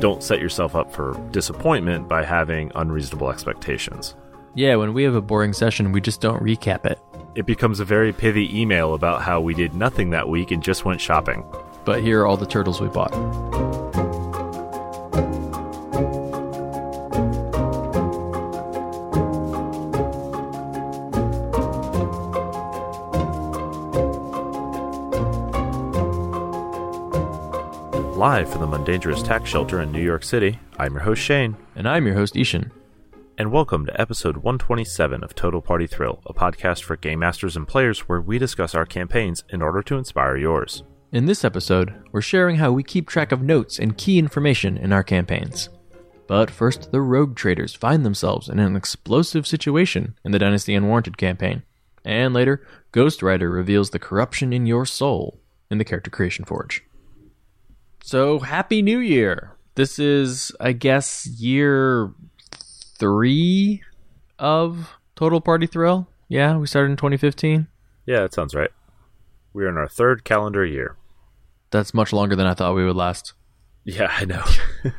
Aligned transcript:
don't 0.00 0.22
set 0.22 0.40
yourself 0.40 0.74
up 0.74 0.92
for 0.92 1.14
disappointment 1.30 2.08
by 2.08 2.24
having 2.24 2.72
unreasonable 2.74 3.30
expectations. 3.30 4.16
Yeah, 4.54 4.76
when 4.76 4.94
we 4.94 5.04
have 5.04 5.14
a 5.14 5.20
boring 5.20 5.52
session, 5.52 5.92
we 5.92 6.00
just 6.00 6.20
don't 6.20 6.42
recap 6.42 6.84
it. 6.84 6.98
It 7.36 7.46
becomes 7.46 7.78
a 7.78 7.84
very 7.84 8.12
pithy 8.12 8.60
email 8.60 8.94
about 8.94 9.22
how 9.22 9.40
we 9.40 9.54
did 9.54 9.74
nothing 9.74 10.10
that 10.10 10.28
week 10.28 10.50
and 10.50 10.62
just 10.62 10.84
went 10.84 11.00
shopping. 11.00 11.44
But 11.84 12.02
here 12.02 12.20
are 12.20 12.26
all 12.26 12.36
the 12.36 12.46
turtles 12.46 12.80
we 12.80 12.88
bought. 12.88 13.79
Live 28.40 28.52
from 28.52 28.70
the 28.70 28.78
Mundangerous 28.78 29.22
Tax 29.22 29.50
Shelter 29.50 29.82
in 29.82 29.92
New 29.92 30.00
York 30.00 30.24
City, 30.24 30.58
I'm 30.78 30.94
your 30.94 31.02
host 31.02 31.20
Shane, 31.20 31.58
And 31.74 31.86
I'm 31.86 32.06
your 32.06 32.14
host, 32.14 32.34
I-Hsien. 32.34 32.72
and 33.36 33.52
welcome 33.52 33.84
to 33.84 34.00
episode 34.00 34.38
127 34.38 35.22
of 35.22 35.34
Total 35.34 35.60
Party 35.60 35.86
Thrill, 35.86 36.22
a 36.24 36.32
podcast 36.32 36.82
for 36.82 36.96
game 36.96 37.18
masters 37.18 37.54
and 37.54 37.68
players 37.68 38.08
where 38.08 38.22
we 38.22 38.38
discuss 38.38 38.74
our 38.74 38.86
campaigns 38.86 39.44
in 39.50 39.60
order 39.60 39.82
to 39.82 39.98
inspire 39.98 40.38
yours. 40.38 40.84
In 41.12 41.26
this 41.26 41.44
episode, 41.44 41.92
we're 42.12 42.22
sharing 42.22 42.56
how 42.56 42.72
we 42.72 42.82
keep 42.82 43.10
track 43.10 43.30
of 43.30 43.42
notes 43.42 43.78
and 43.78 43.98
key 43.98 44.18
information 44.18 44.78
in 44.78 44.90
our 44.90 45.04
campaigns. 45.04 45.68
But 46.26 46.50
first, 46.50 46.92
the 46.92 47.02
rogue 47.02 47.36
traders 47.36 47.74
find 47.74 48.06
themselves 48.06 48.48
in 48.48 48.58
an 48.58 48.74
explosive 48.74 49.46
situation 49.46 50.14
in 50.24 50.32
the 50.32 50.38
Dynasty 50.38 50.74
Unwarranted 50.74 51.18
campaign. 51.18 51.62
And 52.06 52.32
later, 52.32 52.66
Ghost 52.92 53.22
Rider 53.22 53.50
reveals 53.50 53.90
the 53.90 53.98
corruption 53.98 54.54
in 54.54 54.64
your 54.64 54.86
soul 54.86 55.38
in 55.70 55.76
the 55.76 55.84
Character 55.84 56.10
Creation 56.10 56.46
Forge. 56.46 56.82
So, 58.02 58.40
Happy 58.40 58.82
New 58.82 58.98
Year! 58.98 59.56
This 59.74 59.98
is, 59.98 60.52
I 60.60 60.72
guess, 60.72 61.26
year 61.26 62.12
three 62.98 63.82
of 64.38 64.90
Total 65.16 65.40
Party 65.40 65.66
Thrill. 65.66 66.08
Yeah, 66.28 66.56
we 66.56 66.66
started 66.66 66.90
in 66.90 66.96
2015. 66.96 67.66
Yeah, 68.06 68.20
that 68.20 68.34
sounds 68.34 68.54
right. 68.54 68.70
We're 69.52 69.68
in 69.68 69.76
our 69.76 69.88
third 69.88 70.24
calendar 70.24 70.64
year. 70.64 70.96
That's 71.70 71.94
much 71.94 72.12
longer 72.12 72.34
than 72.36 72.46
I 72.46 72.54
thought 72.54 72.74
we 72.74 72.84
would 72.84 72.96
last. 72.96 73.34
Yeah, 73.84 74.10
I 74.10 74.24
know. 74.24 74.44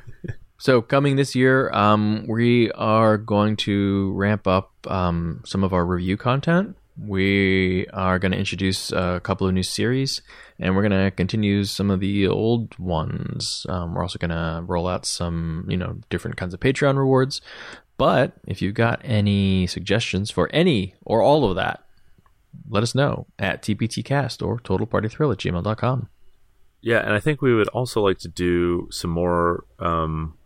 So 0.62 0.80
coming 0.80 1.16
this 1.16 1.34
year, 1.34 1.72
um, 1.74 2.28
we 2.30 2.72
are 2.74 3.18
going 3.18 3.56
to 3.66 4.12
ramp 4.12 4.46
up 4.46 4.72
um, 4.86 5.42
some 5.44 5.64
of 5.64 5.74
our 5.74 5.84
review 5.84 6.18
content. 6.18 6.78
We 7.04 7.88
are 7.94 8.20
going 8.20 8.32
to 8.32 8.38
introduce 8.38 8.92
a 8.92 9.20
couple 9.24 9.48
of 9.48 9.54
new 9.54 9.64
series, 9.64 10.22
and 10.60 10.76
we're 10.76 10.88
going 10.88 11.04
to 11.04 11.12
continue 11.12 11.64
some 11.64 11.90
of 11.90 12.00
the 12.00 12.28
old 12.28 12.78
ones. 12.78 13.66
Um, 13.70 13.96
we're 13.96 14.04
also 14.04 14.20
going 14.20 14.30
to 14.30 14.64
roll 14.66 14.88
out 14.88 15.06
some, 15.06 15.66
you 15.68 15.78
know, 15.78 15.98
different 16.10 16.38
kinds 16.38 16.54
of 16.54 16.60
Patreon 16.60 16.98
rewards. 16.98 17.42
But 17.98 18.34
if 18.48 18.62
you've 18.62 18.76
got 18.76 19.02
any 19.04 19.68
suggestions 19.68 20.32
for 20.32 20.50
any 20.54 20.96
or 21.04 21.22
all 21.22 21.50
of 21.50 21.56
that, 21.56 21.84
let 22.70 22.84
us 22.84 22.96
know 22.96 23.28
at 23.40 23.62
tptcast 23.62 24.46
or 24.46 24.60
totalpartythrill 24.60 25.32
at 25.32 25.40
gmail.com. 25.40 26.10
yeah, 26.82 27.00
and 27.00 27.14
I 27.14 27.20
think 27.20 27.42
we 27.42 27.54
would 27.54 27.68
also 27.70 28.02
like 28.02 28.18
to 28.20 28.28
do 28.28 28.88
some 28.92 29.12
more 29.12 29.66
um, 29.80 30.38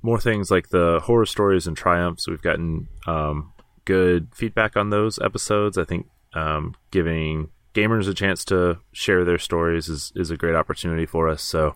more 0.00 0.20
things 0.20 0.50
like 0.50 0.68
the 0.68 1.00
horror 1.02 1.26
stories 1.26 1.66
and 1.66 1.76
triumphs. 1.76 2.28
We've 2.28 2.42
gotten 2.42 2.88
um, 3.06 3.51
good 3.84 4.28
feedback 4.34 4.76
on 4.76 4.90
those 4.90 5.18
episodes. 5.18 5.78
I 5.78 5.84
think 5.84 6.08
um, 6.34 6.74
giving 6.90 7.50
gamers 7.74 8.08
a 8.08 8.14
chance 8.14 8.44
to 8.46 8.78
share 8.92 9.24
their 9.24 9.38
stories 9.38 9.88
is, 9.88 10.12
is 10.14 10.30
a 10.30 10.36
great 10.36 10.54
opportunity 10.54 11.06
for 11.06 11.28
us. 11.28 11.42
So 11.42 11.74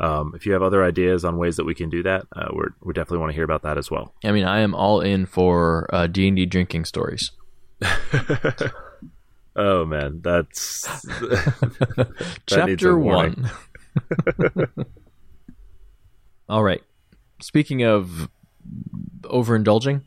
um, 0.00 0.32
if 0.34 0.46
you 0.46 0.52
have 0.52 0.62
other 0.62 0.84
ideas 0.84 1.24
on 1.24 1.36
ways 1.36 1.56
that 1.56 1.64
we 1.64 1.74
can 1.74 1.90
do 1.90 2.02
that, 2.02 2.26
uh, 2.34 2.48
we're, 2.52 2.70
we 2.82 2.92
definitely 2.92 3.18
want 3.18 3.30
to 3.30 3.34
hear 3.34 3.44
about 3.44 3.62
that 3.62 3.78
as 3.78 3.90
well. 3.90 4.14
I 4.24 4.32
mean, 4.32 4.44
I 4.44 4.60
am 4.60 4.74
all 4.74 5.00
in 5.00 5.26
for 5.26 5.88
uh, 5.94 6.06
D&D 6.06 6.46
drinking 6.46 6.84
stories. 6.86 7.30
Oh 9.56 9.84
man, 9.84 10.20
that's 10.22 10.82
that 11.04 12.40
Chapter 12.46 12.98
one. 12.98 13.50
All 16.48 16.62
right. 16.62 16.82
Speaking 17.40 17.82
of 17.82 18.28
overindulging, 19.22 20.02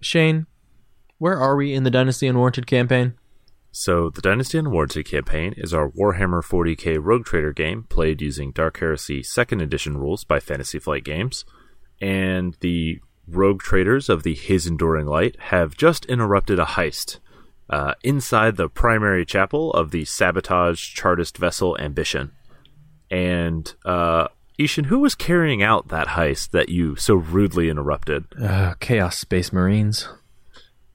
Shane, 0.00 0.46
where 1.22 1.38
are 1.38 1.54
we 1.54 1.72
in 1.72 1.84
the 1.84 1.90
Dynasty 1.90 2.26
Unwarranted 2.26 2.66
campaign? 2.66 3.14
So, 3.70 4.10
the 4.10 4.20
Dynasty 4.20 4.58
Unwarranted 4.58 5.06
campaign 5.06 5.54
is 5.56 5.72
our 5.72 5.88
Warhammer 5.88 6.42
40k 6.42 6.98
Rogue 7.00 7.24
Trader 7.24 7.52
game 7.52 7.84
played 7.84 8.20
using 8.20 8.50
Dark 8.50 8.80
Heresy 8.80 9.22
2nd 9.22 9.62
Edition 9.62 9.96
rules 9.96 10.24
by 10.24 10.40
Fantasy 10.40 10.80
Flight 10.80 11.04
Games. 11.04 11.44
And 12.00 12.56
the 12.58 13.00
Rogue 13.28 13.60
Traders 13.60 14.08
of 14.08 14.24
the 14.24 14.34
His 14.34 14.66
Enduring 14.66 15.06
Light 15.06 15.36
have 15.38 15.76
just 15.76 16.06
interrupted 16.06 16.58
a 16.58 16.64
heist 16.64 17.20
uh, 17.70 17.94
inside 18.02 18.56
the 18.56 18.68
primary 18.68 19.24
chapel 19.24 19.72
of 19.74 19.92
the 19.92 20.04
sabotaged 20.04 20.96
Chartist 20.96 21.38
vessel 21.38 21.78
Ambition. 21.78 22.32
And, 23.12 23.72
uh, 23.84 24.26
I-Hsien, 24.58 24.86
who 24.86 24.98
was 24.98 25.14
carrying 25.14 25.62
out 25.62 25.86
that 25.86 26.08
heist 26.08 26.50
that 26.50 26.68
you 26.68 26.96
so 26.96 27.14
rudely 27.14 27.68
interrupted? 27.68 28.24
Uh, 28.42 28.74
Chaos 28.80 29.18
Space 29.18 29.52
Marines. 29.52 30.08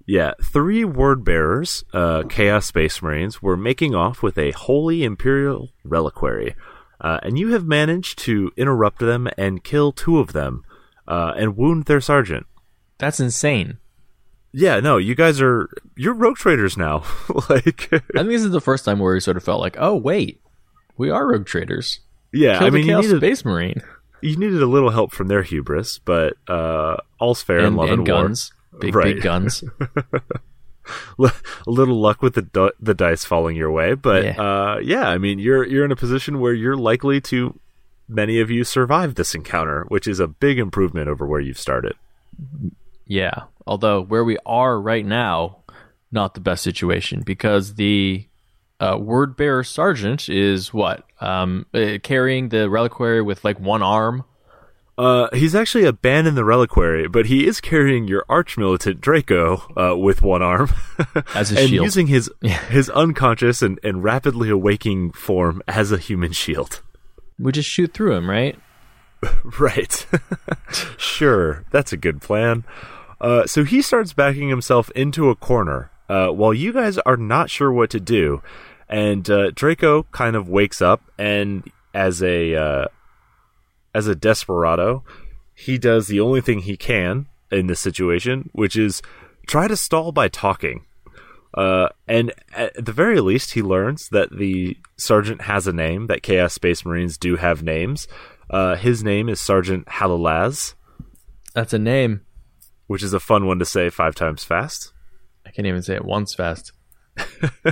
Yeah, 0.07 0.31
three 0.41 0.85
word 0.85 1.25
bearers, 1.25 1.83
uh, 1.93 2.23
Chaos 2.23 2.65
Space 2.65 3.01
Marines, 3.01 3.41
were 3.41 3.57
making 3.57 3.93
off 3.93 4.23
with 4.23 4.37
a 4.37 4.51
holy 4.51 5.03
Imperial 5.03 5.69
reliquary. 5.83 6.55
Uh, 7.01 7.19
and 7.23 7.37
you 7.37 7.49
have 7.49 7.65
managed 7.65 8.17
to 8.19 8.51
interrupt 8.55 8.99
them 8.99 9.27
and 9.37 9.63
kill 9.63 9.91
two 9.91 10.19
of 10.19 10.31
them, 10.31 10.63
uh, 11.07 11.33
and 11.35 11.57
wound 11.57 11.85
their 11.85 12.01
sergeant. 12.01 12.47
That's 12.97 13.19
insane. 13.19 13.77
Yeah, 14.53 14.79
no, 14.79 14.97
you 14.97 15.13
guys 15.13 15.41
are 15.41 15.69
you're 15.95 16.13
rogue 16.13 16.37
traders 16.37 16.77
now. 16.77 17.03
like, 17.49 17.89
I 17.91 17.99
think 17.99 18.29
this 18.29 18.43
is 18.43 18.51
the 18.51 18.61
first 18.61 18.85
time 18.85 18.99
where 18.99 19.13
we 19.13 19.19
sort 19.19 19.37
of 19.37 19.43
felt 19.43 19.59
like, 19.59 19.75
oh 19.77 19.95
wait, 19.95 20.41
we 20.97 21.09
are 21.09 21.27
rogue 21.27 21.45
traders. 21.45 21.99
yeah, 22.33 22.57
Kill 22.57 22.67
I 22.67 22.69
mean, 22.69 22.73
the 22.73 22.79
you 22.79 22.93
Chaos 22.93 23.03
needed, 23.03 23.17
Space 23.19 23.45
Marine 23.45 23.83
you 24.21 24.35
needed 24.35 24.61
a 24.61 24.67
little 24.67 24.89
help 24.89 25.11
from 25.11 25.27
their 25.27 25.43
hubris, 25.43 25.99
but 25.99 26.33
uh, 26.47 26.97
all's 27.19 27.41
fair 27.41 27.59
in 27.59 27.75
love 27.75 27.89
and 27.89 27.99
and, 27.99 28.07
war. 28.07 28.23
guns, 28.23 28.51
big 28.79 28.95
Right. 28.95 29.15
big 29.15 29.23
guns. 29.23 29.63
a 31.19 31.31
little 31.65 31.99
luck 31.99 32.21
with 32.21 32.35
the 32.35 32.73
the 32.79 32.93
dice 32.93 33.25
falling 33.25 33.55
your 33.55 33.71
way, 33.71 33.93
but 33.93 34.23
Yeah. 34.23 34.41
uh, 34.41 34.79
yeah, 34.81 35.07
I 35.09 35.17
mean 35.17 35.39
you're 35.39 35.65
you're 35.65 35.85
in 35.85 35.91
a 35.91 35.95
position 35.95 36.39
where 36.39 36.53
you're 36.53 36.77
likely 36.77 37.19
to 37.21 37.59
many 38.07 38.39
of 38.39 38.49
you 38.49 38.63
survive 38.63 39.15
this 39.15 39.35
encounter, 39.35 39.83
which 39.89 40.07
is 40.07 40.19
a 40.19 40.27
big 40.27 40.57
improvement 40.59 41.09
over 41.09 41.25
where 41.25 41.41
you've 41.41 41.59
started. 41.59 41.93
Yeah. 43.05 43.43
Although 43.65 44.01
where 44.01 44.23
we 44.23 44.37
are 44.45 44.79
right 44.79 45.05
now, 45.05 45.57
not 46.11 46.33
the 46.33 46.39
best 46.39 46.63
situation 46.63 47.21
because 47.25 47.75
the 47.75 48.25
uh, 48.79 48.97
word 48.99 49.35
bearer 49.35 49.63
sergeant 49.63 50.29
is 50.29 50.73
what 50.73 51.03
um, 51.19 51.65
uh, 51.73 51.97
carrying 52.01 52.47
the 52.49 52.69
reliquary 52.69 53.21
with 53.21 53.43
like 53.43 53.59
one 53.59 53.81
arm. 53.83 54.23
Uh, 54.97 55.27
he's 55.33 55.53
actually 55.53 55.85
abandoned 55.85 56.35
the 56.35 56.43
reliquary, 56.43 57.07
but 57.07 57.27
he 57.27 57.45
is 57.45 57.61
carrying 57.61 58.07
your 58.07 58.25
arch 58.27 58.57
militant 58.57 58.99
Draco 58.99 59.61
uh, 59.77 59.95
with 59.95 60.23
one 60.23 60.41
arm 60.41 60.69
As 61.35 61.51
a 61.51 61.59
and 61.59 61.69
shield. 61.69 61.85
using 61.85 62.07
his 62.07 62.31
Yeah. 62.41 62.57
his 62.65 62.89
unconscious 62.89 63.61
and, 63.61 63.79
and 63.83 64.03
rapidly 64.03 64.49
awaking 64.49 65.11
form 65.11 65.61
as 65.67 65.91
a 65.91 65.97
human 65.99 66.31
shield. 66.31 66.81
We 67.37 67.51
just 67.51 67.69
shoot 67.69 67.93
through 67.93 68.13
him, 68.15 68.29
right? 68.29 68.57
Right. 69.59 70.05
sure, 70.97 71.63
that's 71.71 71.91
a 71.93 71.97
good 71.97 72.21
plan. 72.21 72.63
Uh, 73.19 73.45
so 73.47 73.63
he 73.63 73.81
starts 73.81 74.13
backing 74.13 74.49
himself 74.49 74.91
into 74.91 75.29
a 75.29 75.35
corner 75.35 75.89
uh, 76.09 76.27
while 76.29 76.53
you 76.53 76.71
guys 76.73 76.97
are 76.99 77.17
not 77.17 77.49
sure 77.49 77.71
what 77.71 77.89
to 77.91 77.99
do. 77.99 78.41
And 78.89 79.29
uh, 79.29 79.51
Draco 79.51 80.03
kind 80.11 80.35
of 80.35 80.47
wakes 80.47 80.81
up, 80.81 81.01
and 81.17 81.69
as 81.93 82.21
a 82.23 82.55
uh, 82.55 82.85
as 83.97 84.07
a 84.07 84.15
desperado, 84.15 85.03
he 85.55 85.77
does 85.77 86.07
the 86.07 86.19
only 86.19 86.41
thing 86.41 86.59
he 86.59 86.77
can 86.77 87.25
in 87.51 87.65
this 87.67 87.79
situation, 87.79 88.49
which 88.53 88.75
is 88.77 89.01
try 89.47 89.67
to 89.67 89.75
stall 89.75 90.11
by 90.11 90.27
talking. 90.27 90.85
Uh, 91.53 91.89
and 92.07 92.31
at 92.53 92.85
the 92.85 92.91
very 92.91 93.19
least, 93.19 93.53
he 93.53 93.61
learns 93.63 94.09
that 94.09 94.29
the 94.37 94.77
sergeant 94.97 95.41
has 95.41 95.65
a 95.65 95.73
name. 95.73 96.05
That 96.07 96.21
Chaos 96.21 96.53
Space 96.53 96.85
Marines 96.85 97.17
do 97.17 97.37
have 97.37 97.63
names. 97.63 98.07
Uh, 98.49 98.75
his 98.75 99.03
name 99.03 99.29
is 99.29 99.41
Sergeant 99.41 99.87
Halalaz, 99.87 100.75
That's 101.55 101.73
a 101.73 101.79
name. 101.79 102.21
which 102.85 103.01
is 103.03 103.13
a 103.13 103.19
fun 103.19 103.47
one 103.47 103.59
to 103.59 103.65
say 103.65 103.89
five 103.89 104.13
times 104.13 104.43
fast. 104.43 104.93
I 105.45 105.49
can't 105.51 105.67
even 105.67 105.81
say 105.81 105.95
it 105.95 106.05
once 106.05 106.35
fast. 106.35 106.71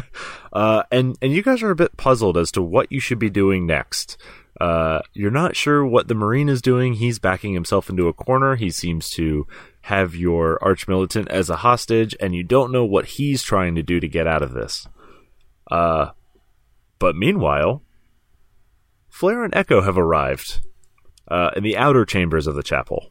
Uh, 0.54 0.84
and 0.90 1.18
and 1.22 1.34
you 1.34 1.44
guys 1.44 1.62
are 1.62 1.72
a 1.72 1.76
bit 1.76 1.98
puzzled 1.98 2.38
as 2.38 2.50
to 2.50 2.62
what 2.62 2.90
you 2.90 3.02
should 3.02 3.20
be 3.20 3.30
doing 3.30 3.66
next. 3.68 4.18
Uh, 4.60 5.02
you're 5.14 5.32
not 5.32 5.56
sure 5.56 5.86
what 5.86 6.08
the 6.08 6.16
Marine 6.16 6.48
is 6.50 6.62
doing. 6.62 6.94
He's 6.94 7.20
backing 7.20 7.54
himself 7.54 7.90
into 7.90 8.08
a 8.08 8.14
corner. 8.14 8.56
He 8.56 8.70
seems 8.72 9.10
to 9.12 9.46
have 9.82 10.16
your 10.16 10.58
arch 10.64 10.88
militant 10.88 11.28
as 11.30 11.50
a 11.50 11.58
hostage, 11.58 12.16
and 12.20 12.34
you 12.34 12.44
don't 12.44 12.72
know 12.72 12.86
what 12.86 13.06
he's 13.06 13.44
trying 13.44 13.76
to 13.76 13.84
do 13.84 14.00
to 14.00 14.08
get 14.08 14.28
out 14.28 14.42
of 14.42 14.54
this. 14.54 14.88
Uh, 15.70 16.12
but 17.00 17.16
meanwhile, 17.16 17.82
Flare 19.10 19.44
and 19.44 19.56
Echo 19.56 19.82
have 19.82 19.98
arrived. 19.98 20.62
uh, 21.28 21.50
in 21.56 21.64
the 21.64 21.76
outer 21.76 22.06
chambers 22.06 22.46
of 22.48 22.54
the 22.56 22.62
chapel. 22.64 23.10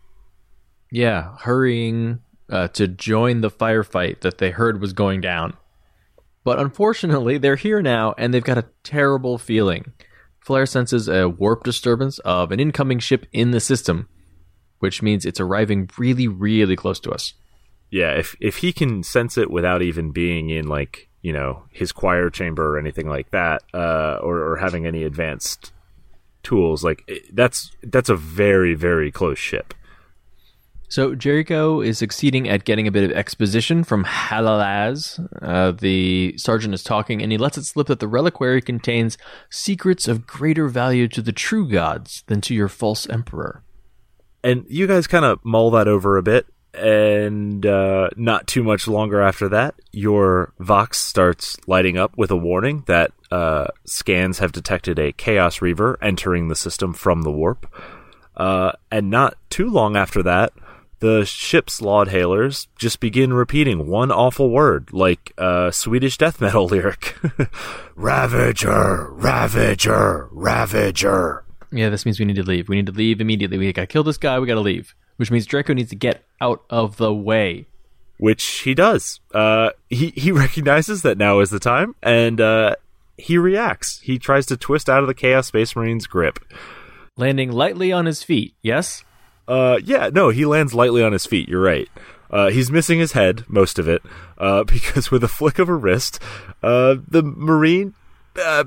Yeah, 0.93 1.37
hurrying 1.41 2.21
uh, 2.49 2.69
to 2.69 2.87
join 2.87 3.41
the 3.41 3.51
firefight 3.51 4.21
that 4.21 4.39
they 4.39 4.51
heard 4.51 4.81
was 4.81 4.93
going 4.93 5.21
down. 5.21 5.57
But 6.45 6.61
unfortunately, 6.61 7.39
they're 7.39 7.57
here 7.57 7.83
now 7.83 8.15
and 8.17 8.33
they've 8.33 8.45
got 8.45 8.59
a 8.59 8.67
terrible 8.85 9.37
feeling. 9.39 9.93
Flare 10.45 10.67
senses 10.67 11.09
a 11.09 11.27
warp 11.27 11.65
disturbance 11.65 12.19
of 12.19 12.53
an 12.53 12.61
incoming 12.61 12.99
ship 12.99 13.27
in 13.33 13.53
the 13.53 13.61
system, 13.61 14.11
which 14.79 15.01
means 15.01 15.25
it's 15.25 15.41
arriving 15.41 15.89
really, 15.97 16.29
really 16.29 16.77
close 16.77 17.01
to 17.01 17.11
us. 17.11 17.33
Yeah, 17.91 18.11
if 18.13 18.37
if 18.41 18.59
he 18.59 18.71
can 18.75 19.03
sense 19.03 19.39
it 19.39 19.51
without 19.51 19.81
even 19.81 20.11
being 20.11 20.51
in 20.51 20.69
like 20.69 21.09
you 21.23 21.33
know 21.33 21.63
his 21.71 21.93
choir 21.93 22.29
chamber 22.29 22.75
or 22.75 22.79
anything 22.79 23.09
like 23.09 23.31
that, 23.31 23.63
uh, 23.73 24.19
or, 24.23 24.53
or 24.53 24.57
having 24.57 24.85
any 24.85 25.05
advanced 25.05 25.73
tools, 26.43 26.85
like 26.85 27.11
that's 27.33 27.71
that's 27.83 28.11
a 28.11 28.17
very 28.17 28.75
very 28.75 29.11
close 29.11 29.39
ship. 29.39 29.73
So 30.95 31.17
Jericho 31.17 31.81
is 31.81 31.99
succeeding 31.99 32.49
at 32.49 32.63
getting 32.63 32.87
a 32.87 32.93
bit 32.93 33.03
of 33.03 33.11
exposition 33.11 33.83
from 33.83 34.05
Halalaz. 34.05 35.19
Uh, 35.43 35.73
the 35.73 36.39
sergeant 36.39 36.73
is 36.73 36.85
talking, 36.85 37.21
and 37.21 37.33
he 37.33 37.37
lets 37.37 37.59
it 37.59 37.65
slip 37.65 37.89
that 37.89 37.99
the 37.99 38.07
reliquary 38.07 38.63
contains 38.63 39.19
secrets 39.51 40.07
of 40.07 40.25
greater 40.25 40.69
value 40.69 41.09
to 41.09 41.21
the 41.21 41.33
true 41.33 41.69
gods 41.69 42.23
than 42.29 42.41
to 42.43 42.55
your 42.55 42.69
false 42.69 43.09
emperor. 43.09 43.65
And 44.45 44.67
you 44.69 44.87
guys 44.87 45.09
kind 45.09 45.25
of 45.25 45.45
mull 45.45 45.73
that 45.73 45.89
over 45.89 46.17
a 46.17 46.23
bit, 46.23 46.47
and 46.75 47.67
uh, 47.67 48.11
not 48.15 48.47
too 48.47 48.63
much 48.63 48.87
longer 48.87 49.21
after 49.21 49.49
that, 49.49 49.75
your 49.91 50.53
Vox 50.61 51.01
starts 51.01 51.57
lighting 51.67 51.99
up 51.99 52.17
with 52.17 52.31
a 52.31 52.37
warning 52.37 52.85
that 52.87 53.11
uh, 53.33 53.67
scans 53.85 54.39
have 54.39 54.53
detected 54.53 55.01
a 55.01 55.11
Chaos 55.11 55.61
Reaver 55.61 55.99
entering 56.01 56.47
the 56.47 56.55
system 56.55 56.93
from 56.93 57.23
the 57.23 57.33
warp. 57.33 57.67
Uh, 58.37 58.71
and 58.93 59.11
not 59.11 59.37
too 59.51 59.69
long 59.69 59.97
after 59.97 60.23
that, 60.23 60.53
the 61.01 61.25
ship's 61.25 61.81
laud 61.83 62.09
hailers 62.09 62.69
just 62.79 63.01
begin 63.01 63.33
repeating 63.33 63.87
one 63.87 64.11
awful 64.11 64.51
word, 64.51 64.93
like 64.93 65.33
a 65.39 65.71
Swedish 65.73 66.17
death 66.19 66.41
metal 66.41 66.67
lyric 66.71 67.17
Ravager, 67.95 69.09
Ravager, 69.13 70.29
Ravager. 70.31 71.45
Yeah, 71.71 71.89
this 71.91 72.05
means 72.07 72.19
we 72.19 72.25
need 72.25 72.37
to 72.37 72.43
leave. 72.43 72.69
We 72.69 72.77
need 72.77 72.87
to 72.87 72.93
leave 72.93 73.21
immediately. 73.21 73.59
We 73.59 73.73
gotta 73.73 73.87
kill 73.87 74.05
this 74.05 74.17
guy, 74.17 74.39
we 74.39 74.47
gotta 74.47 74.61
leave. 74.61 74.95
Which 75.17 75.31
means 75.31 75.47
Draco 75.47 75.75
needs 75.75 75.91
to 75.91 75.97
get 75.97 76.25
out 76.41 76.65
of 76.71 76.97
the 76.97 77.13
way. 77.15 77.67
Which 78.19 78.45
he 78.45 78.75
does. 78.75 79.21
Uh, 79.33 79.71
he, 79.89 80.11
he 80.11 80.33
recognizes 80.33 81.03
that 81.03 81.19
now 81.19 81.41
is 81.41 81.51
the 81.51 81.61
time, 81.61 81.95
and 82.03 82.41
uh, 82.41 82.77
he 83.17 83.39
reacts. 83.39 84.01
He 84.01 84.19
tries 84.19 84.47
to 84.47 84.57
twist 84.57 84.89
out 84.89 85.03
of 85.03 85.07
the 85.07 85.15
Chaos 85.15 85.49
Space 85.49 85.75
Marine's 85.77 86.07
grip. 86.07 86.39
Landing 87.17 87.53
lightly 87.53 87.93
on 87.93 88.07
his 88.07 88.23
feet, 88.23 88.55
yes? 88.63 89.05
Uh, 89.47 89.79
yeah, 89.85 90.11
no, 90.13 90.31
he 90.31 90.45
lands 90.47 90.75
lightly 90.75 91.03
on 91.03 91.13
his 91.13 91.27
feet. 91.27 91.49
You're 91.49 91.63
right. 91.63 91.89
Uh, 92.31 92.51
he's 92.51 92.71
missing 92.71 92.99
his 92.99 93.13
head, 93.13 93.45
most 93.49 93.79
of 93.79 93.89
it, 93.89 94.03
uh, 94.39 94.65
because 94.65 95.11
with 95.11 95.23
a 95.23 95.29
flick 95.29 95.59
of 95.59 95.69
a 95.69 95.75
wrist, 95.75 96.21
uh, 96.63 96.97
the 97.07 97.23
Marine 97.23 97.95
uh, 98.43 98.65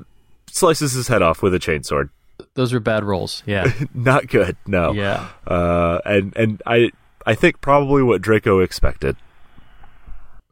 slices 0.50 0.92
his 0.92 1.08
head 1.08 1.22
off 1.22 1.42
with 1.42 1.54
a 1.54 1.58
chainsword. 1.58 2.10
Those 2.54 2.72
are 2.72 2.80
bad 2.80 3.04
rolls. 3.04 3.42
Yeah. 3.46 3.72
Not 3.94 4.28
good. 4.28 4.56
No. 4.66 4.92
Yeah. 4.92 5.28
Uh, 5.46 6.00
and 6.04 6.36
and 6.36 6.62
I 6.66 6.90
I 7.26 7.34
think 7.34 7.60
probably 7.60 8.02
what 8.02 8.22
Draco 8.22 8.60
expected. 8.60 9.16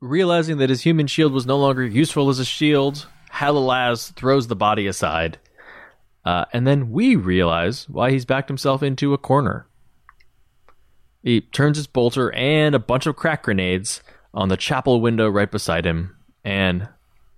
Realizing 0.01 0.59
that 0.59 0.69
his 0.69 0.83
human 0.83 1.07
shield 1.07 1.33
was 1.33 1.47
no 1.47 1.57
longer 1.57 1.85
useful 1.85 2.29
as 2.29 2.39
a 2.39 2.45
shield, 2.45 3.07
Halalaz 3.33 4.13
throws 4.15 4.49
the 4.49 4.57
body 4.57 4.87
aside. 4.87 5.39
Uh, 6.25 6.45
and 6.53 6.67
then 6.67 6.91
we 6.91 7.17
realize 7.17 7.89
why 7.89 8.11
he's 8.11 8.25
backed 8.25 8.49
himself 8.49 8.83
into 8.83 9.15
a 9.15 9.19
corner. 9.19 9.67
He 11.27 11.41
turns 11.41 11.77
his 11.77 11.89
bolter 11.89 12.33
and 12.35 12.73
a 12.73 12.79
bunch 12.79 13.05
of 13.05 13.17
crack 13.17 13.43
grenades 13.43 14.01
on 14.33 14.49
the 14.49 14.57
chapel 14.57 15.01
window 15.01 15.29
right 15.29 15.51
beside 15.51 15.85
him 15.85 16.17
and 16.45 16.89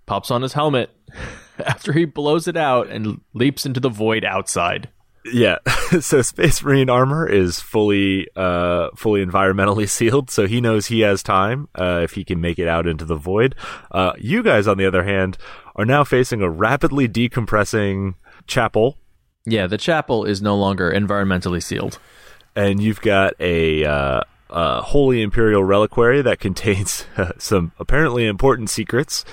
pops 0.04 0.30
on 0.30 0.42
his 0.42 0.52
helmet 0.52 0.90
after 1.58 1.94
he 1.94 2.04
blows 2.04 2.46
it 2.46 2.54
out 2.54 2.88
and 2.88 3.22
leaps 3.32 3.64
into 3.64 3.80
the 3.80 3.88
void 3.88 4.26
outside. 4.26 4.90
Yeah, 5.24 5.56
so 6.00 6.20
Space 6.20 6.62
Marine 6.62 6.90
armor 6.90 7.26
is 7.26 7.60
fully, 7.60 8.28
uh, 8.36 8.88
fully 8.94 9.24
environmentally 9.24 9.88
sealed, 9.88 10.30
so 10.30 10.46
he 10.46 10.60
knows 10.60 10.88
he 10.88 11.00
has 11.00 11.22
time 11.22 11.68
uh, 11.74 12.00
if 12.02 12.12
he 12.12 12.24
can 12.24 12.42
make 12.42 12.58
it 12.58 12.68
out 12.68 12.86
into 12.86 13.06
the 13.06 13.16
void. 13.16 13.54
Uh, 13.90 14.12
you 14.18 14.42
guys, 14.42 14.66
on 14.66 14.76
the 14.76 14.84
other 14.84 15.04
hand, 15.04 15.38
are 15.76 15.86
now 15.86 16.04
facing 16.04 16.42
a 16.42 16.50
rapidly 16.50 17.08
decompressing 17.08 18.16
chapel. 18.46 18.98
Yeah, 19.46 19.66
the 19.66 19.78
chapel 19.78 20.26
is 20.26 20.42
no 20.42 20.56
longer 20.56 20.92
environmentally 20.92 21.62
sealed 21.62 21.98
and 22.54 22.82
you've 22.82 23.00
got 23.00 23.34
a, 23.40 23.84
uh, 23.84 24.20
a 24.50 24.82
holy 24.82 25.22
imperial 25.22 25.64
reliquary 25.64 26.22
that 26.22 26.40
contains 26.40 27.06
uh, 27.16 27.32
some 27.38 27.72
apparently 27.78 28.26
important 28.26 28.70
secrets, 28.70 29.24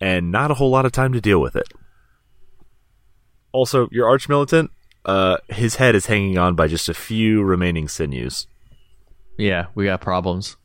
and 0.00 0.30
not 0.30 0.50
a 0.50 0.54
whole 0.54 0.70
lot 0.70 0.86
of 0.86 0.92
time 0.92 1.12
to 1.12 1.20
deal 1.20 1.40
with 1.40 1.56
it. 1.56 1.68
Also, 3.52 3.88
your 3.90 4.08
arch 4.08 4.28
militant, 4.28 4.70
uh, 5.04 5.36
his 5.48 5.76
head 5.76 5.94
is 5.94 6.06
hanging 6.06 6.38
on 6.38 6.54
by 6.54 6.66
just 6.66 6.88
a 6.88 6.94
few 6.94 7.42
remaining 7.42 7.88
sinews. 7.88 8.46
Yeah, 9.36 9.66
we 9.74 9.86
got 9.86 10.00
problems. 10.00 10.56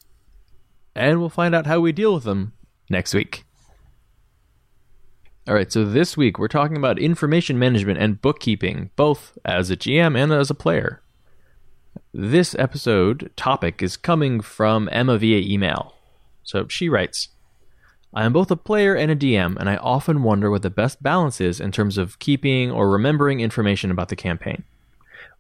And 0.96 1.20
we'll 1.20 1.30
find 1.30 1.54
out 1.54 1.68
how 1.68 1.80
we 1.80 1.92
deal 1.92 2.14
with 2.14 2.24
them 2.24 2.54
next 2.90 3.14
week. 3.14 3.44
All 5.48 5.54
right, 5.54 5.72
so 5.72 5.86
this 5.86 6.18
week 6.18 6.38
we're 6.38 6.50
talking 6.50 6.76
about 6.76 7.00
information 7.00 7.58
management 7.58 8.00
and 8.00 8.22
bookkeeping, 8.22 8.90
both 8.96 9.38
as 9.46 9.70
a 9.70 9.78
GM 9.78 10.18
and 10.22 10.34
as 10.34 10.50
a 10.50 10.56
player. 10.56 11.02
This 12.20 12.56
episode 12.58 13.30
topic 13.36 13.84
is 13.84 13.96
coming 13.96 14.42
from 14.42 14.90
Emma 14.92 15.20
via 15.20 15.38
email. 15.38 15.94
So 16.42 16.68
she 16.68 16.90
writes 16.90 17.28
I 18.12 18.26
am 18.26 18.34
both 18.34 18.50
a 18.50 18.56
player 18.56 18.96
and 18.96 19.12
a 19.12 19.16
DM, 19.16 19.56
and 19.56 19.70
I 19.70 19.76
often 19.76 20.24
wonder 20.24 20.50
what 20.50 20.64
the 20.64 20.72
best 20.72 21.04
balance 21.04 21.40
is 21.40 21.60
in 21.60 21.72
terms 21.72 21.96
of 21.96 22.18
keeping 22.18 22.72
or 22.72 22.90
remembering 22.90 23.40
information 23.40 23.92
about 23.92 24.10
the 24.10 24.16
campaign. 24.16 24.64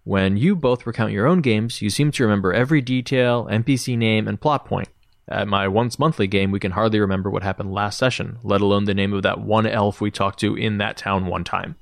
When 0.03 0.37
you 0.37 0.55
both 0.55 0.85
recount 0.85 1.13
your 1.13 1.25
own 1.25 1.41
games, 1.41 1.81
you 1.81 1.89
seem 1.89 2.11
to 2.11 2.23
remember 2.23 2.53
every 2.53 2.81
detail, 2.81 3.47
NPC 3.49 3.97
name, 3.97 4.27
and 4.27 4.39
plot 4.39 4.65
point. 4.65 4.89
At 5.27 5.47
my 5.47 5.67
once 5.67 5.97
monthly 5.97 6.27
game, 6.27 6.51
we 6.51 6.59
can 6.59 6.73
hardly 6.73 6.99
remember 6.99 7.31
what 7.31 7.41
happened 7.41 7.73
last 7.73 7.97
session, 7.97 8.37
let 8.43 8.61
alone 8.61 8.85
the 8.85 8.93
name 8.93 9.13
of 9.13 9.23
that 9.23 9.41
one 9.41 9.65
elf 9.65 9.99
we 9.99 10.11
talked 10.11 10.41
to 10.41 10.55
in 10.55 10.77
that 10.77 10.95
town 10.95 11.25
one 11.25 11.43
time. 11.43 11.75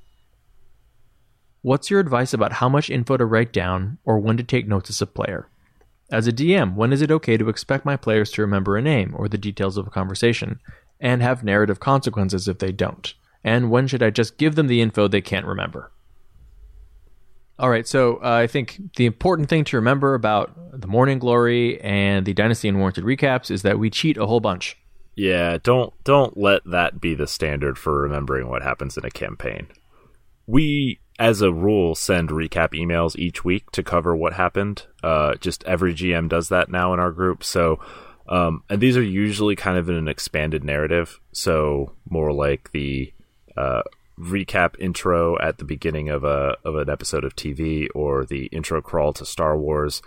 What's 1.66 1.90
your 1.90 1.98
advice 1.98 2.32
about 2.32 2.52
how 2.52 2.68
much 2.68 2.90
info 2.90 3.16
to 3.16 3.26
write 3.26 3.52
down 3.52 3.98
or 4.04 4.20
when 4.20 4.36
to 4.36 4.44
take 4.44 4.68
notes 4.68 4.88
as 4.88 5.02
a 5.02 5.06
player? 5.06 5.48
As 6.12 6.28
a 6.28 6.32
DM, 6.32 6.76
when 6.76 6.92
is 6.92 7.02
it 7.02 7.10
okay 7.10 7.36
to 7.36 7.48
expect 7.48 7.84
my 7.84 7.96
players 7.96 8.30
to 8.30 8.42
remember 8.42 8.76
a 8.76 8.82
name 8.82 9.16
or 9.18 9.28
the 9.28 9.36
details 9.36 9.76
of 9.76 9.84
a 9.84 9.90
conversation 9.90 10.60
and 11.00 11.22
have 11.22 11.42
narrative 11.42 11.80
consequences 11.80 12.46
if 12.46 12.60
they 12.60 12.70
don't? 12.70 13.14
And 13.42 13.68
when 13.68 13.88
should 13.88 14.00
I 14.00 14.10
just 14.10 14.38
give 14.38 14.54
them 14.54 14.68
the 14.68 14.80
info 14.80 15.08
they 15.08 15.20
can't 15.20 15.44
remember? 15.44 15.90
All 17.58 17.68
right, 17.68 17.88
so 17.88 18.18
uh, 18.18 18.42
I 18.42 18.46
think 18.46 18.94
the 18.94 19.06
important 19.06 19.48
thing 19.48 19.64
to 19.64 19.76
remember 19.76 20.14
about 20.14 20.80
the 20.80 20.86
Morning 20.86 21.18
Glory 21.18 21.80
and 21.80 22.24
the 22.24 22.32
Dynasty 22.32 22.68
Unwarranted 22.68 23.02
recaps 23.02 23.50
is 23.50 23.62
that 23.62 23.80
we 23.80 23.90
cheat 23.90 24.18
a 24.18 24.26
whole 24.26 24.38
bunch. 24.38 24.76
Yeah, 25.16 25.58
don't 25.60 25.92
don't 26.04 26.36
let 26.36 26.62
that 26.64 27.00
be 27.00 27.16
the 27.16 27.26
standard 27.26 27.76
for 27.76 28.02
remembering 28.02 28.48
what 28.48 28.62
happens 28.62 28.96
in 28.96 29.04
a 29.04 29.10
campaign. 29.10 29.66
We 30.46 31.00
as 31.18 31.40
a 31.40 31.52
rule, 31.52 31.94
send 31.94 32.30
recap 32.30 32.72
emails 32.72 33.16
each 33.16 33.44
week 33.44 33.70
to 33.72 33.82
cover 33.82 34.14
what 34.14 34.34
happened. 34.34 34.84
Uh, 35.02 35.34
just 35.36 35.64
every 35.64 35.94
GM 35.94 36.28
does 36.28 36.48
that 36.50 36.70
now 36.70 36.92
in 36.92 37.00
our 37.00 37.10
group. 37.10 37.42
So, 37.42 37.80
um, 38.28 38.62
and 38.68 38.80
these 38.80 38.96
are 38.96 39.02
usually 39.02 39.56
kind 39.56 39.78
of 39.78 39.88
in 39.88 39.96
an 39.96 40.08
expanded 40.08 40.62
narrative. 40.62 41.20
So 41.32 41.92
more 42.08 42.32
like 42.32 42.72
the 42.72 43.12
uh, 43.56 43.82
recap 44.18 44.78
intro 44.78 45.38
at 45.38 45.58
the 45.58 45.64
beginning 45.64 46.08
of 46.08 46.24
a 46.24 46.56
of 46.64 46.76
an 46.76 46.90
episode 46.90 47.24
of 47.24 47.34
TV 47.34 47.88
or 47.94 48.24
the 48.24 48.46
intro 48.46 48.82
crawl 48.82 49.12
to 49.14 49.24
Star 49.24 49.56
Wars. 49.56 50.02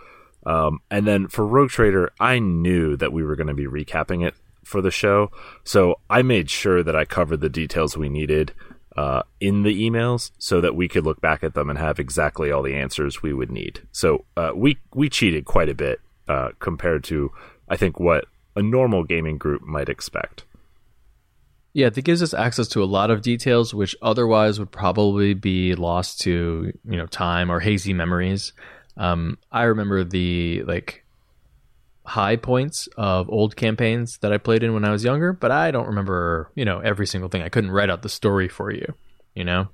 Um, 0.46 0.80
and 0.90 1.06
then 1.08 1.28
for 1.28 1.46
Rogue 1.46 1.70
Trader, 1.70 2.12
I 2.20 2.40
knew 2.40 2.96
that 2.98 3.12
we 3.12 3.24
were 3.24 3.36
going 3.36 3.48
to 3.48 3.54
be 3.54 3.68
recapping 3.68 4.26
it 4.26 4.36
for 4.64 4.82
the 4.82 4.92
show, 4.92 5.32
so 5.64 6.00
I 6.10 6.22
made 6.22 6.50
sure 6.50 6.84
that 6.84 6.96
I 6.96 7.04
covered 7.04 7.42
the 7.42 7.50
details 7.50 7.98
we 7.98 8.08
needed 8.08 8.54
uh, 8.98 9.24
in 9.40 9.64
the 9.64 9.90
emails 9.90 10.32
so 10.38 10.62
that 10.62 10.76
we 10.76 10.88
could 10.88 11.06
look 11.06 11.22
back 11.22 11.44
at 11.44 11.54
them 11.54 11.70
and 11.70 11.80
have 11.80 12.00
exactly 12.00 12.52
all 12.52 12.64
the 12.64 12.76
answers 12.76 13.22
we 13.22 13.34
would 13.34 13.52
need. 13.52 13.82
So 13.92 14.26
uh, 14.36 14.52
we 14.56 14.78
we 14.94 15.10
cheated 15.10 15.46
quite 15.46 15.70
a 15.70 15.76
bit 15.76 16.02
uh, 16.28 16.50
compared 16.60 17.04
to 17.06 17.32
I 17.68 17.78
think 17.78 18.00
what 18.00 18.26
a 18.56 18.62
normal 18.62 19.04
gaming 19.04 19.38
group 19.38 19.62
might 19.62 19.90
expect. 19.90 20.44
Yeah, 21.74 21.90
that 21.90 22.02
gives 22.02 22.24
us 22.24 22.34
access 22.34 22.68
to 22.70 22.84
a 22.84 22.86
lot 22.86 23.12
of 23.12 23.22
details 23.22 23.74
which 23.74 23.96
otherwise 24.02 24.60
would 24.60 24.72
probably 24.72 25.34
be 25.34 25.76
lost 25.76 26.22
to 26.22 26.74
you 26.84 26.98
know 26.98 27.06
time 27.06 27.52
or 27.52 27.60
hazy 27.60 27.94
memories. 27.94 28.54
Um, 28.98 29.38
I 29.52 29.64
remember 29.64 30.04
the 30.04 30.64
like 30.64 31.06
high 32.10 32.36
points 32.36 32.88
of 32.98 33.30
old 33.30 33.56
campaigns 33.56 34.18
that 34.20 34.34
I 34.34 34.38
played 34.38 34.64
in 34.64 34.74
when 34.74 34.84
I 34.84 34.92
was 34.92 35.04
younger, 35.04 35.32
but 35.32 35.52
I 35.52 35.72
don't 35.72 35.88
remember, 35.88 36.52
you 36.56 36.66
know, 36.66 36.80
every 36.80 37.06
single 37.08 37.30
thing. 37.30 37.42
I 37.44 37.50
couldn't 37.50 37.72
write 37.72 37.90
out 37.90 38.02
the 38.02 38.10
story 38.10 38.48
for 38.50 38.72
you, 38.72 38.94
you 39.36 39.44
know? 39.44 39.70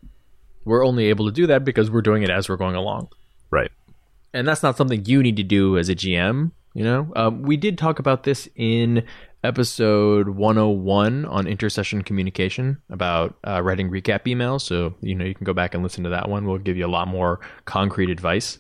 We're 0.65 0.86
only 0.86 1.06
able 1.06 1.25
to 1.25 1.32
do 1.32 1.48
that 1.48 1.63
because 1.63 1.89
we're 1.89 2.01
doing 2.01 2.24
it 2.24 2.30
as 2.30 2.50
we're 2.50 2.58
going 2.58 2.75
along. 2.75 3.10
Right. 3.51 3.72
and 4.34 4.48
that's 4.48 4.63
not 4.63 4.75
something 4.75 5.06
you 5.06 5.24
need 5.24 5.38
to 5.38 5.44
do 5.44 5.77
as 5.77 5.88
a 5.89 5.96
GM. 5.96 6.51
You 6.74 6.84
know, 6.84 7.13
um, 7.15 7.42
we 7.44 7.56
did 7.56 7.77
talk 7.77 8.00
about 8.00 8.24
this 8.24 8.50
in 8.56 9.06
episode 9.46 10.27
101 10.27 11.24
on 11.24 11.48
intercession 11.48 12.01
communication 12.01 12.82
about 12.89 13.38
uh, 13.48 13.62
writing 13.62 13.89
recap 13.89 14.25
emails. 14.25 14.62
So, 14.62 14.94
you 15.00 15.15
know, 15.15 15.24
you 15.24 15.34
can 15.34 15.46
go 15.46 15.54
back 15.54 15.74
and 15.74 15.84
listen 15.84 16.04
to 16.04 16.10
that 16.10 16.27
one. 16.27 16.46
We'll 16.46 16.58
give 16.58 16.75
you 16.75 16.86
a 16.86 16.92
lot 16.92 17.08
more 17.08 17.39
concrete 17.63 18.10
advice. 18.10 18.58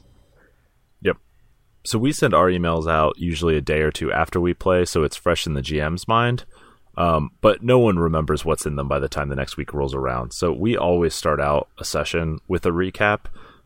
So 1.85 1.99
we 1.99 2.11
send 2.11 2.33
our 2.33 2.49
emails 2.49 2.89
out 2.89 3.17
usually 3.17 3.55
a 3.57 3.61
day 3.61 3.81
or 3.81 3.91
two 3.91 4.11
after 4.11 4.41
we 4.41 4.53
play, 4.53 4.85
so 4.85 5.03
it's 5.03 5.15
fresh 5.15 5.45
in 5.45 5.53
the 5.53 5.61
GM's 5.61 6.07
mind. 6.07 6.45
Um, 6.97 7.31
but 7.41 7.61
no 7.61 7.77
one 7.77 7.99
remembers 7.99 8.45
what's 8.45 8.65
in 8.65 8.75
them 8.75 8.87
by 8.87 8.99
the 8.99 9.09
time 9.09 9.29
the 9.29 9.35
next 9.35 9.57
week 9.57 9.73
rolls 9.73 9.93
around. 9.93 10.31
So 10.33 10.51
we 10.51 10.77
always 10.77 11.13
start 11.13 11.39
out 11.39 11.67
a 11.77 11.85
session 11.85 12.39
with 12.47 12.65
a 12.65 12.69
recap. 12.69 13.25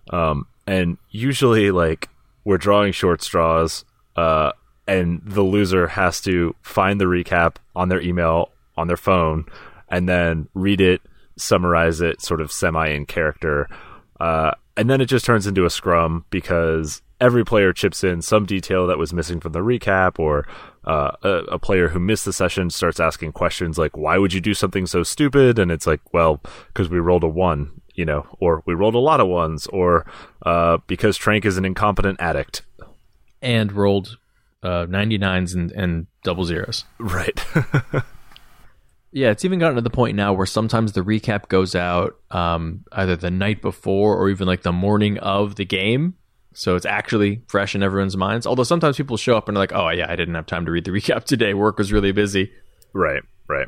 Um, 0.10 0.48
and 0.66 0.98
usually, 1.12 1.72
like, 1.72 2.10
we're 2.44 2.58
drawing 2.58 2.92
short 2.92 3.22
straws. 3.22 3.86
Uh, 4.16 4.52
and 4.90 5.22
the 5.24 5.44
loser 5.44 5.88
has 5.88 6.20
to 6.22 6.56
find 6.64 7.00
the 7.00 7.06
recap 7.06 7.58
on 7.76 7.90
their 7.90 8.02
email 8.02 8.50
on 8.76 8.88
their 8.88 8.98
phone 8.98 9.46
and 9.90 10.10
then 10.10 10.50
read 10.54 10.82
it 10.82 11.02
summarize 11.38 12.02
it 12.02 12.22
sort 12.22 12.42
of 12.42 12.52
semi 12.52 12.88
in 12.90 13.06
character 13.06 13.70
uh, 14.20 14.52
and 14.76 14.90
then 14.90 15.00
it 15.00 15.06
just 15.06 15.26
turns 15.26 15.46
into 15.48 15.64
a 15.64 15.70
scrum 15.70 16.26
because 16.30 17.02
every 17.20 17.44
player 17.44 17.74
chips 17.74 18.04
in 18.04 18.22
some 18.22 18.46
detail 18.46 18.88
that 18.88 18.98
was 18.98 19.14
missing 19.14 19.40
from 19.40 19.52
the 19.52 19.60
recap 19.60 20.20
or 20.20 20.48
uh, 20.86 21.12
a, 21.22 21.30
a, 21.52 21.60
player 21.60 21.90
who 21.90 22.00
missed 22.00 22.26
the 22.26 22.34
session 22.34 22.70
starts 22.70 23.00
asking 23.00 23.32
questions 23.32 23.78
like 23.78 23.98
why 23.98 24.18
would 24.18 24.34
you 24.34 24.40
do 24.40 24.54
something 24.54 24.86
so 24.86 25.04
stupid 25.04 25.60
and 25.60 25.72
it's 25.72 25.86
like 25.86 26.00
well 26.14 26.42
because 26.68 26.90
we 26.90 26.98
rolled 26.98 27.24
a 27.24 27.28
one 27.28 27.70
you 27.94 28.06
know 28.06 28.26
or 28.40 28.64
we 28.66 28.74
rolled 28.74 28.96
a 28.96 29.00
lot 29.00 29.20
of 29.20 29.28
ones 29.28 29.68
or 29.68 30.06
uh, 30.46 30.78
because 30.88 31.18
trank 31.18 31.46
is 31.46 31.58
an 31.58 31.66
incompetent 31.66 32.20
addict 32.22 32.62
and 33.42 33.72
rolled 33.72 34.18
uh, 34.64 34.86
99s 34.86 35.56
and, 35.56 35.72
and 35.72 36.08
double 36.24 36.46
zeros. 36.46 36.86
Right. 37.00 37.44
yeah, 39.12 39.30
it's 39.30 39.46
even 39.46 39.60
gotten 39.60 39.76
to 39.76 39.82
the 39.82 39.90
point 39.90 40.16
now 40.16 40.34
where 40.34 40.46
sometimes 40.46 40.94
the 40.94 41.02
recap 41.02 41.48
goes 41.48 41.76
out 41.76 42.16
um, 42.32 42.84
either 42.92 43.16
the 43.16 43.32
night 43.32 43.62
before 43.62 44.18
or 44.18 44.30
even 44.30 44.48
like 44.48 44.64
the 44.64 44.72
morning 44.72 45.18
of 45.20 45.56
the 45.56 45.66
game. 45.66 46.16
So 46.54 46.76
it's 46.76 46.86
actually 46.86 47.42
fresh 47.48 47.76
in 47.76 47.84
everyone's 47.84 48.18
minds. 48.18 48.48
Although 48.48 48.64
sometimes 48.64 48.98
people 48.98 49.18
show 49.18 49.38
up 49.38 49.48
and 49.48 49.58
are 49.58 49.60
like, 49.60 49.74
oh, 49.74 49.90
yeah, 49.90 50.12
I 50.12 50.16
didn't 50.16 50.36
have 50.36 50.46
time 50.46 50.66
to 50.66 50.72
read 50.72 50.86
the 50.86 50.92
recap 51.00 51.24
today. 51.24 51.54
Work 51.54 51.78
was 51.78 51.92
really 51.92 52.12
busy. 52.12 52.52
Right, 52.94 53.22
right. 53.48 53.68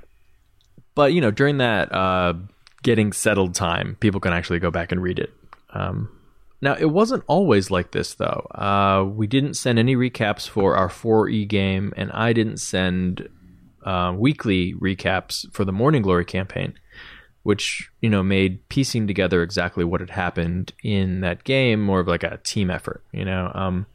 But, 0.95 1.13
you 1.13 1.21
know, 1.21 1.31
during 1.31 1.57
that 1.59 1.93
uh, 1.93 2.33
getting 2.83 3.13
settled 3.13 3.55
time, 3.55 3.95
people 3.99 4.19
can 4.19 4.33
actually 4.33 4.59
go 4.59 4.71
back 4.71 4.91
and 4.91 5.01
read 5.01 5.19
it. 5.19 5.31
Um, 5.73 6.09
now, 6.61 6.75
it 6.75 6.85
wasn't 6.85 7.23
always 7.27 7.71
like 7.71 7.91
this, 7.91 8.15
though. 8.15 8.47
Uh, 8.53 9.03
we 9.07 9.25
didn't 9.25 9.55
send 9.55 9.79
any 9.79 9.95
recaps 9.95 10.47
for 10.47 10.75
our 10.75 10.89
4E 10.89 11.47
game, 11.47 11.93
and 11.97 12.11
I 12.11 12.33
didn't 12.33 12.57
send 12.57 13.27
uh, 13.83 14.13
weekly 14.15 14.73
recaps 14.73 15.51
for 15.53 15.65
the 15.65 15.71
Morning 15.71 16.03
Glory 16.03 16.25
campaign, 16.25 16.73
which, 17.43 17.89
you 18.01 18.09
know, 18.09 18.23
made 18.23 18.67
piecing 18.69 19.07
together 19.07 19.41
exactly 19.41 19.83
what 19.83 19.99
had 19.99 20.11
happened 20.11 20.73
in 20.83 21.21
that 21.21 21.43
game 21.43 21.81
more 21.81 21.99
of 21.99 22.07
like 22.07 22.23
a 22.23 22.37
team 22.43 22.69
effort, 22.69 23.03
you 23.11 23.25
know? 23.25 23.51
Um, 23.53 23.85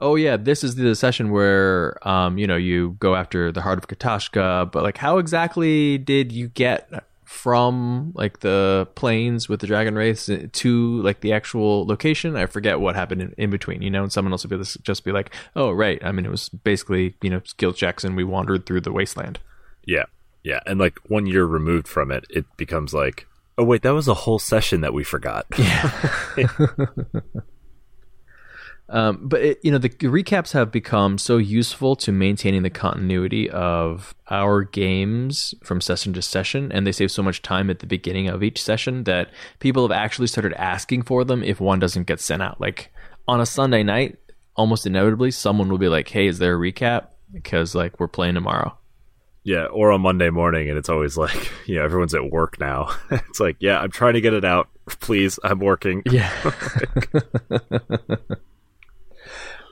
oh, 0.00 0.16
yeah, 0.16 0.36
this 0.36 0.62
is 0.62 0.74
the 0.74 0.94
session 0.94 1.30
where, 1.30 1.96
um, 2.06 2.38
you 2.38 2.46
know, 2.46 2.56
you 2.56 2.96
go 3.00 3.14
after 3.16 3.50
the 3.52 3.62
Heart 3.62 3.78
of 3.78 3.88
Katashka, 3.88 4.70
but 4.70 4.82
like, 4.82 4.98
how 4.98 5.18
exactly 5.18 5.98
did 5.98 6.32
you 6.32 6.48
get 6.48 6.90
from 7.30 8.10
like 8.16 8.40
the 8.40 8.88
plains 8.96 9.48
with 9.48 9.60
the 9.60 9.66
dragon 9.68 9.94
race 9.94 10.28
to 10.52 11.02
like 11.02 11.20
the 11.20 11.32
actual 11.32 11.86
location. 11.86 12.34
I 12.34 12.46
forget 12.46 12.80
what 12.80 12.96
happened 12.96 13.22
in, 13.22 13.34
in 13.38 13.50
between, 13.50 13.82
you 13.82 13.88
know, 13.88 14.02
and 14.02 14.12
someone 14.12 14.32
else 14.32 14.44
would 14.44 14.58
be 14.58 14.64
just 14.82 15.04
be 15.04 15.12
like, 15.12 15.32
oh, 15.54 15.70
right. 15.70 16.04
I 16.04 16.10
mean, 16.10 16.26
it 16.26 16.30
was 16.30 16.48
basically, 16.48 17.14
you 17.22 17.30
know, 17.30 17.40
skill 17.44 17.72
checks 17.72 18.02
and 18.02 18.16
we 18.16 18.24
wandered 18.24 18.66
through 18.66 18.80
the 18.80 18.90
wasteland. 18.90 19.38
Yeah. 19.86 20.06
Yeah. 20.42 20.60
And 20.66 20.78
like 20.78 20.98
one 21.06 21.26
year 21.26 21.44
removed 21.44 21.88
from 21.88 22.10
it, 22.10 22.24
it 22.30 22.46
becomes 22.56 22.94
like, 22.94 23.26
oh, 23.58 23.64
wait, 23.64 23.82
that 23.82 23.94
was 23.94 24.08
a 24.08 24.14
whole 24.14 24.38
session 24.38 24.80
that 24.80 24.94
we 24.94 25.04
forgot. 25.04 25.46
Yeah. 25.58 25.90
Um, 28.90 29.20
but 29.22 29.40
it, 29.40 29.60
you 29.62 29.70
know, 29.70 29.78
the 29.78 29.88
recaps 29.88 30.52
have 30.52 30.72
become 30.72 31.16
so 31.16 31.36
useful 31.36 31.94
to 31.96 32.10
maintaining 32.10 32.62
the 32.62 32.70
continuity 32.70 33.48
of 33.48 34.14
our 34.28 34.64
games 34.64 35.54
from 35.62 35.80
session 35.80 36.12
to 36.14 36.22
session, 36.22 36.72
and 36.72 36.84
they 36.86 36.92
save 36.92 37.12
so 37.12 37.22
much 37.22 37.40
time 37.40 37.70
at 37.70 37.78
the 37.78 37.86
beginning 37.86 38.26
of 38.28 38.42
each 38.42 38.60
session 38.60 39.04
that 39.04 39.30
people 39.60 39.84
have 39.84 39.96
actually 39.96 40.26
started 40.26 40.52
asking 40.54 41.02
for 41.02 41.24
them 41.24 41.44
if 41.44 41.60
one 41.60 41.78
doesn't 41.78 42.08
get 42.08 42.20
sent 42.20 42.42
out. 42.42 42.60
Like 42.60 42.92
on 43.28 43.40
a 43.40 43.46
Sunday 43.46 43.84
night, 43.84 44.18
almost 44.56 44.86
inevitably, 44.86 45.30
someone 45.30 45.68
will 45.68 45.78
be 45.78 45.88
like, 45.88 46.08
"Hey, 46.08 46.26
is 46.26 46.38
there 46.40 46.56
a 46.56 46.58
recap?" 46.58 47.10
Because 47.32 47.76
like 47.76 48.00
we're 48.00 48.08
playing 48.08 48.34
tomorrow. 48.34 48.76
Yeah, 49.42 49.66
or 49.66 49.90
on 49.90 50.02
Monday 50.02 50.28
morning, 50.28 50.68
and 50.68 50.76
it's 50.76 50.88
always 50.88 51.16
like, 51.16 51.50
you 51.66 51.76
know, 51.76 51.84
everyone's 51.84 52.14
at 52.14 52.30
work 52.30 52.60
now. 52.60 52.94
it's 53.10 53.40
like, 53.40 53.56
yeah, 53.60 53.80
I'm 53.80 53.90
trying 53.90 54.14
to 54.14 54.20
get 54.20 54.34
it 54.34 54.44
out. 54.44 54.68
Please, 54.86 55.38
I'm 55.42 55.60
working. 55.60 56.02
Yeah. 56.10 56.30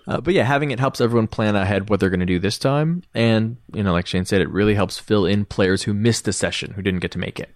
Uh, 0.08 0.22
but 0.22 0.32
yeah, 0.32 0.42
having 0.42 0.70
it 0.70 0.80
helps 0.80 1.02
everyone 1.02 1.26
plan 1.26 1.54
ahead 1.54 1.90
what 1.90 2.00
they're 2.00 2.08
going 2.08 2.18
to 2.20 2.26
do 2.26 2.38
this 2.38 2.58
time. 2.58 3.02
And, 3.14 3.58
you 3.74 3.82
know, 3.82 3.92
like 3.92 4.06
Shane 4.06 4.24
said, 4.24 4.40
it 4.40 4.48
really 4.48 4.74
helps 4.74 4.98
fill 4.98 5.26
in 5.26 5.44
players 5.44 5.82
who 5.82 5.92
missed 5.92 6.24
the 6.24 6.32
session, 6.32 6.72
who 6.72 6.80
didn't 6.80 7.00
get 7.00 7.10
to 7.10 7.18
make 7.18 7.38
it. 7.38 7.50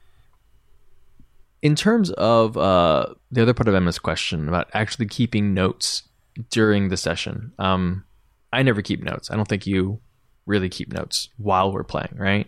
In 1.62 1.75
terms 1.75 2.11
of 2.11 2.59
uh, 2.59 3.07
the 3.31 3.40
other 3.40 3.54
part 3.54 3.69
of 3.69 3.75
Emma's 3.75 3.99
question 3.99 4.49
about 4.49 4.69
actually 4.75 5.07
keeping 5.07 5.54
notes 5.54 6.02
during 6.50 6.90
the 6.90 6.99
session, 6.99 7.52
um, 7.59 8.04
I 8.52 8.62
never 8.62 8.83
keep 8.83 9.02
notes. 9.02 9.31
I 9.31 9.37
don't 9.37 9.49
think 9.49 9.66
you 9.66 10.00
really 10.46 10.68
keep 10.68 10.92
notes 10.92 11.28
while 11.37 11.72
we're 11.72 11.84
playing, 11.84 12.16
right? 12.16 12.46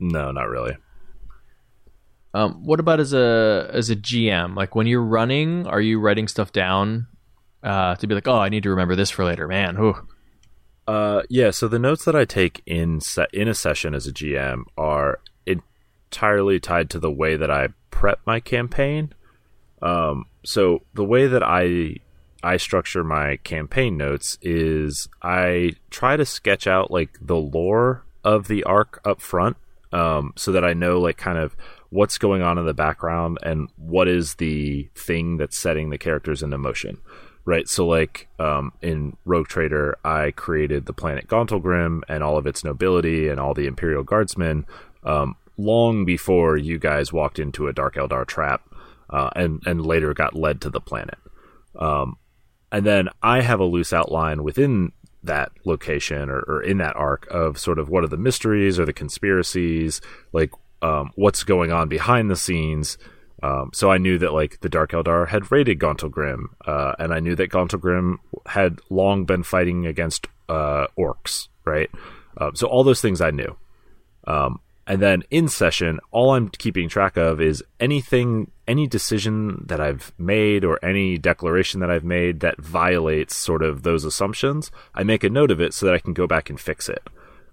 No, 0.00 0.30
not 0.32 0.48
really. 0.48 0.76
Um, 2.32 2.64
what 2.64 2.80
about 2.80 2.98
as 2.98 3.12
a 3.12 3.70
as 3.72 3.90
a 3.90 3.96
GM? 3.96 4.56
Like 4.56 4.74
when 4.74 4.86
you're 4.86 5.02
running, 5.02 5.66
are 5.66 5.80
you 5.80 6.00
writing 6.00 6.26
stuff 6.26 6.52
down 6.52 7.06
uh, 7.64 7.94
to 7.96 8.06
be 8.06 8.14
like, 8.14 8.28
oh, 8.28 8.38
I 8.38 8.50
need 8.50 8.64
to 8.64 8.70
remember 8.70 8.94
this 8.94 9.10
for 9.10 9.24
later, 9.24 9.48
man. 9.48 9.78
Ooh. 9.78 10.06
Uh, 10.86 11.22
yeah. 11.30 11.50
So 11.50 11.66
the 11.66 11.78
notes 11.78 12.04
that 12.04 12.14
I 12.14 12.26
take 12.26 12.62
in 12.66 13.00
se- 13.00 13.28
in 13.32 13.48
a 13.48 13.54
session 13.54 13.94
as 13.94 14.06
a 14.06 14.12
GM 14.12 14.64
are 14.76 15.20
entirely 15.46 16.60
tied 16.60 16.90
to 16.90 16.98
the 16.98 17.10
way 17.10 17.36
that 17.36 17.50
I 17.50 17.68
prep 17.90 18.20
my 18.26 18.38
campaign. 18.38 19.14
Um, 19.80 20.26
so 20.44 20.82
the 20.92 21.04
way 21.04 21.26
that 21.26 21.42
I 21.42 21.96
I 22.44 22.58
structure 22.58 23.02
my 23.02 23.38
campaign 23.38 23.96
notes 23.96 24.38
is 24.42 25.08
I 25.22 25.72
try 25.90 26.16
to 26.16 26.24
sketch 26.24 26.66
out 26.66 26.90
like 26.90 27.18
the 27.20 27.36
lore 27.36 28.04
of 28.22 28.48
the 28.48 28.64
arc 28.64 29.00
up 29.04 29.20
front, 29.20 29.56
um, 29.92 30.32
so 30.36 30.52
that 30.52 30.64
I 30.64 30.74
know 30.74 31.00
like 31.00 31.16
kind 31.16 31.38
of 31.38 31.56
what's 31.90 32.18
going 32.18 32.42
on 32.42 32.58
in 32.58 32.66
the 32.66 32.74
background 32.74 33.38
and 33.42 33.68
what 33.76 34.08
is 34.08 34.34
the 34.34 34.88
thing 34.94 35.36
that's 35.36 35.56
setting 35.56 35.90
the 35.90 35.98
characters 35.98 36.42
into 36.42 36.58
motion 36.58 36.98
right? 37.44 37.68
So, 37.68 37.86
like 37.86 38.28
um, 38.38 38.72
in 38.80 39.16
Rogue 39.24 39.48
Trader, 39.48 39.98
I 40.04 40.30
created 40.32 40.86
the 40.86 40.92
planet 40.92 41.28
Gauntlgrim 41.28 42.00
and 42.08 42.22
all 42.22 42.36
of 42.36 42.46
its 42.46 42.64
nobility 42.64 43.28
and 43.28 43.38
all 43.38 43.54
the 43.54 43.66
Imperial 43.66 44.02
Guardsmen 44.02 44.66
um, 45.02 45.36
long 45.56 46.04
before 46.04 46.56
you 46.56 46.78
guys 46.78 47.12
walked 47.12 47.38
into 47.38 47.68
a 47.68 47.72
Dark 47.72 47.96
Eldar 47.96 48.26
trap 48.26 48.62
uh, 49.10 49.30
and 49.36 49.62
and 49.66 49.84
later 49.84 50.14
got 50.14 50.34
led 50.34 50.60
to 50.62 50.70
the 50.70 50.80
planet. 50.80 51.18
Um, 51.78 52.16
and 52.72 52.84
then 52.84 53.08
I 53.22 53.40
have 53.40 53.60
a 53.60 53.64
loose 53.64 53.92
outline 53.92 54.42
within 54.42 54.92
that 55.22 55.52
location 55.64 56.28
or, 56.28 56.40
or, 56.40 56.62
in 56.62 56.78
that 56.78 56.96
arc 56.96 57.26
of 57.30 57.58
sort 57.58 57.78
of 57.78 57.88
what 57.88 58.04
are 58.04 58.08
the 58.08 58.16
mysteries 58.18 58.78
or 58.78 58.84
the 58.84 58.92
conspiracies, 58.92 60.02
like 60.32 60.50
um, 60.82 61.12
what's 61.14 61.44
going 61.44 61.72
on 61.72 61.88
behind 61.88 62.30
the 62.30 62.36
scenes 62.36 62.98
um, 63.44 63.70
so 63.74 63.90
I 63.90 63.98
knew 63.98 64.16
that 64.18 64.32
like 64.32 64.60
the 64.60 64.70
Dark 64.70 64.92
Eldar 64.92 65.28
had 65.28 65.52
raided 65.52 65.78
Gauntlgrim, 65.78 66.44
uh, 66.66 66.94
and 66.98 67.12
I 67.12 67.20
knew 67.20 67.34
that 67.36 67.50
Gauntlgrim 67.50 68.16
had 68.46 68.80
long 68.88 69.26
been 69.26 69.42
fighting 69.42 69.86
against 69.86 70.28
uh, 70.48 70.86
orcs, 70.98 71.48
right? 71.66 71.90
Um, 72.38 72.56
so 72.56 72.66
all 72.66 72.84
those 72.84 73.02
things 73.02 73.20
I 73.20 73.32
knew. 73.32 73.54
Um, 74.26 74.60
and 74.86 75.02
then 75.02 75.24
in 75.30 75.48
session, 75.48 76.00
all 76.10 76.34
I'm 76.34 76.48
keeping 76.48 76.88
track 76.88 77.18
of 77.18 77.38
is 77.38 77.62
anything, 77.78 78.50
any 78.66 78.86
decision 78.86 79.64
that 79.66 79.80
I've 79.80 80.12
made 80.18 80.64
or 80.64 80.82
any 80.84 81.18
declaration 81.18 81.80
that 81.80 81.90
I've 81.90 82.04
made 82.04 82.40
that 82.40 82.60
violates 82.60 83.36
sort 83.36 83.62
of 83.62 83.82
those 83.82 84.04
assumptions. 84.04 84.70
I 84.94 85.02
make 85.02 85.24
a 85.24 85.30
note 85.30 85.50
of 85.50 85.60
it 85.60 85.74
so 85.74 85.86
that 85.86 85.94
I 85.94 85.98
can 85.98 86.14
go 86.14 86.26
back 86.26 86.48
and 86.48 86.60
fix 86.60 86.88
it 86.88 87.02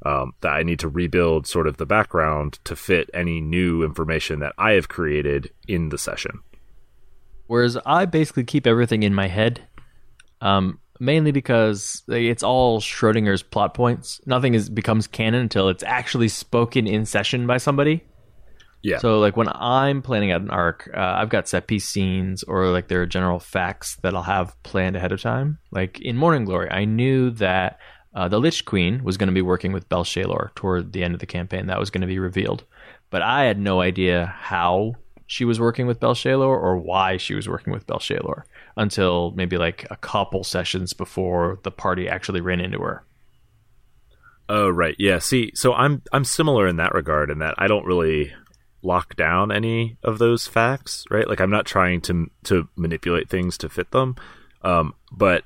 um, 0.06 0.34
that 0.42 0.54
I 0.54 0.64
need 0.64 0.80
to 0.80 0.90
rebuild 0.90 1.48
sort 1.48 1.68
of 1.68 1.78
the 1.78 1.86
background 1.86 2.60
to 2.64 2.76
fit 2.76 3.10
any 3.14 3.42
new 3.42 3.84
information 3.84 4.40
that 4.40 4.54
I 4.58 4.72
have 4.72 4.90
created 4.90 5.52
in 5.68 5.90
the 5.90 5.98
session. 5.98 6.40
Whereas 7.48 7.78
I 7.86 8.06
basically 8.06 8.46
keep 8.46 8.66
everything 8.66 9.04
in 9.04 9.14
my 9.14 9.28
head, 9.28 9.62
um, 10.40 10.80
mainly 11.00 11.32
because 11.32 12.04
it's 12.08 12.44
all 12.44 12.80
Schrodinger's 12.80 13.44
plot 13.44 13.74
points. 13.74 14.22
Nothing 14.26 14.54
is 14.54 14.70
becomes 14.70 15.08
canon 15.08 15.42
until 15.42 15.70
it's 15.70 15.84
actually 15.84 16.30
spoken 16.30 16.88
in 16.88 17.06
session 17.06 17.46
by 17.46 17.58
somebody. 17.58 18.04
Yeah. 18.84 18.98
So 18.98 19.20
like 19.20 19.38
when 19.38 19.50
I'm 19.50 20.02
planning 20.02 20.32
out 20.32 20.42
an 20.42 20.50
arc, 20.50 20.90
uh, 20.94 21.00
I've 21.00 21.30
got 21.30 21.48
set 21.48 21.68
piece 21.68 21.88
scenes 21.88 22.44
or 22.44 22.68
like 22.68 22.88
there 22.88 23.02
are 23.02 23.06
general 23.06 23.40
facts 23.40 23.98
that 23.98 24.16
I'll 24.16 24.24
have 24.24 24.62
planned 24.64 24.96
ahead 24.96 25.12
of 25.12 25.22
time. 25.22 25.60
Like 25.72 26.00
in 26.02 26.18
Morning 26.18 26.46
Glory, 26.46 26.70
I 26.70 26.86
knew 26.86 27.30
that 27.32 27.80
uh, 28.16 28.28
the 28.28 28.40
Lich 28.40 28.66
Queen 28.66 29.04
was 29.04 29.18
going 29.18 29.28
to 29.28 29.34
be 29.34 29.42
working 29.42 29.72
with 29.72 29.88
Bel 29.88 30.04
Shalor 30.04 30.54
toward 30.56 30.94
the 30.94 31.04
end 31.04 31.14
of 31.14 31.20
the 31.20 31.26
campaign. 31.26 31.68
That 31.68 31.80
was 31.80 31.90
going 31.90 32.02
to 32.02 32.08
be 32.08 32.20
revealed, 32.20 32.64
but 33.10 33.22
I 33.22 33.44
had 33.44 33.60
no 33.60 33.82
idea 33.82 34.34
how 34.38 34.96
she 35.28 35.46
was 35.46 35.60
working 35.60 35.88
with 35.88 36.00
Bel 36.00 36.14
Shalor 36.14 36.48
or 36.48 36.78
why 36.78 37.18
she 37.18 37.36
was 37.36 37.48
working 37.48 37.72
with 37.72 37.88
Bel 37.88 38.00
Shalor 38.00 38.44
until 38.76 39.32
maybe 39.32 39.58
like 39.58 39.88
a 39.90 39.96
couple 39.96 40.44
sessions 40.44 40.92
before 40.94 41.60
the 41.64 41.72
party 41.72 42.10
actually 42.10 42.42
ran 42.42 42.60
into 42.60 42.80
her. 42.80 43.06
Oh 44.50 44.70
right, 44.70 44.96
yeah. 45.00 45.20
See, 45.20 45.52
so 45.56 45.74
I'm 45.74 46.02
I'm 46.12 46.26
similar 46.26 46.68
in 46.68 46.76
that 46.78 46.94
regard, 46.94 47.30
in 47.30 47.40
that 47.40 47.56
I 47.58 47.68
don't 47.68 47.86
really 47.86 48.34
lock 48.84 49.16
down 49.16 49.52
any 49.52 49.98
of 50.04 50.18
those 50.20 50.48
facts, 50.48 51.06
right? 51.10 51.28
Like 51.28 51.40
I'm 51.40 51.50
not 51.50 51.66
trying 51.66 52.02
to 52.02 52.30
to 52.46 52.68
manipulate 52.76 53.30
things 53.30 53.58
to 53.60 53.70
fit 53.70 53.92
them, 53.92 54.16
um, 54.64 54.94
but 55.12 55.44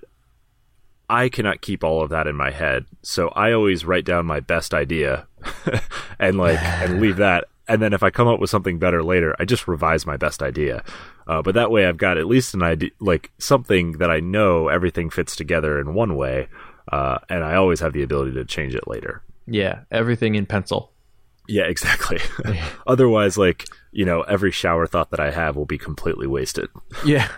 I 1.10 1.30
cannot 1.30 1.62
keep 1.62 1.84
all 1.84 2.02
of 2.02 2.10
that 2.10 2.28
in 2.28 2.36
my 2.36 2.52
head. 2.52 2.86
So 3.02 3.30
I 3.30 3.52
always 3.52 3.86
write 3.86 4.06
down 4.06 4.26
my 4.26 4.40
best 4.40 4.74
idea 4.74 5.28
and 6.20 6.38
like 6.38 6.62
and 6.62 7.02
leave 7.02 7.18
that. 7.18 7.46
And 7.68 7.82
then 7.82 7.94
if 7.94 8.04
I 8.04 8.12
come 8.12 8.28
up 8.28 8.40
with 8.40 8.50
something 8.50 8.78
better 8.78 9.04
later, 9.04 9.36
I 9.40 9.46
just 9.46 9.68
revise 9.68 10.06
my 10.06 10.18
best 10.18 10.44
idea. 10.44 10.84
Uh, 11.28 11.42
but 11.42 11.56
that 11.56 11.72
way 11.72 11.88
I've 11.88 11.98
got 11.98 12.18
at 12.18 12.28
least 12.28 12.54
an 12.54 12.62
idea, 12.62 12.92
like 13.00 13.32
something 13.40 13.94
that 13.94 14.12
I 14.12 14.20
know 14.20 14.68
everything 14.68 15.10
fits 15.10 15.36
together 15.36 15.80
in 15.80 15.96
one 15.96 16.16
way. 16.16 16.48
Uh, 16.92 17.18
and 17.30 17.44
I 17.44 17.56
always 17.56 17.80
have 17.80 17.94
the 17.94 18.04
ability 18.04 18.34
to 18.34 18.46
change 18.46 18.76
it 18.76 18.88
later. 18.88 19.24
Yeah, 19.48 19.82
everything 19.92 20.36
in 20.36 20.46
pencil. 20.46 20.92
Yeah, 21.48 21.64
exactly. 21.64 22.20
Otherwise, 22.88 23.38
like, 23.38 23.66
you 23.92 24.06
know, 24.06 24.22
every 24.22 24.52
shower 24.52 24.88
thought 24.88 25.12
that 25.12 25.20
I 25.20 25.32
have 25.32 25.56
will 25.56 25.66
be 25.66 25.78
completely 25.78 26.28
wasted. 26.28 26.70
Yeah. 27.06 27.30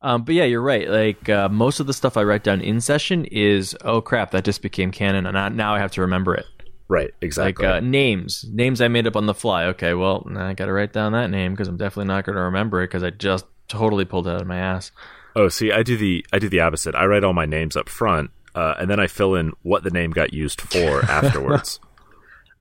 Um, 0.00 0.22
but 0.24 0.34
yeah, 0.34 0.44
you're 0.44 0.62
right. 0.62 0.88
Like 0.88 1.28
uh, 1.28 1.48
most 1.48 1.80
of 1.80 1.86
the 1.88 1.92
stuff 1.92 2.16
I 2.16 2.22
write 2.22 2.44
down 2.44 2.60
in 2.60 2.80
session 2.80 3.24
is, 3.24 3.76
oh 3.84 4.00
crap, 4.00 4.30
that 4.30 4.44
just 4.44 4.62
became 4.62 4.92
canon, 4.92 5.26
and 5.26 5.36
I, 5.36 5.48
now 5.48 5.74
I 5.74 5.80
have 5.80 5.90
to 5.92 6.02
remember 6.02 6.34
it. 6.34 6.46
Right, 6.88 7.10
exactly. 7.20 7.66
Like 7.66 7.76
uh, 7.76 7.80
names, 7.80 8.44
names 8.48 8.80
I 8.80 8.86
made 8.88 9.06
up 9.08 9.16
on 9.16 9.26
the 9.26 9.34
fly. 9.34 9.64
Okay, 9.66 9.94
well, 9.94 10.24
I 10.36 10.54
got 10.54 10.66
to 10.66 10.72
write 10.72 10.92
down 10.92 11.12
that 11.12 11.30
name 11.30 11.52
because 11.52 11.66
I'm 11.66 11.76
definitely 11.76 12.08
not 12.08 12.24
going 12.24 12.36
to 12.36 12.42
remember 12.42 12.80
it 12.82 12.88
because 12.88 13.02
I 13.02 13.10
just 13.10 13.44
totally 13.66 14.04
pulled 14.04 14.26
it 14.28 14.30
out 14.30 14.40
of 14.40 14.46
my 14.46 14.58
ass. 14.58 14.92
oh, 15.34 15.48
see, 15.48 15.72
I 15.72 15.82
do 15.82 15.96
the 15.96 16.24
I 16.32 16.38
do 16.38 16.48
the 16.48 16.60
opposite. 16.60 16.94
I 16.94 17.06
write 17.06 17.24
all 17.24 17.32
my 17.34 17.46
names 17.46 17.76
up 17.76 17.88
front, 17.88 18.30
uh, 18.54 18.74
and 18.78 18.88
then 18.88 19.00
I 19.00 19.08
fill 19.08 19.34
in 19.34 19.52
what 19.62 19.82
the 19.82 19.90
name 19.90 20.12
got 20.12 20.32
used 20.32 20.60
for 20.60 21.02
afterwards. 21.10 21.80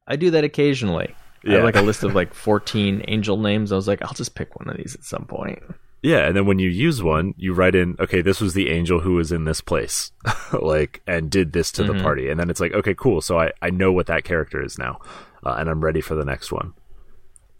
I 0.07 0.15
do 0.15 0.31
that 0.31 0.43
occasionally. 0.43 1.15
I 1.45 1.51
have 1.51 1.63
like 1.63 1.75
a 1.75 1.81
list 1.81 2.03
of 2.03 2.15
like 2.15 2.33
14 2.33 3.05
angel 3.07 3.37
names. 3.37 3.71
I 3.71 3.75
was 3.75 3.87
like, 3.87 4.01
I'll 4.01 4.13
just 4.13 4.35
pick 4.35 4.55
one 4.59 4.69
of 4.69 4.77
these 4.77 4.95
at 4.95 5.03
some 5.03 5.25
point. 5.25 5.61
Yeah, 6.01 6.27
and 6.27 6.35
then 6.35 6.45
when 6.45 6.59
you 6.59 6.69
use 6.69 7.01
one, 7.01 7.33
you 7.37 7.53
write 7.53 7.73
in, 7.73 7.95
okay, 7.99 8.21
this 8.21 8.39
was 8.39 8.53
the 8.53 8.69
angel 8.69 8.99
who 8.99 9.15
was 9.15 9.31
in 9.31 9.45
this 9.45 9.61
place, 9.61 10.11
like, 10.61 11.01
and 11.07 11.29
did 11.29 11.53
this 11.53 11.71
to 11.73 11.83
the 11.83 11.95
party, 11.95 12.29
and 12.29 12.39
then 12.39 12.49
it's 12.49 12.59
like, 12.59 12.73
okay, 12.73 12.93
cool. 12.93 13.19
So 13.19 13.39
I 13.39 13.51
I 13.61 13.71
know 13.71 13.91
what 13.91 14.05
that 14.07 14.23
character 14.23 14.63
is 14.63 14.77
now, 14.77 14.99
uh, 15.43 15.55
and 15.57 15.69
I'm 15.69 15.81
ready 15.81 16.01
for 16.01 16.15
the 16.15 16.23
next 16.23 16.51
one. 16.51 16.73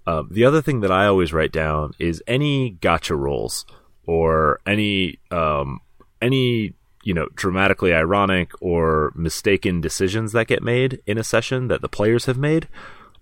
Um, 0.06 0.30
the 0.32 0.46
other 0.46 0.62
thing 0.62 0.82
that 0.82 0.92
I 0.92 1.08
always 1.08 1.34
write 1.34 1.51
down 1.51 1.94
is 2.00 2.24
any 2.27 2.70
gotcha 2.70 3.16
rolls 3.16 3.66
or 4.06 4.62
any 4.66 5.20
um, 5.32 5.82
any 6.22 6.74
you 7.07 7.13
know 7.13 7.29
dramatically 7.35 7.93
ironic 7.93 8.51
or 8.59 9.13
mistaken 9.15 9.79
decisions 9.79 10.33
that 10.33 10.47
get 10.47 10.61
made 10.61 11.01
in 11.07 11.17
a 11.17 11.23
session 11.23 11.69
that 11.69 11.79
the 11.79 11.87
players 11.87 12.25
have 12.25 12.37
made. 12.37 12.67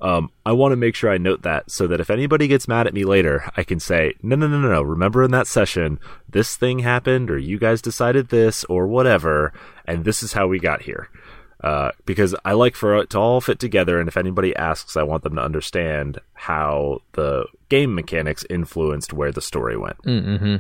Um, 0.02 0.32
I 0.44 0.54
want 0.54 0.72
to 0.72 0.76
make 0.76 0.96
sure 0.96 1.12
I 1.12 1.20
note 1.20 1.44
that 1.44 1.70
so 1.70 1.86
that 1.88 2.00
if 2.00 2.10
anybody 2.10 2.48
gets 2.48 2.68
mad 2.68 2.88
at 2.88 2.96
me 2.96 3.06
later, 3.06 3.50
I 3.56 3.64
can 3.64 3.80
say, 3.80 4.16
no, 4.24 4.36
no, 4.36 4.48
no, 4.48 4.60
no, 4.60 4.70
no. 4.70 4.82
Remember 4.82 5.24
in 5.24 5.32
that 5.32 5.46
session, 5.46 6.00
this 6.28 6.58
thing 6.58 6.80
happened, 6.80 7.30
or 7.30 7.38
you 7.38 7.60
guys 7.60 7.82
decided 7.82 8.30
this, 8.30 8.64
or 8.66 8.88
whatever, 8.88 9.54
and 9.86 10.04
this 10.04 10.24
is 10.24 10.34
how 10.34 10.48
we 10.48 10.60
got 10.60 10.82
here. 10.82 11.10
Uh, 11.64 11.92
because 12.06 12.36
I 12.44 12.54
like 12.54 12.76
for 12.76 12.98
it 12.98 13.12
to 13.12 13.20
all 13.20 13.40
fit 13.40 13.60
together, 13.60 14.00
and 14.00 14.10
if 14.10 14.18
anybody 14.18 14.56
asks, 14.56 14.98
I 14.98 15.04
want 15.04 15.24
them 15.24 15.36
to 15.36 15.44
understand 15.44 16.20
how 16.34 17.02
the 17.14 17.46
game 17.70 17.94
mechanics 17.94 18.46
influenced 18.50 19.14
where 19.14 19.32
the 19.32 19.42
story 19.42 19.78
went. 19.78 20.02
Mm-hmm. 20.04 20.56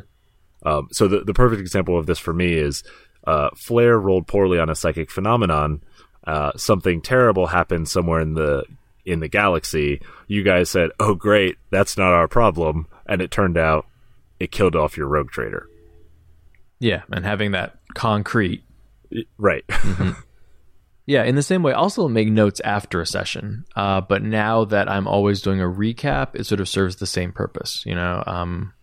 Um, 0.65 0.87
so 0.91 1.07
the 1.07 1.19
the 1.19 1.33
perfect 1.33 1.61
example 1.61 1.97
of 1.97 2.07
this 2.07 2.19
for 2.19 2.33
me 2.33 2.53
is 2.53 2.83
uh, 3.25 3.49
Flare 3.55 3.99
rolled 3.99 4.27
poorly 4.27 4.59
on 4.59 4.69
a 4.69 4.75
psychic 4.75 5.11
phenomenon. 5.11 5.81
Uh, 6.25 6.51
something 6.55 7.01
terrible 7.01 7.47
happened 7.47 7.87
somewhere 7.87 8.19
in 8.19 8.33
the 8.33 8.63
in 9.05 9.19
the 9.19 9.27
galaxy. 9.27 10.01
You 10.27 10.43
guys 10.43 10.69
said, 10.69 10.89
"Oh, 10.99 11.13
great, 11.13 11.57
that's 11.69 11.97
not 11.97 12.13
our 12.13 12.27
problem," 12.27 12.87
and 13.05 13.21
it 13.21 13.31
turned 13.31 13.57
out 13.57 13.85
it 14.39 14.51
killed 14.51 14.75
off 14.75 14.97
your 14.97 15.07
rogue 15.07 15.29
trader. 15.29 15.67
Yeah, 16.79 17.03
and 17.11 17.25
having 17.25 17.51
that 17.51 17.77
concrete. 17.93 18.63
Right. 19.37 19.63
Yeah, 21.05 21.23
in 21.23 21.35
the 21.35 21.43
same 21.43 21.61
way, 21.61 21.71
also 21.71 22.07
make 22.07 22.29
notes 22.29 22.59
after 22.61 22.99
a 22.99 23.05
session. 23.05 23.65
Uh, 23.75 24.01
but 24.01 24.23
now 24.23 24.65
that 24.65 24.89
I'm 24.89 25.07
always 25.07 25.41
doing 25.41 25.61
a 25.61 25.65
recap, 25.65 26.29
it 26.33 26.45
sort 26.45 26.61
of 26.61 26.67
serves 26.67 26.95
the 26.95 27.05
same 27.05 27.31
purpose. 27.31 27.83
You 27.85 27.93
know, 27.93 28.23
um, 28.25 28.73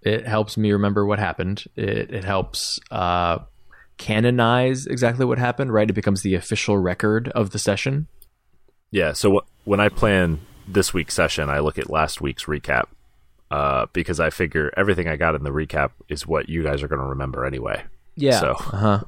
it 0.00 0.26
helps 0.26 0.56
me 0.56 0.72
remember 0.72 1.06
what 1.06 1.20
happened. 1.20 1.64
It 1.76 2.12
it 2.12 2.24
helps 2.24 2.80
uh, 2.90 3.38
canonize 3.98 4.86
exactly 4.86 5.24
what 5.24 5.38
happened. 5.38 5.72
Right, 5.72 5.88
it 5.88 5.92
becomes 5.94 6.22
the 6.22 6.34
official 6.34 6.78
record 6.78 7.28
of 7.30 7.50
the 7.50 7.58
session. 7.58 8.06
yeah. 8.90 9.12
So 9.12 9.38
wh- 9.40 9.66
when 9.68 9.80
I 9.80 9.88
plan 9.88 10.40
this 10.68 10.92
week's 10.94 11.14
session, 11.14 11.48
I 11.50 11.58
look 11.60 11.78
at 11.78 11.90
last 11.90 12.20
week's 12.20 12.44
recap 12.44 12.84
uh, 13.50 13.86
because 13.92 14.20
I 14.20 14.30
figure 14.30 14.72
everything 14.76 15.08
I 15.08 15.16
got 15.16 15.34
in 15.34 15.42
the 15.44 15.50
recap 15.50 15.90
is 16.08 16.26
what 16.26 16.48
you 16.48 16.62
guys 16.62 16.82
are 16.82 16.88
going 16.88 17.00
to 17.00 17.06
remember 17.06 17.44
anyway. 17.44 17.82
Yeah. 18.16 18.40
So 18.40 18.50
Uh-huh. 18.52 19.00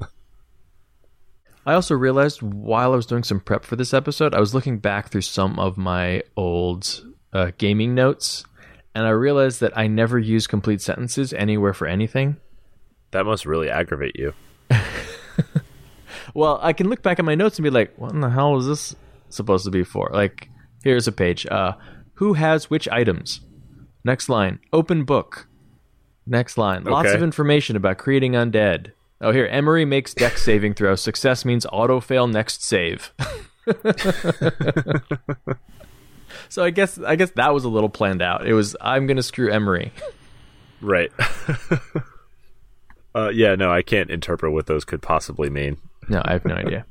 I 1.65 1.73
also 1.73 1.95
realized 1.95 2.41
while 2.43 2.93
I 2.93 2.95
was 2.95 3.05
doing 3.07 3.23
some 3.23 3.39
prep 3.39 3.63
for 3.65 3.75
this 3.75 3.93
episode, 3.93 4.35
I 4.35 4.39
was 4.39 4.53
looking 4.53 4.77
back 4.77 5.09
through 5.09 5.21
some 5.21 5.57
of 5.59 5.77
my 5.77 6.21
old 6.37 7.03
uh, 7.33 7.51
gaming 7.57 7.95
notes, 7.95 8.45
and 8.93 9.05
I 9.07 9.09
realized 9.09 9.61
that 9.61 9.75
I 9.77 9.87
never 9.87 10.19
use 10.19 10.45
complete 10.45 10.81
sentences 10.81 11.33
anywhere 11.33 11.73
for 11.73 11.87
anything. 11.87 12.37
that 13.11 13.25
must 13.25 13.45
really 13.47 13.69
aggravate 13.69 14.15
you. 14.15 14.33
Well, 16.35 16.59
I 16.61 16.73
can 16.73 16.89
look 16.89 17.01
back 17.01 17.17
at 17.17 17.25
my 17.25 17.33
notes 17.33 17.57
and 17.57 17.63
be 17.63 17.69
like, 17.71 17.93
"What 17.97 18.11
in 18.11 18.19
the 18.19 18.29
hell 18.29 18.57
is 18.57 18.67
this 18.67 18.95
supposed 19.29 19.65
to 19.65 19.71
be 19.71 19.83
for?" 19.83 20.11
Like, 20.13 20.49
here's 20.83 21.07
a 21.07 21.11
page. 21.11 21.47
Uh, 21.47 21.73
who 22.15 22.33
has 22.33 22.69
which 22.69 22.87
items? 22.89 23.39
Next 24.03 24.29
line. 24.29 24.59
Open 24.71 25.03
book. 25.05 25.47
Next 26.27 26.57
line. 26.57 26.83
Lots 26.83 27.07
Okay. 27.07 27.15
of 27.17 27.23
information 27.23 27.75
about 27.75 27.97
creating 27.97 28.33
undead. 28.33 28.91
Oh, 29.21 29.31
here. 29.31 29.45
Emery 29.47 29.85
makes 29.85 30.13
deck 30.13 30.37
saving 30.37 30.73
throw. 30.73 30.95
Success 30.95 31.45
means 31.45 31.65
auto 31.71 31.99
fail 32.01 32.27
next 32.27 32.61
save. 32.63 33.13
so 36.49 36.63
I 36.63 36.69
guess 36.69 36.99
I 36.99 37.15
guess 37.15 37.31
that 37.31 37.53
was 37.53 37.63
a 37.63 37.69
little 37.69 37.89
planned 37.89 38.21
out. 38.21 38.45
It 38.45 38.53
was 38.53 38.75
I'm 38.81 39.07
gonna 39.07 39.23
screw 39.23 39.49
Emery. 39.51 39.91
Right. 40.81 41.11
uh, 43.15 43.29
yeah, 43.29 43.55
no, 43.55 43.71
I 43.71 43.81
can't 43.81 44.09
interpret 44.09 44.51
what 44.51 44.67
those 44.67 44.83
could 44.85 45.01
possibly 45.01 45.49
mean. 45.49 45.77
No, 46.09 46.21
I 46.23 46.33
have 46.33 46.45
no 46.45 46.55
idea. 46.55 46.85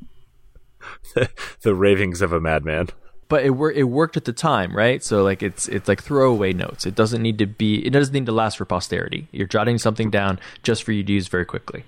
the 1.63 1.75
ravings 1.75 2.21
of 2.23 2.33
a 2.33 2.41
madman. 2.41 2.89
but 3.29 3.45
it 3.45 3.51
wor- 3.51 3.73
it 3.73 3.85
worked 3.85 4.17
at 4.17 4.25
the 4.25 4.33
time, 4.33 4.77
right? 4.77 5.03
So 5.03 5.23
like 5.23 5.43
it's 5.43 5.67
it's 5.69 5.89
like 5.89 6.03
throwaway 6.03 6.53
notes. 6.53 6.85
It 6.87 6.95
doesn't 6.95 7.23
need 7.23 7.39
to 7.39 7.47
be 7.47 7.85
it 7.87 7.91
doesn't 7.91 8.13
need 8.13 8.27
to 8.27 8.33
last 8.33 8.59
for 8.59 8.65
posterity. 8.65 9.29
You're 9.33 9.47
jotting 9.47 9.79
something 9.79 10.11
down 10.11 10.39
just 10.63 10.83
for 10.83 10.93
you 10.93 11.03
to 11.03 11.13
use 11.13 11.29
very 11.29 11.45
quickly. 11.47 11.85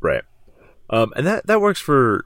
Right. 0.00 0.24
Um, 0.88 1.12
and 1.16 1.26
that, 1.26 1.46
that 1.46 1.60
works 1.60 1.80
for 1.80 2.24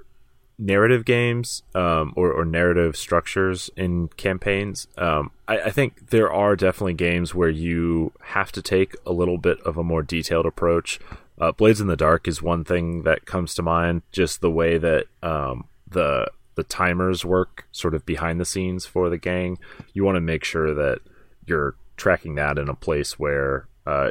narrative 0.56 1.04
games 1.04 1.62
um, 1.74 2.12
or, 2.16 2.32
or 2.32 2.44
narrative 2.44 2.96
structures 2.96 3.68
in 3.76 4.08
campaigns. 4.16 4.86
Um, 4.96 5.32
I, 5.48 5.62
I 5.62 5.70
think 5.70 6.10
there 6.10 6.32
are 6.32 6.56
definitely 6.56 6.94
games 6.94 7.34
where 7.34 7.50
you 7.50 8.12
have 8.22 8.52
to 8.52 8.62
take 8.62 8.94
a 9.04 9.12
little 9.12 9.36
bit 9.36 9.60
of 9.62 9.76
a 9.76 9.82
more 9.82 10.02
detailed 10.02 10.46
approach. 10.46 10.98
Uh, 11.38 11.52
Blades 11.52 11.80
in 11.80 11.86
the 11.86 11.96
Dark 11.96 12.28
is 12.28 12.40
one 12.40 12.64
thing 12.64 13.02
that 13.02 13.26
comes 13.26 13.54
to 13.54 13.62
mind. 13.62 14.02
Just 14.12 14.40
the 14.40 14.50
way 14.50 14.78
that 14.78 15.06
um, 15.22 15.64
the 15.88 16.30
the 16.54 16.64
timers 16.64 17.24
work, 17.24 17.66
sort 17.72 17.94
of 17.94 18.06
behind 18.06 18.40
the 18.40 18.44
scenes 18.44 18.86
for 18.86 19.10
the 19.10 19.18
gang. 19.18 19.58
You 19.92 20.04
want 20.04 20.16
to 20.16 20.20
make 20.20 20.44
sure 20.44 20.74
that 20.74 21.00
you're 21.46 21.74
tracking 21.96 22.36
that 22.36 22.58
in 22.58 22.68
a 22.68 22.74
place 22.74 23.18
where 23.18 23.66
uh, 23.86 24.10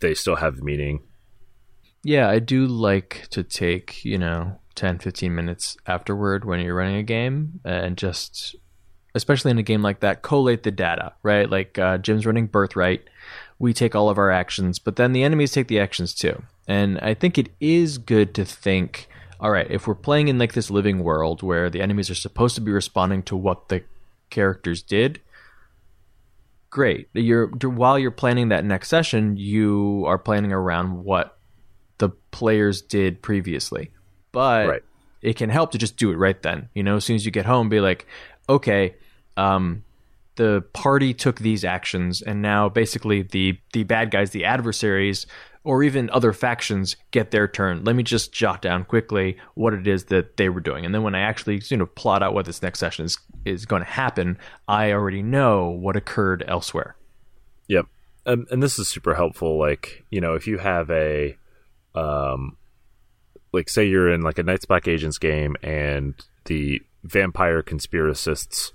they 0.00 0.14
still 0.14 0.36
have 0.36 0.62
meaning 0.62 1.00
Yeah, 2.02 2.28
I 2.28 2.38
do 2.38 2.66
like 2.66 3.26
to 3.30 3.42
take, 3.42 4.04
you 4.04 4.18
know, 4.18 4.58
10 4.74 4.98
15 5.00 5.34
minutes 5.34 5.76
afterward 5.86 6.44
when 6.44 6.60
you're 6.60 6.74
running 6.74 6.96
a 6.96 7.02
game 7.02 7.60
and 7.64 7.96
just 7.96 8.54
especially 9.14 9.50
in 9.50 9.58
a 9.58 9.62
game 9.62 9.82
like 9.82 10.00
that 10.00 10.22
collate 10.22 10.62
the 10.62 10.70
data, 10.70 11.12
right? 11.22 11.50
Like 11.50 11.78
uh, 11.78 11.98
Jim's 11.98 12.26
running 12.26 12.46
Birthright. 12.46 13.08
We 13.58 13.72
take 13.72 13.94
all 13.94 14.08
of 14.08 14.18
our 14.18 14.30
actions, 14.30 14.78
but 14.78 14.96
then 14.96 15.12
the 15.12 15.24
enemies 15.24 15.52
take 15.52 15.68
the 15.68 15.80
actions 15.80 16.14
too. 16.14 16.42
And 16.66 16.98
I 17.00 17.14
think 17.14 17.38
it 17.38 17.48
is 17.60 17.98
good 17.98 18.34
to 18.34 18.44
think, 18.44 19.08
all 19.40 19.50
right, 19.50 19.68
if 19.70 19.86
we're 19.86 19.94
playing 19.94 20.28
in 20.28 20.38
like 20.38 20.52
this 20.52 20.70
living 20.70 21.00
world 21.00 21.42
where 21.42 21.68
the 21.70 21.80
enemies 21.80 22.10
are 22.10 22.14
supposed 22.14 22.54
to 22.54 22.60
be 22.60 22.70
responding 22.70 23.22
to 23.24 23.36
what 23.36 23.68
the 23.68 23.82
characters 24.30 24.82
did, 24.82 25.20
great. 26.70 27.08
You're 27.14 27.46
while 27.46 27.98
you're 27.98 28.10
planning 28.10 28.50
that 28.50 28.64
next 28.64 28.88
session, 28.88 29.36
you 29.36 30.04
are 30.06 30.18
planning 30.18 30.52
around 30.52 31.04
what 31.04 31.38
the 31.98 32.10
players 32.30 32.82
did 32.82 33.22
previously. 33.22 33.90
But 34.30 34.68
Right. 34.68 34.82
it 35.22 35.36
can 35.36 35.50
help 35.50 35.72
to 35.72 35.78
just 35.78 35.96
do 35.96 36.12
it 36.12 36.16
right 36.16 36.40
then. 36.42 36.68
You 36.74 36.82
know, 36.82 36.96
as 36.96 37.04
soon 37.04 37.16
as 37.16 37.24
you 37.24 37.32
get 37.32 37.46
home, 37.46 37.68
be 37.68 37.80
like, 37.80 38.06
okay, 38.48 38.94
um, 39.36 39.82
the 40.38 40.64
party 40.72 41.12
took 41.12 41.40
these 41.40 41.64
actions, 41.64 42.22
and 42.22 42.40
now 42.40 42.68
basically 42.68 43.22
the 43.22 43.58
the 43.72 43.82
bad 43.82 44.10
guys, 44.10 44.30
the 44.30 44.44
adversaries, 44.44 45.26
or 45.64 45.82
even 45.82 46.08
other 46.10 46.32
factions 46.32 46.96
get 47.10 47.32
their 47.32 47.48
turn. 47.48 47.82
Let 47.82 47.96
me 47.96 48.04
just 48.04 48.32
jot 48.32 48.62
down 48.62 48.84
quickly 48.84 49.36
what 49.54 49.74
it 49.74 49.88
is 49.88 50.04
that 50.04 50.36
they 50.36 50.48
were 50.48 50.60
doing, 50.60 50.86
and 50.86 50.94
then 50.94 51.02
when 51.02 51.16
I 51.16 51.20
actually 51.20 51.60
you 51.68 51.76
know 51.76 51.86
plot 51.86 52.22
out 52.22 52.34
what 52.34 52.46
this 52.46 52.62
next 52.62 52.78
session 52.78 53.04
is 53.04 53.18
is 53.44 53.66
going 53.66 53.82
to 53.82 53.88
happen, 53.90 54.38
I 54.68 54.92
already 54.92 55.22
know 55.22 55.68
what 55.68 55.96
occurred 55.96 56.44
elsewhere. 56.46 56.96
Yep. 57.66 57.86
Um, 58.24 58.46
and 58.50 58.62
this 58.62 58.78
is 58.78 58.86
super 58.86 59.14
helpful. 59.14 59.58
Like, 59.58 60.04
you 60.10 60.20
know, 60.20 60.34
if 60.34 60.46
you 60.46 60.58
have 60.58 60.90
a, 60.90 61.36
um, 61.94 62.56
like, 63.52 63.68
say 63.70 63.86
you're 63.86 64.12
in 64.12 64.20
like 64.20 64.38
a 64.38 64.42
Night's 64.42 64.66
Black 64.66 64.86
Agents 64.86 65.18
game 65.18 65.56
and 65.62 66.14
the 66.44 66.82
vampire 67.04 67.62
conspiracists 67.62 68.72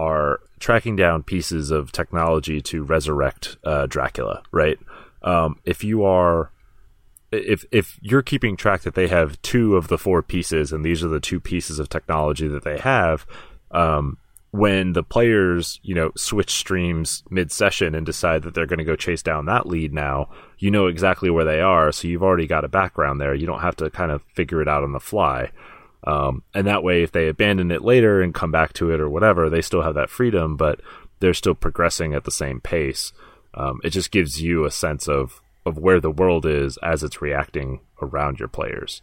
are 0.00 0.40
tracking 0.58 0.96
down 0.96 1.22
pieces 1.22 1.70
of 1.70 1.92
technology 1.92 2.60
to 2.62 2.82
resurrect 2.82 3.58
uh, 3.64 3.86
Dracula, 3.86 4.42
right? 4.50 4.78
Um, 5.22 5.60
if 5.64 5.84
you 5.84 6.04
are, 6.04 6.50
if 7.30 7.64
if 7.70 7.98
you're 8.00 8.22
keeping 8.22 8.56
track 8.56 8.82
that 8.82 8.94
they 8.94 9.08
have 9.08 9.40
two 9.42 9.76
of 9.76 9.88
the 9.88 9.98
four 9.98 10.22
pieces 10.22 10.72
and 10.72 10.84
these 10.84 11.04
are 11.04 11.08
the 11.08 11.20
two 11.20 11.38
pieces 11.38 11.78
of 11.78 11.88
technology 11.88 12.48
that 12.48 12.64
they 12.64 12.78
have, 12.78 13.26
um, 13.72 14.16
when 14.52 14.94
the 14.94 15.02
players, 15.02 15.78
you 15.82 15.94
know, 15.94 16.10
switch 16.16 16.50
streams 16.50 17.22
mid 17.30 17.52
session 17.52 17.94
and 17.94 18.06
decide 18.06 18.42
that 18.42 18.54
they're 18.54 18.66
going 18.66 18.78
to 18.78 18.84
go 18.84 18.96
chase 18.96 19.22
down 19.22 19.46
that 19.46 19.66
lead 19.66 19.92
now, 19.92 20.28
you 20.58 20.70
know 20.70 20.86
exactly 20.86 21.30
where 21.30 21.44
they 21.44 21.60
are. 21.60 21.92
So 21.92 22.08
you've 22.08 22.22
already 22.22 22.46
got 22.46 22.64
a 22.64 22.68
background 22.68 23.20
there. 23.20 23.34
You 23.34 23.46
don't 23.46 23.60
have 23.60 23.76
to 23.76 23.90
kind 23.90 24.10
of 24.10 24.22
figure 24.34 24.62
it 24.62 24.68
out 24.68 24.82
on 24.82 24.92
the 24.92 25.00
fly. 25.00 25.50
Um, 26.04 26.42
and 26.54 26.66
that 26.66 26.82
way, 26.82 27.02
if 27.02 27.12
they 27.12 27.28
abandon 27.28 27.70
it 27.70 27.82
later 27.82 28.22
and 28.22 28.34
come 28.34 28.50
back 28.50 28.72
to 28.74 28.90
it 28.90 29.00
or 29.00 29.08
whatever, 29.08 29.50
they 29.50 29.62
still 29.62 29.82
have 29.82 29.94
that 29.94 30.10
freedom, 30.10 30.56
but 30.56 30.80
they're 31.20 31.34
still 31.34 31.54
progressing 31.54 32.14
at 32.14 32.24
the 32.24 32.30
same 32.30 32.60
pace. 32.60 33.12
Um, 33.54 33.80
it 33.84 33.90
just 33.90 34.10
gives 34.10 34.40
you 34.40 34.64
a 34.64 34.70
sense 34.70 35.08
of, 35.08 35.40
of 35.66 35.76
where 35.76 36.00
the 36.00 36.10
world 36.10 36.46
is 36.46 36.78
as 36.82 37.02
it's 37.02 37.20
reacting 37.20 37.80
around 38.00 38.38
your 38.38 38.48
players. 38.48 39.02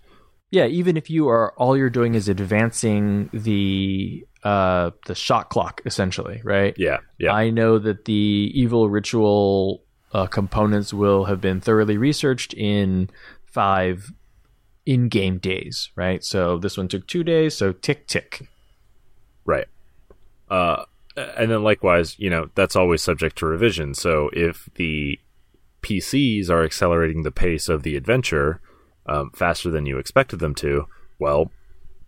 Yeah, 0.49 0.65
even 0.67 0.95
if 0.95 1.09
you 1.09 1.27
are 1.27 1.53
all 1.57 1.75
you're 1.75 1.89
doing 1.89 2.15
is 2.15 2.29
advancing 2.29 3.29
the 3.33 4.25
uh 4.43 4.91
the 5.05 5.13
shot 5.13 5.49
clock 5.49 5.81
essentially, 5.85 6.41
right? 6.43 6.73
Yeah, 6.77 6.99
yeah. 7.17 7.33
I 7.33 7.49
know 7.49 7.79
that 7.79 8.05
the 8.05 8.51
evil 8.53 8.89
ritual 8.89 9.83
uh, 10.13 10.25
components 10.27 10.93
will 10.93 11.25
have 11.25 11.41
been 11.41 11.59
thoroughly 11.59 11.97
researched 11.97 12.53
in 12.53 13.09
five 13.45 14.11
in-game 14.87 15.37
days, 15.37 15.91
right? 15.95 16.23
So 16.23 16.57
this 16.57 16.77
one 16.77 16.87
took 16.87 17.05
two 17.05 17.23
days, 17.23 17.53
so 17.55 17.73
tick 17.73 18.07
tick. 18.07 18.47
Right. 19.45 19.67
Uh, 20.49 20.85
and 21.15 21.51
then 21.51 21.61
likewise, 21.61 22.17
you 22.17 22.29
know, 22.29 22.49
that's 22.55 22.75
always 22.75 23.03
subject 23.03 23.37
to 23.39 23.45
revision. 23.45 23.93
So 23.93 24.29
if 24.31 24.69
the 24.75 25.19
PCs 25.81 26.49
are 26.49 26.63
accelerating 26.63 27.23
the 27.23 27.31
pace 27.31 27.67
of 27.67 27.83
the 27.83 27.97
adventure 27.97 28.61
um, 29.05 29.31
faster 29.35 29.69
than 29.69 29.85
you 29.85 29.97
expected 29.97 30.39
them 30.39 30.55
to, 30.55 30.87
well, 31.19 31.51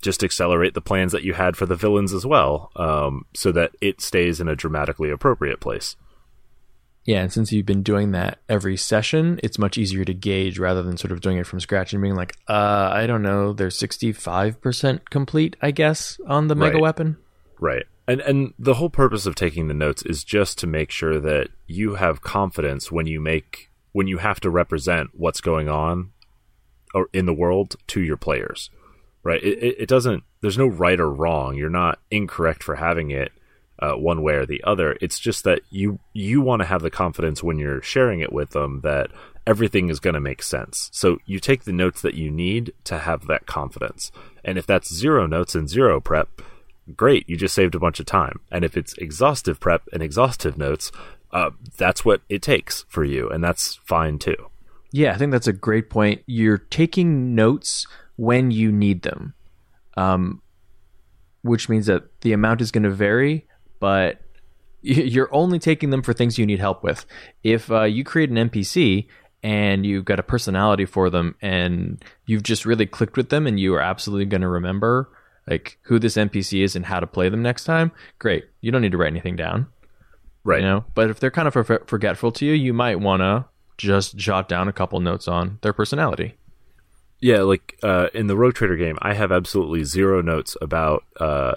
just 0.01 0.23
accelerate 0.23 0.73
the 0.73 0.81
plans 0.81 1.11
that 1.11 1.23
you 1.23 1.33
had 1.33 1.57
for 1.57 1.65
the 1.65 1.75
villains 1.75 2.13
as 2.13 2.25
well, 2.25 2.71
um, 2.77 3.25
so 3.35 3.51
that 3.51 3.71
it 3.81 3.99
stays 3.99 4.39
in 4.39 4.47
a 4.47 4.55
dramatically 4.55 5.09
appropriate 5.09 5.59
place. 5.59 5.97
Yeah, 7.09 7.23
and 7.23 7.33
since 7.33 7.51
you've 7.51 7.65
been 7.65 7.81
doing 7.81 8.11
that 8.11 8.37
every 8.47 8.77
session, 8.77 9.39
it's 9.41 9.57
much 9.57 9.79
easier 9.79 10.05
to 10.05 10.13
gauge 10.13 10.59
rather 10.59 10.83
than 10.83 10.95
sort 10.95 11.11
of 11.11 11.21
doing 11.21 11.37
it 11.39 11.47
from 11.47 11.59
scratch 11.59 11.91
and 11.91 12.03
being 12.03 12.13
like, 12.13 12.35
uh, 12.47 12.91
I 12.93 13.07
don't 13.07 13.23
know, 13.23 13.51
they're 13.51 13.69
65% 13.69 15.09
complete, 15.09 15.55
I 15.59 15.71
guess, 15.71 16.19
on 16.27 16.49
the 16.49 16.55
mega 16.55 16.75
Right. 16.75 16.83
weapon. 16.83 17.17
Right. 17.59 17.85
And 18.07 18.21
and 18.21 18.53
the 18.59 18.75
whole 18.75 18.91
purpose 18.91 19.25
of 19.25 19.33
taking 19.33 19.67
the 19.67 19.73
notes 19.73 20.03
is 20.03 20.23
just 20.23 20.59
to 20.59 20.67
make 20.67 20.91
sure 20.91 21.19
that 21.19 21.47
you 21.65 21.95
have 21.95 22.21
confidence 22.21 22.91
when 22.91 23.07
you 23.07 23.19
make 23.19 23.71
when 23.91 24.05
you 24.05 24.19
have 24.19 24.39
to 24.41 24.51
represent 24.51 25.09
what's 25.13 25.41
going 25.41 25.67
on 25.67 26.11
or 26.93 27.07
in 27.11 27.25
the 27.25 27.33
world 27.33 27.75
to 27.87 28.01
your 28.01 28.17
players. 28.17 28.69
Right? 29.23 29.41
It, 29.41 29.57
it, 29.63 29.75
it 29.79 29.89
doesn't 29.89 30.23
there's 30.41 30.59
no 30.59 30.67
right 30.67 30.99
or 30.99 31.09
wrong. 31.09 31.55
You're 31.55 31.71
not 31.71 31.97
incorrect 32.11 32.61
for 32.61 32.75
having 32.75 33.09
it 33.09 33.31
uh, 33.81 33.93
one 33.93 34.21
way 34.21 34.35
or 34.35 34.45
the 34.45 34.63
other. 34.63 34.97
It's 35.01 35.19
just 35.19 35.43
that 35.43 35.61
you 35.69 35.99
you 36.13 36.41
want 36.41 36.61
to 36.61 36.67
have 36.67 36.81
the 36.81 36.89
confidence 36.89 37.43
when 37.43 37.57
you're 37.57 37.81
sharing 37.81 38.19
it 38.19 38.33
with 38.33 38.51
them 38.51 38.81
that 38.81 39.09
everything 39.47 39.89
is 39.89 39.99
going 39.99 40.13
to 40.13 40.19
make 40.19 40.43
sense. 40.43 40.89
So 40.93 41.17
you 41.25 41.39
take 41.39 41.63
the 41.63 41.71
notes 41.71 42.01
that 42.01 42.13
you 42.13 42.29
need 42.29 42.73
to 42.83 42.99
have 42.99 43.27
that 43.27 43.45
confidence. 43.45 44.11
And 44.43 44.57
if 44.57 44.67
that's 44.67 44.93
zero 44.93 45.25
notes 45.25 45.55
and 45.55 45.67
zero 45.67 45.99
prep, 45.99 46.41
great, 46.95 47.27
you 47.29 47.37
just 47.37 47.55
saved 47.55 47.75
a 47.75 47.79
bunch 47.79 47.99
of 47.99 48.05
time. 48.05 48.41
And 48.51 48.63
if 48.63 48.77
it's 48.77 48.93
exhaustive 48.97 49.59
prep 49.59 49.83
and 49.91 50.03
exhaustive 50.03 50.57
notes, 50.57 50.91
uh, 51.31 51.51
that's 51.77 52.03
what 52.03 52.21
it 52.29 52.41
takes 52.41 52.85
for 52.89 53.03
you, 53.03 53.29
and 53.29 53.43
that's 53.43 53.75
fine 53.75 54.17
too. 54.17 54.49
Yeah, 54.91 55.13
I 55.13 55.17
think 55.17 55.31
that's 55.31 55.47
a 55.47 55.53
great 55.53 55.89
point. 55.89 56.23
You're 56.25 56.57
taking 56.57 57.35
notes 57.35 57.85
when 58.15 58.49
you 58.49 58.71
need 58.71 59.03
them, 59.03 59.35
um, 59.95 60.41
which 61.43 61.69
means 61.69 61.85
that 61.85 62.21
the 62.21 62.33
amount 62.33 62.61
is 62.61 62.71
going 62.71 62.83
to 62.83 62.89
vary, 62.89 63.45
but 63.79 64.21
you're 64.81 65.33
only 65.33 65.59
taking 65.59 65.89
them 65.89 66.01
for 66.01 66.13
things 66.13 66.37
you 66.37 66.45
need 66.45 66.59
help 66.59 66.83
with. 66.83 67.05
If 67.43 67.71
uh, 67.71 67.83
you 67.83 68.03
create 68.03 68.29
an 68.29 68.49
NPC 68.49 69.07
and 69.43 69.85
you've 69.85 70.05
got 70.05 70.19
a 70.19 70.23
personality 70.23 70.85
for 70.85 71.09
them 71.09 71.35
and 71.41 72.03
you've 72.25 72.43
just 72.43 72.65
really 72.65 72.85
clicked 72.85 73.17
with 73.17 73.29
them 73.29 73.47
and 73.47 73.59
you 73.59 73.73
are 73.75 73.81
absolutely 73.81 74.25
going 74.25 74.41
to 74.41 74.47
remember 74.47 75.09
like 75.47 75.79
who 75.83 75.97
this 75.97 76.15
NPC 76.15 76.63
is 76.63 76.75
and 76.75 76.85
how 76.85 76.99
to 76.99 77.07
play 77.07 77.29
them 77.29 77.41
next 77.41 77.63
time, 77.63 77.91
great. 78.19 78.45
You 78.61 78.71
don't 78.71 78.81
need 78.81 78.91
to 78.91 78.97
write 78.97 79.11
anything 79.11 79.35
down. 79.35 79.67
Right. 80.43 80.61
You 80.61 80.67
know, 80.67 80.85
but 80.93 81.09
if 81.09 81.19
they're 81.19 81.31
kind 81.31 81.47
of 81.47 81.53
for- 81.53 81.83
forgetful 81.87 82.31
to 82.33 82.45
you, 82.45 82.53
you 82.53 82.73
might 82.73 82.99
want 82.99 83.21
to 83.21 83.45
just 83.77 84.15
jot 84.15 84.47
down 84.47 84.67
a 84.67 84.73
couple 84.73 84.99
notes 84.99 85.27
on 85.27 85.59
their 85.61 85.73
personality. 85.73 86.35
Yeah, 87.21 87.41
like 87.41 87.77
uh, 87.83 88.07
in 88.13 88.27
the 88.27 88.37
Rogue 88.37 88.53
Trader 88.53 88.77
game, 88.77 88.97
I 89.01 89.13
have 89.13 89.31
absolutely 89.31 89.83
zero 89.83 90.21
notes 90.21 90.55
about 90.61 91.03
uh, 91.19 91.55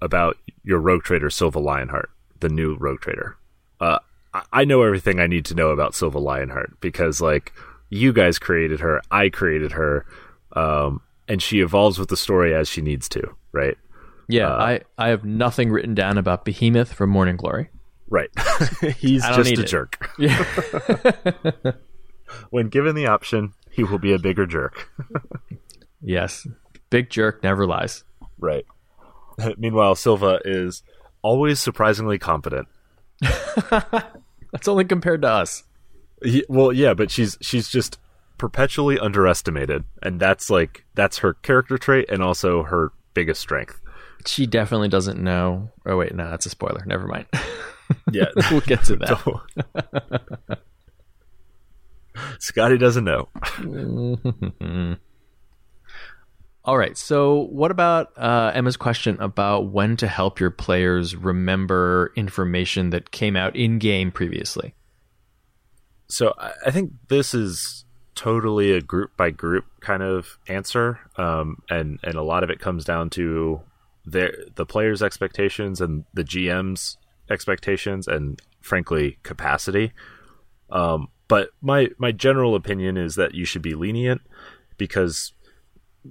about 0.00 0.36
your 0.64 0.78
Rogue 0.80 1.02
Trader 1.02 1.30
Silva 1.30 1.58
Lionheart, 1.58 2.10
the 2.40 2.48
new 2.48 2.76
Rogue 2.76 3.00
Trader. 3.00 3.36
Uh, 3.80 3.98
I- 4.34 4.42
I 4.52 4.64
know 4.64 4.82
everything 4.82 5.18
I 5.20 5.26
need 5.26 5.44
to 5.46 5.54
know 5.54 5.70
about 5.70 5.94
Silva 5.94 6.18
Lionheart 6.18 6.80
because, 6.80 7.20
like, 7.20 7.52
you 7.88 8.12
guys 8.12 8.38
created 8.38 8.80
her, 8.80 9.00
I 9.10 9.28
created 9.28 9.72
her, 9.72 10.06
um, 10.52 11.00
and 11.28 11.42
she 11.42 11.60
evolves 11.60 11.98
with 11.98 12.08
the 12.08 12.16
story 12.16 12.54
as 12.54 12.68
she 12.68 12.80
needs 12.80 13.08
to. 13.10 13.34
Right. 13.52 13.76
Yeah, 14.28 14.48
Uh, 14.54 14.56
I, 14.62 14.80
I 14.96 15.08
have 15.08 15.24
nothing 15.24 15.70
written 15.72 15.94
down 15.94 16.16
about 16.16 16.44
Behemoth 16.44 16.92
from 16.92 17.10
Morning 17.10 17.36
Glory. 17.36 17.68
Right. 18.08 18.30
He's 18.96 19.24
just 19.24 19.50
a 19.58 19.62
it. 19.62 19.66
jerk. 19.66 20.08
Yeah. 20.18 21.72
When 22.50 22.68
given 22.68 22.94
the 22.94 23.06
option, 23.06 23.54
he 23.72 23.82
will 23.82 23.98
be 23.98 24.12
a 24.12 24.18
bigger 24.18 24.46
jerk. 24.46 24.88
yes. 26.00 26.46
Big 26.88 27.10
jerk 27.10 27.42
never 27.42 27.66
lies. 27.66 28.04
Right. 28.38 28.64
Meanwhile, 29.58 29.94
Silva 29.96 30.40
is 30.44 30.82
always 31.22 31.60
surprisingly 31.60 32.18
competent. 32.18 32.68
That's 33.20 34.66
only 34.68 34.84
compared 34.84 35.22
to 35.22 35.28
us. 35.28 35.62
Ye- 36.22 36.44
well, 36.48 36.72
yeah, 36.72 36.94
but 36.94 37.10
she's 37.10 37.38
she's 37.40 37.68
just 37.68 37.98
perpetually 38.38 38.98
underestimated, 38.98 39.84
and 40.02 40.18
that's 40.18 40.50
like 40.50 40.84
that's 40.94 41.18
her 41.18 41.34
character 41.34 41.78
trait 41.78 42.10
and 42.10 42.22
also 42.22 42.62
her 42.64 42.92
biggest 43.14 43.40
strength. 43.40 43.80
She 44.26 44.46
definitely 44.46 44.88
doesn't 44.88 45.22
know. 45.22 45.70
Oh, 45.86 45.96
wait, 45.96 46.14
no, 46.14 46.28
that's 46.30 46.46
a 46.46 46.50
spoiler. 46.50 46.82
Never 46.86 47.06
mind. 47.06 47.26
Yeah, 48.12 48.26
we'll 48.52 48.60
get 48.60 48.84
to 48.84 48.94
that. 48.96 50.60
Scotty 52.38 52.78
doesn't 52.78 53.02
know. 53.02 53.28
All 56.70 56.78
right. 56.78 56.96
So, 56.96 57.48
what 57.50 57.72
about 57.72 58.16
uh, 58.16 58.52
Emma's 58.54 58.76
question 58.76 59.16
about 59.18 59.72
when 59.72 59.96
to 59.96 60.06
help 60.06 60.38
your 60.38 60.52
players 60.52 61.16
remember 61.16 62.12
information 62.14 62.90
that 62.90 63.10
came 63.10 63.34
out 63.34 63.56
in 63.56 63.80
game 63.80 64.12
previously? 64.12 64.76
So 66.06 66.32
I 66.64 66.70
think 66.70 66.92
this 67.08 67.34
is 67.34 67.84
totally 68.14 68.70
a 68.70 68.80
group 68.80 69.16
by 69.16 69.30
group 69.30 69.64
kind 69.80 70.04
of 70.04 70.38
answer, 70.46 71.00
um, 71.16 71.56
and 71.68 71.98
and 72.04 72.14
a 72.14 72.22
lot 72.22 72.44
of 72.44 72.50
it 72.50 72.60
comes 72.60 72.84
down 72.84 73.10
to 73.10 73.62
the 74.06 74.64
players' 74.64 75.02
expectations 75.02 75.80
and 75.80 76.04
the 76.14 76.22
GM's 76.22 76.98
expectations, 77.28 78.06
and 78.06 78.40
frankly 78.60 79.18
capacity. 79.24 79.90
Um, 80.70 81.08
but 81.26 81.48
my 81.60 81.88
my 81.98 82.12
general 82.12 82.54
opinion 82.54 82.96
is 82.96 83.16
that 83.16 83.34
you 83.34 83.44
should 83.44 83.62
be 83.62 83.74
lenient 83.74 84.20
because 84.76 85.32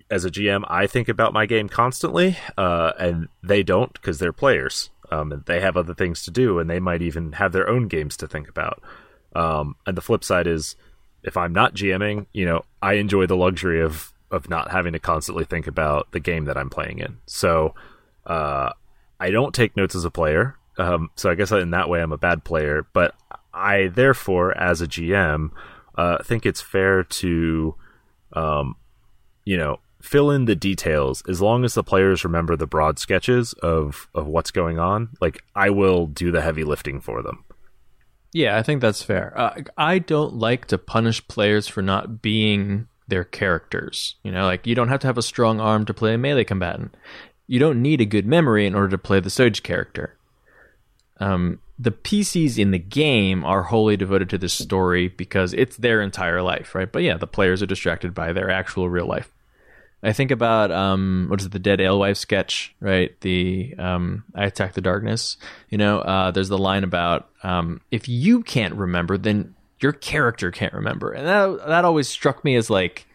as 0.09 0.25
a 0.25 0.29
GM, 0.31 0.63
I 0.67 0.87
think 0.87 1.09
about 1.09 1.33
my 1.33 1.45
game 1.45 1.69
constantly, 1.69 2.37
uh, 2.57 2.91
and 2.99 3.27
they 3.43 3.63
don't 3.63 3.91
because 3.93 4.19
they're 4.19 4.33
players. 4.33 4.89
um, 5.11 5.31
and 5.31 5.45
they 5.45 5.59
have 5.59 5.77
other 5.77 5.93
things 5.93 6.23
to 6.23 6.31
do, 6.31 6.59
and 6.59 6.69
they 6.69 6.79
might 6.79 7.01
even 7.01 7.33
have 7.33 7.51
their 7.51 7.67
own 7.67 7.87
games 7.87 8.15
to 8.17 8.27
think 8.27 8.47
about. 8.47 8.81
Um, 9.35 9.75
and 9.85 9.97
the 9.97 10.01
flip 10.01 10.23
side 10.23 10.47
is, 10.47 10.75
if 11.23 11.35
I'm 11.35 11.53
not 11.53 11.75
GMing, 11.75 12.27
you 12.33 12.45
know, 12.45 12.63
I 12.81 12.93
enjoy 12.93 13.25
the 13.25 13.35
luxury 13.35 13.81
of 13.81 14.13
of 14.31 14.47
not 14.47 14.69
having 14.69 14.93
to 14.93 14.99
constantly 14.99 15.43
think 15.43 15.65
about 15.65 16.11
the 16.11 16.19
game 16.19 16.45
that 16.45 16.55
I'm 16.57 16.69
playing 16.69 16.99
in. 16.99 17.17
So, 17.25 17.73
uh, 18.27 18.69
I 19.19 19.31
don't 19.31 19.55
take 19.55 19.75
notes 19.75 19.95
as 19.95 20.05
a 20.05 20.11
player. 20.11 20.55
Um, 20.77 21.09
so 21.15 21.31
I 21.31 21.35
guess 21.35 21.51
in 21.51 21.71
that 21.71 21.89
way 21.89 21.99
I'm 21.99 22.11
a 22.11 22.17
bad 22.17 22.43
player, 22.43 22.85
but 22.93 23.15
I 23.51 23.87
therefore, 23.87 24.55
as 24.55 24.81
a 24.81 24.87
GM, 24.87 25.49
uh, 25.97 26.21
think 26.23 26.45
it's 26.45 26.61
fair 26.61 27.03
to, 27.03 27.73
um, 28.33 28.75
you 29.49 29.57
know, 29.57 29.79
fill 29.99 30.29
in 30.29 30.45
the 30.45 30.55
details 30.55 31.23
as 31.27 31.41
long 31.41 31.65
as 31.65 31.73
the 31.73 31.83
players 31.83 32.23
remember 32.23 32.55
the 32.55 32.67
broad 32.67 32.99
sketches 32.99 33.53
of 33.63 34.07
of 34.13 34.27
what's 34.27 34.51
going 34.51 34.77
on. 34.77 35.09
Like 35.19 35.43
I 35.55 35.71
will 35.71 36.05
do 36.05 36.31
the 36.31 36.41
heavy 36.41 36.63
lifting 36.63 37.01
for 37.01 37.23
them. 37.23 37.43
Yeah, 38.31 38.57
I 38.57 38.61
think 38.61 38.79
that's 38.79 39.01
fair. 39.01 39.33
Uh, 39.35 39.61
I 39.75 39.97
don't 39.97 40.35
like 40.35 40.67
to 40.67 40.77
punish 40.77 41.27
players 41.27 41.67
for 41.67 41.81
not 41.81 42.21
being 42.21 42.87
their 43.07 43.23
characters. 43.23 44.17
You 44.21 44.31
know, 44.31 44.45
like 44.45 44.67
you 44.67 44.75
don't 44.75 44.89
have 44.89 44.99
to 44.99 45.07
have 45.07 45.17
a 45.17 45.23
strong 45.23 45.59
arm 45.59 45.83
to 45.85 45.95
play 45.95 46.13
a 46.13 46.17
melee 46.19 46.43
combatant. 46.43 46.93
You 47.47 47.57
don't 47.57 47.81
need 47.81 48.01
a 48.01 48.05
good 48.05 48.27
memory 48.27 48.67
in 48.67 48.75
order 48.75 48.89
to 48.89 48.99
play 48.99 49.19
the 49.19 49.31
Soge 49.31 49.63
character. 49.63 50.15
Um, 51.19 51.59
the 51.79 51.91
PCs 51.91 52.59
in 52.59 52.69
the 52.69 52.77
game 52.77 53.43
are 53.43 53.63
wholly 53.63 53.97
devoted 53.97 54.29
to 54.29 54.37
this 54.37 54.53
story 54.53 55.07
because 55.07 55.53
it's 55.53 55.77
their 55.77 56.03
entire 56.03 56.43
life, 56.43 56.75
right? 56.75 56.91
But 56.91 57.01
yeah, 57.01 57.17
the 57.17 57.25
players 57.25 57.63
are 57.63 57.65
distracted 57.65 58.13
by 58.13 58.31
their 58.31 58.51
actual 58.51 58.91
real 58.91 59.07
life. 59.07 59.31
I 60.01 60.13
think 60.13 60.31
about 60.31 60.71
um, 60.71 61.27
what 61.29 61.41
is 61.41 61.47
it, 61.47 61.51
the 61.51 61.59
Dead 61.59 61.81
Alewives 61.81 62.19
sketch, 62.19 62.73
right? 62.79 63.19
The 63.21 63.75
um, 63.77 64.23
I 64.33 64.45
Attack 64.45 64.73
the 64.73 64.81
Darkness. 64.81 65.37
You 65.69 65.77
know, 65.77 65.99
uh, 65.99 66.31
there's 66.31 66.49
the 66.49 66.57
line 66.57 66.83
about 66.83 67.29
um, 67.43 67.81
if 67.91 68.07
you 68.07 68.41
can't 68.41 68.75
remember, 68.75 69.17
then 69.17 69.55
your 69.81 69.91
character 69.91 70.51
can't 70.51 70.73
remember, 70.73 71.11
and 71.11 71.27
that 71.27 71.67
that 71.67 71.85
always 71.85 72.07
struck 72.07 72.45
me 72.45 72.55
as 72.55 72.69
like 72.69 73.07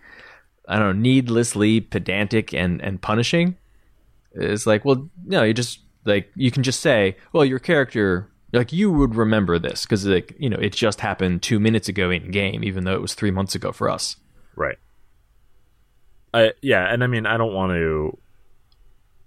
I 0.68 0.78
don't 0.78 0.96
know, 0.96 1.02
needlessly 1.02 1.80
pedantic 1.80 2.52
and 2.52 2.82
and 2.82 3.00
punishing. 3.00 3.56
It's 4.32 4.66
like, 4.66 4.84
well, 4.84 5.08
no, 5.24 5.42
you 5.42 5.54
just 5.54 5.80
like 6.04 6.30
you 6.34 6.50
can 6.50 6.62
just 6.62 6.80
say, 6.80 7.16
well, 7.32 7.44
your 7.44 7.58
character 7.58 8.30
like 8.52 8.72
you 8.72 8.90
would 8.92 9.14
remember 9.14 9.58
this 9.58 9.84
because 9.84 10.06
like 10.06 10.34
you 10.38 10.48
know 10.48 10.58
it 10.58 10.72
just 10.72 11.00
happened 11.00 11.42
two 11.42 11.58
minutes 11.58 11.88
ago 11.88 12.10
in 12.10 12.30
game, 12.30 12.62
even 12.62 12.84
though 12.84 12.94
it 12.94 13.02
was 13.02 13.14
three 13.14 13.30
months 13.30 13.54
ago 13.54 13.72
for 13.72 13.88
us. 13.88 14.16
Right. 14.54 14.76
I 16.34 16.52
yeah, 16.60 16.92
and 16.92 17.02
I 17.02 17.06
mean 17.06 17.24
I 17.26 17.36
don't 17.36 17.54
want 17.54 17.72
to 17.72 18.18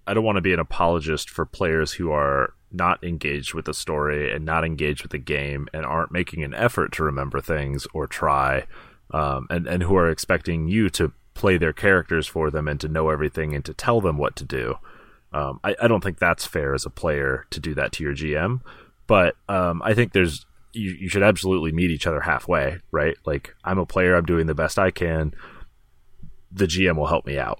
I 0.05 0.13
don't 0.13 0.25
want 0.25 0.35
to 0.35 0.41
be 0.41 0.53
an 0.53 0.59
apologist 0.59 1.29
for 1.29 1.45
players 1.45 1.93
who 1.93 2.11
are 2.11 2.53
not 2.71 3.01
engaged 3.01 3.53
with 3.53 3.65
the 3.65 3.73
story 3.73 4.31
and 4.31 4.45
not 4.45 4.65
engaged 4.65 5.03
with 5.03 5.11
the 5.11 5.17
game 5.17 5.69
and 5.73 5.85
aren't 5.85 6.11
making 6.11 6.43
an 6.43 6.53
effort 6.53 6.91
to 6.91 7.03
remember 7.03 7.39
things 7.39 7.87
or 7.93 8.07
try 8.07 8.65
um, 9.11 9.47
and 9.49 9.67
and 9.67 9.83
who 9.83 9.95
are 9.95 10.09
expecting 10.09 10.67
you 10.67 10.89
to 10.89 11.13
play 11.33 11.57
their 11.57 11.73
characters 11.73 12.27
for 12.27 12.51
them 12.51 12.67
and 12.67 12.79
to 12.81 12.89
know 12.89 13.09
everything 13.09 13.53
and 13.53 13.63
to 13.63 13.73
tell 13.73 14.01
them 14.01 14.17
what 14.17 14.35
to 14.35 14.43
do. 14.43 14.75
Um, 15.31 15.59
I, 15.63 15.75
I, 15.81 15.87
don't 15.87 16.03
think 16.03 16.17
that's 16.17 16.47
fair 16.47 16.73
as 16.73 16.85
a 16.85 16.89
player 16.89 17.45
to 17.51 17.59
do 17.59 17.75
that 17.75 17.91
to 17.93 18.03
your 18.03 18.13
GM, 18.13 18.61
but 19.05 19.35
um, 19.47 19.81
I 19.83 19.93
think 19.93 20.13
there's 20.13 20.45
you, 20.73 20.91
you 20.91 21.09
should 21.09 21.21
absolutely 21.21 21.71
meet 21.71 21.91
each 21.91 22.07
other 22.07 22.21
halfway, 22.21 22.79
right? 22.91 23.17
Like 23.25 23.53
I'm 23.63 23.77
a 23.77 23.85
player, 23.85 24.15
I'm 24.15 24.25
doing 24.25 24.47
the 24.47 24.55
best 24.55 24.79
I 24.79 24.89
can 24.89 25.33
the 26.51 26.65
GM 26.65 26.95
will 26.95 27.07
help 27.07 27.25
me 27.25 27.37
out. 27.37 27.59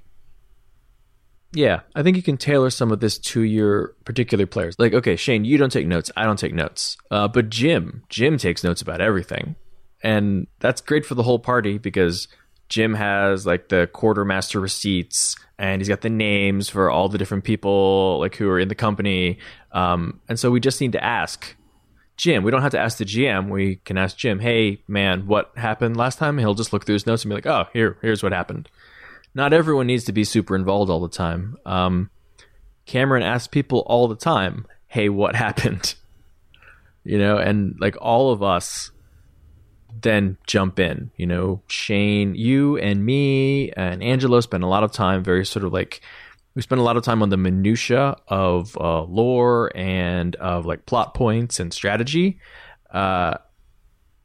Yeah, 1.54 1.82
I 1.96 2.04
think 2.04 2.18
you 2.18 2.24
can 2.24 2.38
tailor 2.38 2.70
some 2.70 2.92
of 2.92 3.00
this 3.00 3.18
to 3.20 3.42
your 3.42 3.96
particular 4.06 4.46
players. 4.46 4.76
Like, 4.78 4.94
okay, 4.94 5.16
Shane, 5.16 5.46
you 5.46 5.58
don't 5.58 5.72
take 5.72 5.88
notes. 5.88 6.12
I 6.16 6.26
don't 6.26 6.38
take 6.38 6.54
notes. 6.54 6.98
Uh, 7.10 7.28
but 7.28 7.50
Jim, 7.50 8.04
Jim 8.10 8.38
takes 8.38 8.64
notes 8.64 8.82
about 8.82 9.02
everything. 9.02 9.56
And 10.04 10.48
that's 10.60 10.82
great 10.82 11.06
for 11.06 11.16
the 11.16 11.24
whole 11.24 11.40
party 11.40 11.78
because 11.78 12.28
Jim 12.70 12.94
has 12.94 13.46
like 13.46 13.70
the 13.70 13.88
quartermaster 13.92 14.60
receipts 14.60 15.36
and 15.58 15.82
he's 15.82 15.90
got 15.90 16.02
the 16.02 16.10
names 16.10 16.70
for 16.70 16.90
all 16.90 17.10
the 17.10 17.18
different 17.18 17.44
people 17.44 18.20
like 18.20 18.36
who 18.36 18.50
are 18.50 18.60
in 18.60 18.68
the 18.68 18.76
company. 18.76 19.40
Um, 19.72 20.20
and 20.28 20.38
so 20.40 20.52
we 20.52 20.60
just 20.60 20.82
need 20.82 20.92
to 20.92 21.04
ask 21.04 21.56
Jim. 22.18 22.44
We 22.44 22.52
don't 22.52 22.62
have 22.64 22.72
to 22.72 22.80
ask 22.80 22.98
the 22.98 23.06
GM. 23.06 23.50
We 23.50 23.78
can 23.78 23.98
ask 23.98 24.18
Jim, 24.18 24.40
hey, 24.40 24.82
man, 24.88 25.28
what 25.28 25.52
happened 25.56 25.96
last 25.96 26.18
time? 26.18 26.38
He'll 26.38 26.56
just 26.56 26.74
look 26.74 26.86
through 26.86 26.94
his 26.94 27.06
notes 27.06 27.24
and 27.24 27.30
be 27.30 27.36
like, 27.36 27.46
oh, 27.46 27.66
here, 27.74 27.98
here's 28.02 28.24
what 28.24 28.32
happened 28.34 28.70
not 29.38 29.54
everyone 29.54 29.86
needs 29.86 30.06
to 30.06 30.12
be 30.12 30.24
super 30.24 30.56
involved 30.56 30.90
all 30.90 31.00
the 31.00 31.08
time. 31.08 31.58
Um, 31.64 32.10
Cameron 32.88 33.22
asks 33.22 33.48
people 33.48 33.84
all 33.86 34.08
the 34.08 34.16
time, 34.16 34.66
"Hey, 34.88 35.10
what 35.10 35.36
happened?" 35.46 35.94
You 37.04 37.20
know, 37.20 37.38
and 37.38 37.76
like 37.80 37.96
all 38.02 38.32
of 38.32 38.42
us 38.42 38.92
then 40.02 40.38
jump 40.48 40.80
in. 40.80 41.12
You 41.18 41.28
know, 41.28 41.62
Shane, 41.68 42.34
you 42.34 42.78
and 42.78 43.06
me 43.06 43.72
and 43.72 44.04
Angelo 44.04 44.40
spend 44.40 44.64
a 44.64 44.68
lot 44.68 44.84
of 44.84 44.92
time 44.92 45.24
very 45.24 45.46
sort 45.46 45.64
of 45.64 45.72
like 45.72 46.02
we 46.58 46.64
spend 46.64 46.82
a 46.82 46.84
lot 46.84 46.98
of 46.98 47.04
time 47.04 47.22
on 47.22 47.30
the 47.30 47.38
minutia 47.38 48.16
of 48.28 48.76
uh, 48.82 49.04
lore 49.04 49.72
and 49.76 50.36
of 50.38 50.66
like 50.66 50.88
plot 50.88 51.14
points 51.14 51.60
and 51.60 51.72
strategy, 51.72 52.40
uh, 52.90 53.38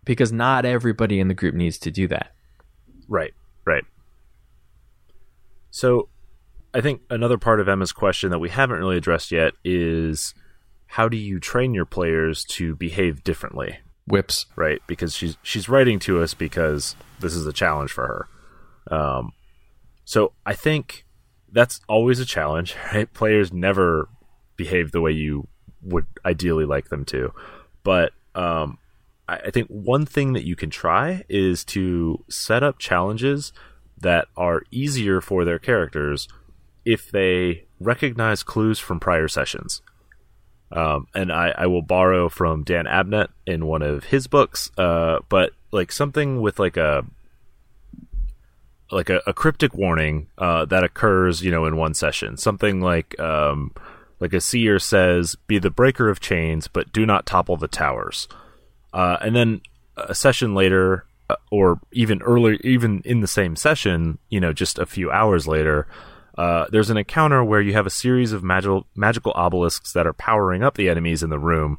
because 0.04 0.32
not 0.32 0.64
everybody 0.64 1.20
in 1.20 1.28
the 1.28 1.34
group 1.34 1.54
needs 1.54 1.76
to 1.76 1.90
do 1.90 2.08
that. 2.08 2.32
Right. 3.06 3.34
Right. 3.66 3.84
So 5.72 6.08
I 6.72 6.80
think 6.80 7.02
another 7.10 7.36
part 7.36 7.60
of 7.60 7.68
Emma's 7.68 7.92
question 7.92 8.30
that 8.30 8.38
we 8.38 8.48
haven't 8.48 8.78
really 8.78 8.96
addressed 8.96 9.30
yet 9.30 9.52
is 9.62 10.32
how 10.86 11.10
do 11.10 11.18
you 11.18 11.38
train 11.38 11.74
your 11.74 11.84
players 11.84 12.44
to 12.44 12.74
behave 12.76 13.22
differently? 13.22 13.76
Whips, 14.06 14.46
right? 14.56 14.80
Because 14.86 15.14
she's 15.14 15.36
she's 15.42 15.68
writing 15.68 15.98
to 15.98 16.22
us 16.22 16.32
because 16.32 16.96
this 17.20 17.34
is 17.34 17.46
a 17.46 17.52
challenge 17.52 17.90
for 17.90 18.26
her. 18.88 18.96
Um, 18.96 19.32
so 20.06 20.32
I 20.46 20.54
think 20.54 21.04
that's 21.52 21.80
always 21.88 22.18
a 22.18 22.24
challenge, 22.24 22.74
right? 22.92 23.12
Players 23.12 23.52
never 23.52 24.08
behave 24.56 24.92
the 24.92 25.00
way 25.00 25.12
you 25.12 25.46
would 25.82 26.06
ideally 26.24 26.64
like 26.64 26.88
them 26.88 27.04
to, 27.06 27.32
but 27.82 28.12
um, 28.34 28.78
I, 29.28 29.36
I 29.36 29.50
think 29.50 29.68
one 29.68 30.06
thing 30.06 30.32
that 30.32 30.46
you 30.46 30.56
can 30.56 30.70
try 30.70 31.24
is 31.28 31.64
to 31.66 32.24
set 32.28 32.62
up 32.62 32.78
challenges 32.78 33.52
that 34.00 34.28
are 34.36 34.62
easier 34.70 35.20
for 35.20 35.44
their 35.44 35.58
characters 35.58 36.28
if 36.84 37.10
they 37.10 37.64
recognize 37.78 38.42
clues 38.42 38.78
from 38.78 39.00
prior 39.00 39.28
sessions. 39.28 39.82
Um, 40.72 41.06
and 41.14 41.30
I, 41.30 41.54
I, 41.56 41.66
will 41.66 41.82
borrow 41.82 42.30
from 42.30 42.64
Dan 42.64 42.86
Abnett 42.86 43.28
in 43.46 43.66
one 43.66 43.82
of 43.82 44.04
his 44.04 44.26
books, 44.26 44.70
uh, 44.78 45.18
but 45.28 45.52
like 45.70 45.92
something 45.92 46.40
with 46.40 46.58
like 46.58 46.78
a 46.78 47.04
like 48.92 49.10
a, 49.10 49.20
a 49.26 49.32
cryptic 49.32 49.74
warning 49.74 50.28
uh, 50.38 50.64
that 50.66 50.84
occurs, 50.84 51.42
you 51.42 51.50
know, 51.50 51.64
in 51.64 51.76
one 51.76 51.94
session. 51.94 52.36
Something 52.36 52.80
like 52.80 53.18
um, 53.18 53.72
like 54.20 54.32
a 54.32 54.40
seer 54.40 54.78
says, 54.78 55.36
"Be 55.46 55.58
the 55.58 55.70
breaker 55.70 56.08
of 56.08 56.20
chains, 56.20 56.68
but 56.68 56.92
do 56.92 57.06
not 57.06 57.26
topple 57.26 57.56
the 57.56 57.68
towers." 57.68 58.28
Uh, 58.92 59.16
and 59.20 59.34
then 59.34 59.62
a 59.96 60.14
session 60.14 60.54
later, 60.54 61.06
uh, 61.30 61.36
or 61.50 61.80
even 61.92 62.22
earlier, 62.22 62.58
even 62.62 63.00
in 63.04 63.20
the 63.20 63.26
same 63.26 63.56
session, 63.56 64.18
you 64.28 64.38
know, 64.40 64.52
just 64.52 64.78
a 64.78 64.86
few 64.86 65.10
hours 65.10 65.48
later, 65.48 65.86
uh, 66.36 66.66
there's 66.70 66.90
an 66.90 66.96
encounter 66.96 67.42
where 67.42 67.60
you 67.60 67.72
have 67.72 67.86
a 67.86 67.90
series 67.90 68.32
of 68.32 68.42
magical 68.42 68.86
magical 68.94 69.32
obelisks 69.34 69.92
that 69.92 70.06
are 70.06 70.12
powering 70.12 70.62
up 70.62 70.76
the 70.76 70.88
enemies 70.88 71.22
in 71.22 71.30
the 71.30 71.38
room. 71.38 71.78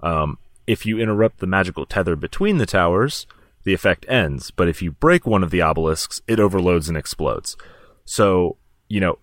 Um, 0.00 0.38
if 0.66 0.86
you 0.86 0.98
interrupt 0.98 1.38
the 1.38 1.46
magical 1.46 1.86
tether 1.86 2.16
between 2.16 2.58
the 2.58 2.66
towers, 2.66 3.26
the 3.64 3.74
effect 3.74 4.06
ends. 4.08 4.50
But 4.50 4.68
if 4.68 4.82
you 4.82 4.92
break 4.92 5.26
one 5.26 5.42
of 5.42 5.50
the 5.50 5.62
obelisks, 5.62 6.20
it 6.26 6.40
overloads 6.40 6.88
and 6.88 6.96
explodes. 6.96 7.56
So, 8.04 8.56
you 8.88 9.00
know, 9.00 9.18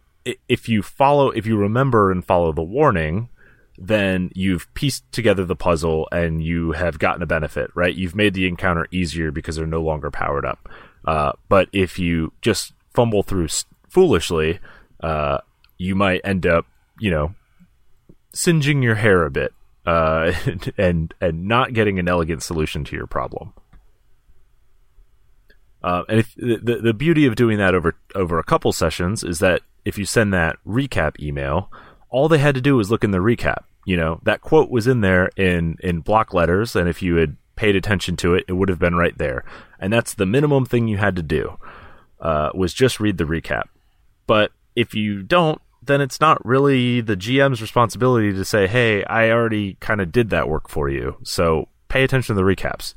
if 0.47 0.69
you 0.69 0.81
follow, 0.81 1.29
if 1.31 1.45
you 1.45 1.57
remember 1.57 2.11
and 2.11 2.25
follow 2.25 2.51
the 2.51 2.63
warning, 2.63 3.29
then 3.77 4.29
you've 4.35 4.71
pieced 4.73 5.09
together 5.11 5.45
the 5.45 5.55
puzzle 5.55 6.07
and 6.11 6.43
you 6.43 6.73
have 6.73 6.99
gotten 6.99 7.21
a 7.21 7.27
benefit, 7.27 7.71
right? 7.73 7.95
You've 7.95 8.15
made 8.15 8.33
the 8.33 8.47
encounter 8.47 8.87
easier 8.91 9.31
because 9.31 9.55
they're 9.55 9.65
no 9.65 9.81
longer 9.81 10.11
powered 10.11 10.45
up. 10.45 10.67
Uh, 11.05 11.31
but 11.47 11.69
if 11.71 11.97
you 11.97 12.33
just 12.41 12.73
fumble 12.93 13.23
through 13.23 13.47
foolishly, 13.87 14.59
uh, 15.01 15.39
you 15.77 15.95
might 15.95 16.21
end 16.23 16.45
up, 16.45 16.65
you 16.99 17.09
know, 17.09 17.33
singeing 18.33 18.83
your 18.83 18.95
hair 18.95 19.25
a 19.25 19.31
bit 19.31 19.53
uh, 19.85 20.33
and 20.77 21.13
and 21.19 21.47
not 21.47 21.73
getting 21.73 21.99
an 21.99 22.07
elegant 22.07 22.43
solution 22.43 22.83
to 22.85 22.95
your 22.95 23.07
problem. 23.07 23.53
Uh, 25.83 26.03
and 26.09 26.19
if, 26.19 26.35
the 26.35 26.79
the 26.81 26.93
beauty 26.93 27.25
of 27.25 27.35
doing 27.35 27.57
that 27.57 27.73
over 27.73 27.95
over 28.15 28.37
a 28.37 28.43
couple 28.43 28.71
sessions 28.73 29.23
is 29.23 29.39
that 29.39 29.61
if 29.85 29.97
you 29.97 30.05
send 30.05 30.33
that 30.33 30.57
recap 30.67 31.19
email, 31.19 31.71
all 32.09 32.27
they 32.27 32.37
had 32.37 32.55
to 32.55 32.61
do 32.61 32.75
was 32.75 32.91
look 32.91 33.03
in 33.03 33.11
the 33.11 33.19
recap. 33.19 33.63
You 33.85 33.97
know, 33.97 34.19
that 34.23 34.41
quote 34.41 34.69
was 34.69 34.87
in 34.87 35.01
there 35.01 35.29
in, 35.35 35.77
in 35.81 36.01
block 36.01 36.33
letters, 36.33 36.75
and 36.75 36.89
if 36.89 37.01
you 37.01 37.15
had 37.15 37.37
paid 37.55 37.75
attention 37.75 38.15
to 38.17 38.35
it, 38.35 38.45
it 38.47 38.53
would 38.53 38.69
have 38.69 38.79
been 38.79 38.95
right 38.95 39.17
there. 39.17 39.43
And 39.79 39.91
that's 39.91 40.13
the 40.13 40.25
minimum 40.25 40.65
thing 40.65 40.87
you 40.87 40.97
had 40.97 41.15
to 41.15 41.23
do, 41.23 41.57
uh, 42.19 42.51
was 42.53 42.73
just 42.73 42.99
read 42.99 43.17
the 43.17 43.23
recap. 43.23 43.63
But 44.27 44.51
if 44.75 44.93
you 44.93 45.23
don't, 45.23 45.61
then 45.81 46.01
it's 46.01 46.21
not 46.21 46.45
really 46.45 47.01
the 47.01 47.15
GM's 47.15 47.61
responsibility 47.61 48.33
to 48.33 48.45
say, 48.45 48.67
"Hey, 48.67 49.03
I 49.05 49.31
already 49.31 49.75
kind 49.79 50.01
of 50.01 50.11
did 50.11 50.29
that 50.29 50.49
work 50.49 50.69
for 50.69 50.89
you." 50.89 51.17
So 51.23 51.69
pay 51.87 52.03
attention 52.03 52.35
to 52.35 52.41
the 52.41 52.45
recaps. 52.45 52.93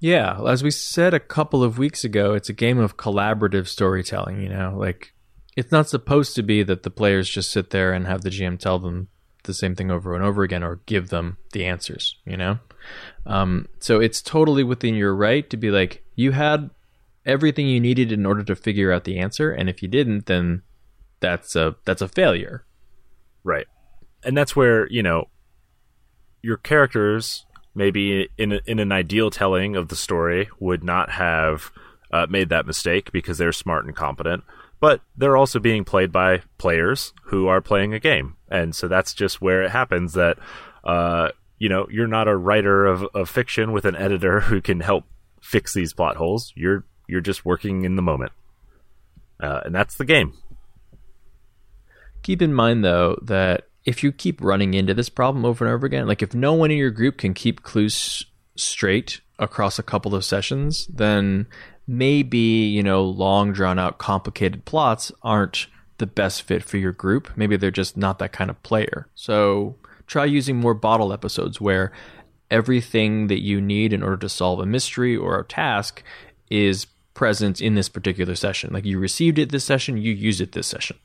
Yeah, 0.00 0.40
as 0.46 0.62
we 0.62 0.70
said 0.70 1.14
a 1.14 1.20
couple 1.20 1.62
of 1.62 1.78
weeks 1.78 2.04
ago, 2.04 2.34
it's 2.34 2.48
a 2.48 2.54
game 2.54 2.78
of 2.78 2.96
collaborative 2.96 3.68
storytelling, 3.68 4.40
you 4.40 4.48
know? 4.48 4.74
Like 4.76 5.14
it's 5.56 5.72
not 5.72 5.88
supposed 5.88 6.34
to 6.36 6.42
be 6.42 6.62
that 6.62 6.82
the 6.82 6.90
players 6.90 7.28
just 7.28 7.50
sit 7.50 7.70
there 7.70 7.92
and 7.92 8.06
have 8.06 8.22
the 8.22 8.30
GM 8.30 8.58
tell 8.58 8.78
them 8.78 9.08
the 9.44 9.54
same 9.54 9.74
thing 9.74 9.90
over 9.90 10.14
and 10.14 10.24
over 10.24 10.42
again 10.42 10.62
or 10.62 10.80
give 10.86 11.08
them 11.08 11.38
the 11.52 11.64
answers, 11.64 12.16
you 12.26 12.36
know? 12.36 12.58
Um, 13.26 13.66
so 13.80 14.00
it's 14.00 14.20
totally 14.20 14.64
within 14.64 14.94
your 14.94 15.14
right 15.14 15.48
to 15.50 15.56
be 15.56 15.70
like, 15.70 16.02
you 16.14 16.32
had 16.32 16.70
everything 17.24 17.66
you 17.66 17.80
needed 17.80 18.12
in 18.12 18.26
order 18.26 18.42
to 18.44 18.54
figure 18.54 18.92
out 18.92 19.04
the 19.04 19.18
answer, 19.18 19.50
and 19.50 19.68
if 19.68 19.82
you 19.82 19.88
didn't, 19.88 20.26
then 20.26 20.62
that's 21.20 21.56
a 21.56 21.76
that's 21.84 22.02
a 22.02 22.08
failure. 22.08 22.64
Right. 23.42 23.66
And 24.24 24.36
that's 24.36 24.56
where, 24.56 24.90
you 24.90 25.02
know, 25.02 25.28
your 26.42 26.56
characters 26.56 27.46
maybe 27.74 28.28
in 28.38 28.60
in 28.66 28.78
an 28.78 28.92
ideal 28.92 29.30
telling 29.30 29.76
of 29.76 29.88
the 29.88 29.96
story 29.96 30.48
would 30.58 30.84
not 30.84 31.10
have 31.10 31.70
uh, 32.12 32.26
made 32.28 32.48
that 32.48 32.66
mistake 32.66 33.10
because 33.12 33.38
they're 33.38 33.52
smart 33.52 33.84
and 33.84 33.96
competent 33.96 34.44
but 34.84 35.00
they're 35.16 35.38
also 35.38 35.58
being 35.58 35.82
played 35.82 36.12
by 36.12 36.42
players 36.58 37.14
who 37.22 37.46
are 37.46 37.62
playing 37.62 37.94
a 37.94 37.98
game. 37.98 38.36
And 38.50 38.74
so 38.74 38.86
that's 38.86 39.14
just 39.14 39.40
where 39.40 39.62
it 39.62 39.70
happens 39.70 40.12
that 40.12 40.36
uh, 40.84 41.30
you 41.58 41.70
know 41.70 41.86
you're 41.90 42.06
not 42.06 42.28
a 42.28 42.36
writer 42.36 42.84
of, 42.84 43.02
of 43.14 43.30
fiction 43.30 43.72
with 43.72 43.86
an 43.86 43.96
editor 43.96 44.40
who 44.40 44.60
can 44.60 44.80
help 44.80 45.04
fix 45.40 45.72
these 45.72 45.94
plot 45.94 46.16
holes. 46.16 46.52
You're 46.54 46.84
you're 47.08 47.22
just 47.22 47.46
working 47.46 47.84
in 47.84 47.96
the 47.96 48.02
moment. 48.02 48.32
Uh, 49.40 49.60
and 49.64 49.74
that's 49.74 49.96
the 49.96 50.04
game. 50.04 50.34
Keep 52.22 52.42
in 52.42 52.52
mind 52.52 52.84
though 52.84 53.18
that 53.22 53.68
if 53.84 54.02
you 54.02 54.12
keep 54.12 54.40
running 54.42 54.74
into 54.74 54.94
this 54.94 55.08
problem 55.08 55.44
over 55.44 55.64
and 55.64 55.74
over 55.74 55.86
again, 55.86 56.06
like 56.06 56.22
if 56.22 56.34
no 56.34 56.54
one 56.54 56.70
in 56.70 56.78
your 56.78 56.90
group 56.90 57.18
can 57.18 57.34
keep 57.34 57.62
clues 57.62 58.24
straight 58.56 59.20
across 59.38 59.78
a 59.78 59.82
couple 59.82 60.14
of 60.14 60.24
sessions, 60.24 60.86
then 60.86 61.46
maybe, 61.86 62.38
you 62.38 62.82
know, 62.82 63.02
long 63.02 63.52
drawn 63.52 63.78
out 63.78 63.98
complicated 63.98 64.64
plots 64.64 65.12
aren't 65.22 65.66
the 65.98 66.06
best 66.06 66.42
fit 66.42 66.64
for 66.64 66.78
your 66.78 66.92
group. 66.92 67.30
Maybe 67.36 67.56
they're 67.56 67.70
just 67.70 67.96
not 67.96 68.18
that 68.18 68.32
kind 68.32 68.50
of 68.50 68.62
player. 68.62 69.06
So 69.14 69.76
try 70.06 70.24
using 70.24 70.56
more 70.56 70.74
bottle 70.74 71.12
episodes 71.12 71.60
where 71.60 71.92
everything 72.50 73.26
that 73.26 73.42
you 73.42 73.60
need 73.60 73.92
in 73.92 74.02
order 74.02 74.16
to 74.16 74.28
solve 74.28 74.60
a 74.60 74.66
mystery 74.66 75.16
or 75.16 75.38
a 75.38 75.44
task 75.44 76.02
is 76.50 76.86
present 77.12 77.60
in 77.60 77.74
this 77.74 77.88
particular 77.88 78.34
session. 78.34 78.72
Like 78.72 78.84
you 78.84 78.98
received 78.98 79.38
it 79.38 79.52
this 79.52 79.64
session, 79.64 79.98
you 79.98 80.12
use 80.12 80.40
it 80.40 80.52
this 80.52 80.66
session 80.66 80.96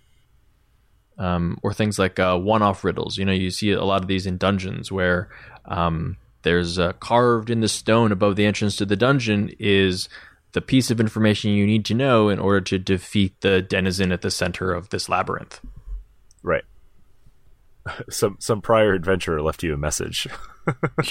um, 1.20 1.60
or 1.62 1.74
things 1.74 2.00
like 2.00 2.18
uh, 2.20 2.38
one-off 2.38 2.84
riddles. 2.84 3.18
You 3.18 3.26
know, 3.26 3.32
you 3.32 3.52
see 3.52 3.72
a 3.72 3.84
lot 3.84 4.02
of 4.02 4.08
these 4.08 4.26
in 4.26 4.38
dungeons 4.38 4.92
where 4.92 5.30
um, 5.66 6.18
there's 6.42 6.80
uh, 6.80 6.94
carved 6.94 7.50
in 7.50 7.60
the 7.60 7.68
stone 7.68 8.12
above 8.12 8.36
the 8.36 8.46
entrance 8.46 8.78
to 8.78 8.86
the 8.86 8.96
dungeon 8.96 9.52
is 9.60 10.10
the 10.54 10.62
piece 10.62 10.90
of 10.90 11.00
information 11.00 11.52
you 11.52 11.68
need 11.68 11.86
to 11.86 11.94
know 11.94 12.30
in 12.30 12.40
order 12.40 12.62
to 12.62 12.80
defeat 12.80 13.40
the 13.42 13.62
denizen 13.62 14.12
at 14.12 14.22
the 14.22 14.32
center 14.32 14.74
of 14.74 14.90
this 14.90 15.10
labyrinth. 15.10 15.60
Right. 16.42 16.64
Some 18.10 18.38
some 18.40 18.62
prior 18.62 18.94
adventurer 18.94 19.42
left 19.42 19.64
you 19.64 19.74
a 19.74 19.78
message. 19.78 20.28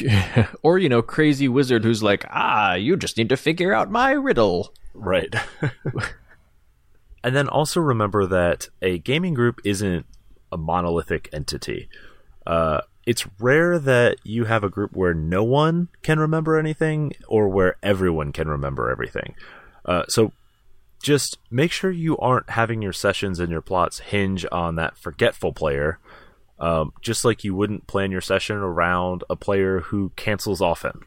or 0.62 0.78
you 0.78 0.88
know, 0.88 1.02
crazy 1.02 1.48
wizard 1.48 1.84
who's 1.84 2.02
like, 2.02 2.24
"Ah, 2.30 2.74
you 2.74 2.96
just 2.96 3.16
need 3.16 3.28
to 3.30 3.36
figure 3.36 3.72
out 3.72 3.90
my 3.90 4.12
riddle." 4.12 4.72
Right. 4.94 5.34
And 7.28 7.36
then 7.36 7.46
also 7.46 7.78
remember 7.78 8.24
that 8.24 8.70
a 8.80 8.96
gaming 8.96 9.34
group 9.34 9.60
isn't 9.62 10.06
a 10.50 10.56
monolithic 10.56 11.28
entity. 11.30 11.90
Uh, 12.46 12.80
it's 13.04 13.26
rare 13.38 13.78
that 13.78 14.16
you 14.24 14.46
have 14.46 14.64
a 14.64 14.70
group 14.70 14.96
where 14.96 15.12
no 15.12 15.44
one 15.44 15.88
can 16.02 16.18
remember 16.18 16.58
anything 16.58 17.12
or 17.28 17.50
where 17.50 17.76
everyone 17.82 18.32
can 18.32 18.48
remember 18.48 18.90
everything. 18.90 19.34
Uh, 19.84 20.04
so 20.08 20.32
just 21.02 21.36
make 21.50 21.70
sure 21.70 21.90
you 21.90 22.16
aren't 22.16 22.48
having 22.48 22.80
your 22.80 22.94
sessions 22.94 23.40
and 23.40 23.50
your 23.52 23.60
plots 23.60 23.98
hinge 23.98 24.46
on 24.50 24.76
that 24.76 24.96
forgetful 24.96 25.52
player, 25.52 25.98
um, 26.58 26.94
just 27.02 27.26
like 27.26 27.44
you 27.44 27.54
wouldn't 27.54 27.86
plan 27.86 28.10
your 28.10 28.22
session 28.22 28.56
around 28.56 29.22
a 29.28 29.36
player 29.36 29.80
who 29.80 30.12
cancels 30.16 30.62
often 30.62 31.02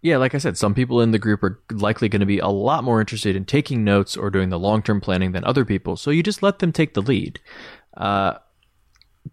yeah, 0.00 0.16
like 0.16 0.34
I 0.34 0.38
said, 0.38 0.56
some 0.56 0.74
people 0.74 1.00
in 1.00 1.10
the 1.10 1.18
group 1.18 1.42
are 1.42 1.60
likely 1.70 2.08
going 2.08 2.20
to 2.20 2.26
be 2.26 2.38
a 2.38 2.48
lot 2.48 2.84
more 2.84 3.00
interested 3.00 3.34
in 3.34 3.44
taking 3.44 3.82
notes 3.82 4.16
or 4.16 4.30
doing 4.30 4.48
the 4.48 4.58
long 4.58 4.82
term 4.82 5.00
planning 5.00 5.32
than 5.32 5.44
other 5.44 5.64
people. 5.64 5.96
So 5.96 6.10
you 6.10 6.22
just 6.22 6.42
let 6.42 6.60
them 6.60 6.72
take 6.72 6.94
the 6.94 7.02
lead. 7.02 7.40
Uh, 7.96 8.34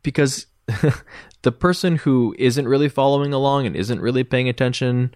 because 0.01 0.47
the 1.43 1.51
person 1.51 1.97
who 1.97 2.35
isn't 2.39 2.67
really 2.67 2.89
following 2.89 3.31
along 3.31 3.67
and 3.67 3.75
isn't 3.75 4.01
really 4.01 4.23
paying 4.23 4.49
attention 4.49 5.13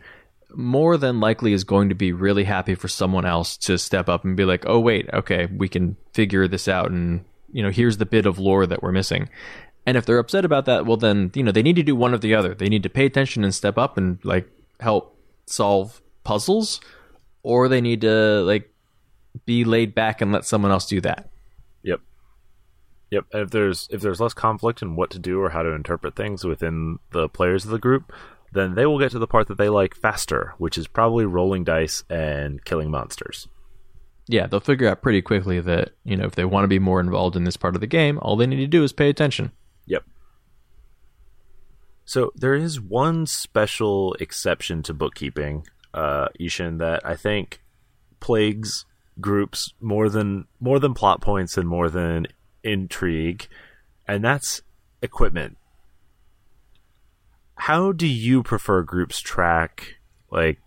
more 0.55 0.97
than 0.97 1.19
likely 1.19 1.53
is 1.53 1.63
going 1.63 1.89
to 1.89 1.95
be 1.95 2.12
really 2.12 2.43
happy 2.43 2.75
for 2.75 2.88
someone 2.88 3.25
else 3.25 3.57
to 3.57 3.77
step 3.77 4.09
up 4.09 4.23
and 4.23 4.38
be 4.38 4.45
like, 4.45 4.63
oh, 4.67 4.79
wait, 4.79 5.09
okay, 5.13 5.47
we 5.47 5.67
can 5.67 5.95
figure 6.13 6.47
this 6.47 6.67
out. 6.67 6.91
And, 6.91 7.25
you 7.51 7.63
know, 7.63 7.69
here's 7.69 7.97
the 7.97 8.05
bit 8.05 8.25
of 8.25 8.39
lore 8.39 8.65
that 8.65 8.81
we're 8.81 8.91
missing. 8.91 9.29
And 9.85 9.97
if 9.97 10.05
they're 10.05 10.19
upset 10.19 10.45
about 10.45 10.65
that, 10.65 10.85
well, 10.85 10.97
then, 10.97 11.31
you 11.33 11.43
know, 11.43 11.51
they 11.51 11.63
need 11.63 11.75
to 11.75 11.83
do 11.83 11.95
one 11.95 12.13
or 12.13 12.17
the 12.17 12.35
other. 12.35 12.53
They 12.53 12.69
need 12.69 12.83
to 12.83 12.89
pay 12.89 13.05
attention 13.05 13.43
and 13.43 13.53
step 13.53 13.77
up 13.77 13.97
and, 13.97 14.19
like, 14.23 14.47
help 14.79 15.18
solve 15.51 16.01
puzzles 16.23 16.81
or 17.43 17.67
they 17.67 17.81
need 17.81 18.01
to 18.01 18.41
like 18.43 18.73
be 19.45 19.63
laid 19.63 19.95
back 19.95 20.21
and 20.21 20.31
let 20.31 20.45
someone 20.45 20.71
else 20.71 20.88
do 20.88 21.01
that. 21.01 21.29
Yep. 21.83 22.01
Yep. 23.12 23.25
If 23.33 23.51
there's 23.51 23.88
if 23.91 24.01
there's 24.01 24.19
less 24.19 24.33
conflict 24.33 24.81
in 24.81 24.95
what 24.95 25.09
to 25.12 25.19
do 25.19 25.41
or 25.41 25.49
how 25.49 25.63
to 25.63 25.71
interpret 25.71 26.15
things 26.15 26.43
within 26.43 26.99
the 27.12 27.29
players 27.29 27.65
of 27.65 27.71
the 27.71 27.79
group, 27.79 28.13
then 28.51 28.75
they 28.75 28.85
will 28.85 28.99
get 28.99 29.12
to 29.12 29.19
the 29.19 29.27
part 29.27 29.47
that 29.47 29.57
they 29.57 29.69
like 29.69 29.95
faster, 29.95 30.53
which 30.57 30.77
is 30.77 30.88
probably 30.88 31.25
rolling 31.25 31.63
dice 31.63 32.03
and 32.09 32.63
killing 32.65 32.89
monsters. 32.91 33.47
Yeah, 34.27 34.45
they'll 34.45 34.59
figure 34.59 34.88
out 34.88 35.01
pretty 35.01 35.23
quickly 35.23 35.59
that, 35.59 35.89
you 36.03 36.15
know, 36.15 36.25
if 36.25 36.35
they 36.35 36.45
want 36.45 36.63
to 36.63 36.67
be 36.67 36.77
more 36.77 36.99
involved 36.99 37.35
in 37.35 37.45
this 37.45 37.57
part 37.57 37.73
of 37.73 37.81
the 37.81 37.88
game, 37.88 38.19
all 38.21 38.35
they 38.35 38.45
need 38.45 38.57
to 38.57 38.67
do 38.67 38.83
is 38.83 38.93
pay 38.93 39.09
attention. 39.09 39.51
Yep. 39.88 40.03
So 42.09 42.31
there 42.33 42.55
is 42.55 42.81
one 42.81 43.27
special 43.27 44.15
exception 44.15 44.81
to 44.81 44.95
bookkeeping, 44.95 45.67
uh, 45.93 46.29
I-Hsien, 46.41 46.79
that 46.79 47.05
I 47.05 47.15
think 47.15 47.61
plagues 48.19 48.87
groups 49.21 49.75
more 49.79 50.09
than 50.09 50.47
more 50.59 50.79
than 50.79 50.95
plot 50.95 51.21
points 51.21 51.55
and 51.55 51.69
more 51.69 51.87
than 51.87 52.25
intrigue, 52.63 53.47
and 54.07 54.25
that's 54.25 54.63
equipment. 55.03 55.57
How 57.53 57.91
do 57.91 58.07
you 58.07 58.41
prefer 58.41 58.81
groups 58.81 59.19
track 59.19 59.97
like 60.31 60.57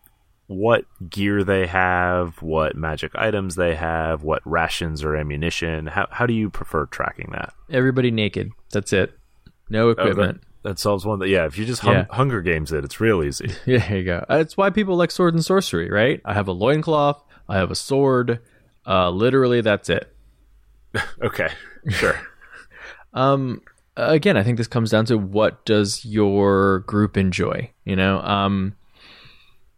what 0.47 0.85
gear 1.11 1.43
they 1.43 1.67
have, 1.67 2.41
what 2.41 2.77
magic 2.77 3.17
items 3.17 3.57
they 3.57 3.75
have, 3.75 4.23
what 4.23 4.43
rations 4.45 5.03
or 5.03 5.17
ammunition? 5.17 5.89
How 5.89 6.07
how 6.09 6.25
do 6.25 6.35
you 6.35 6.51
prefer 6.51 6.87
tracking 6.87 7.31
that? 7.33 7.53
Everybody 7.69 8.13
naked. 8.13 8.53
That's 8.71 8.93
it. 8.93 9.19
No 9.69 9.89
equipment. 9.89 10.37
Okay. 10.37 10.47
That 10.63 10.79
solves 10.79 11.05
one. 11.05 11.19
That 11.19 11.29
yeah, 11.29 11.47
if 11.47 11.59
you 11.59 11.65
just 11.65 11.83
hung, 11.83 11.95
yeah. 11.95 12.07
Hunger 12.11 12.41
Games 12.41 12.73
it, 12.73 12.85
it's 12.85 13.01
real 13.01 13.23
easy. 13.23 13.51
Yeah, 13.67 13.79
there 13.79 13.99
you 13.99 14.05
go. 14.05 14.25
That's 14.29 14.57
why 14.57 14.71
people 14.71 14.97
like 14.97 15.11
sword 15.11 15.35
and 15.35 15.45
sorcery, 15.45 15.91
right? 15.91 16.21
I 16.25 16.35
have 16.35 16.49
a 16.49 16.53
loincloth, 16.53 17.23
I 17.49 17.57
have 17.57 17.71
a 17.71 17.75
sword. 17.75 18.41
Uh, 18.87 19.11
literally, 19.11 19.61
that's 19.61 19.89
it. 19.89 20.15
okay, 21.23 21.49
sure. 21.89 22.21
um, 23.13 23.63
again, 23.97 24.37
I 24.37 24.43
think 24.43 24.59
this 24.59 24.69
comes 24.69 24.91
down 24.91 25.05
to 25.07 25.19
what 25.19 25.65
does 25.65 26.05
your 26.05 26.81
group 26.81 27.17
enjoy. 27.17 27.71
You 27.85 27.97
know, 27.97 28.21
um, 28.21 28.77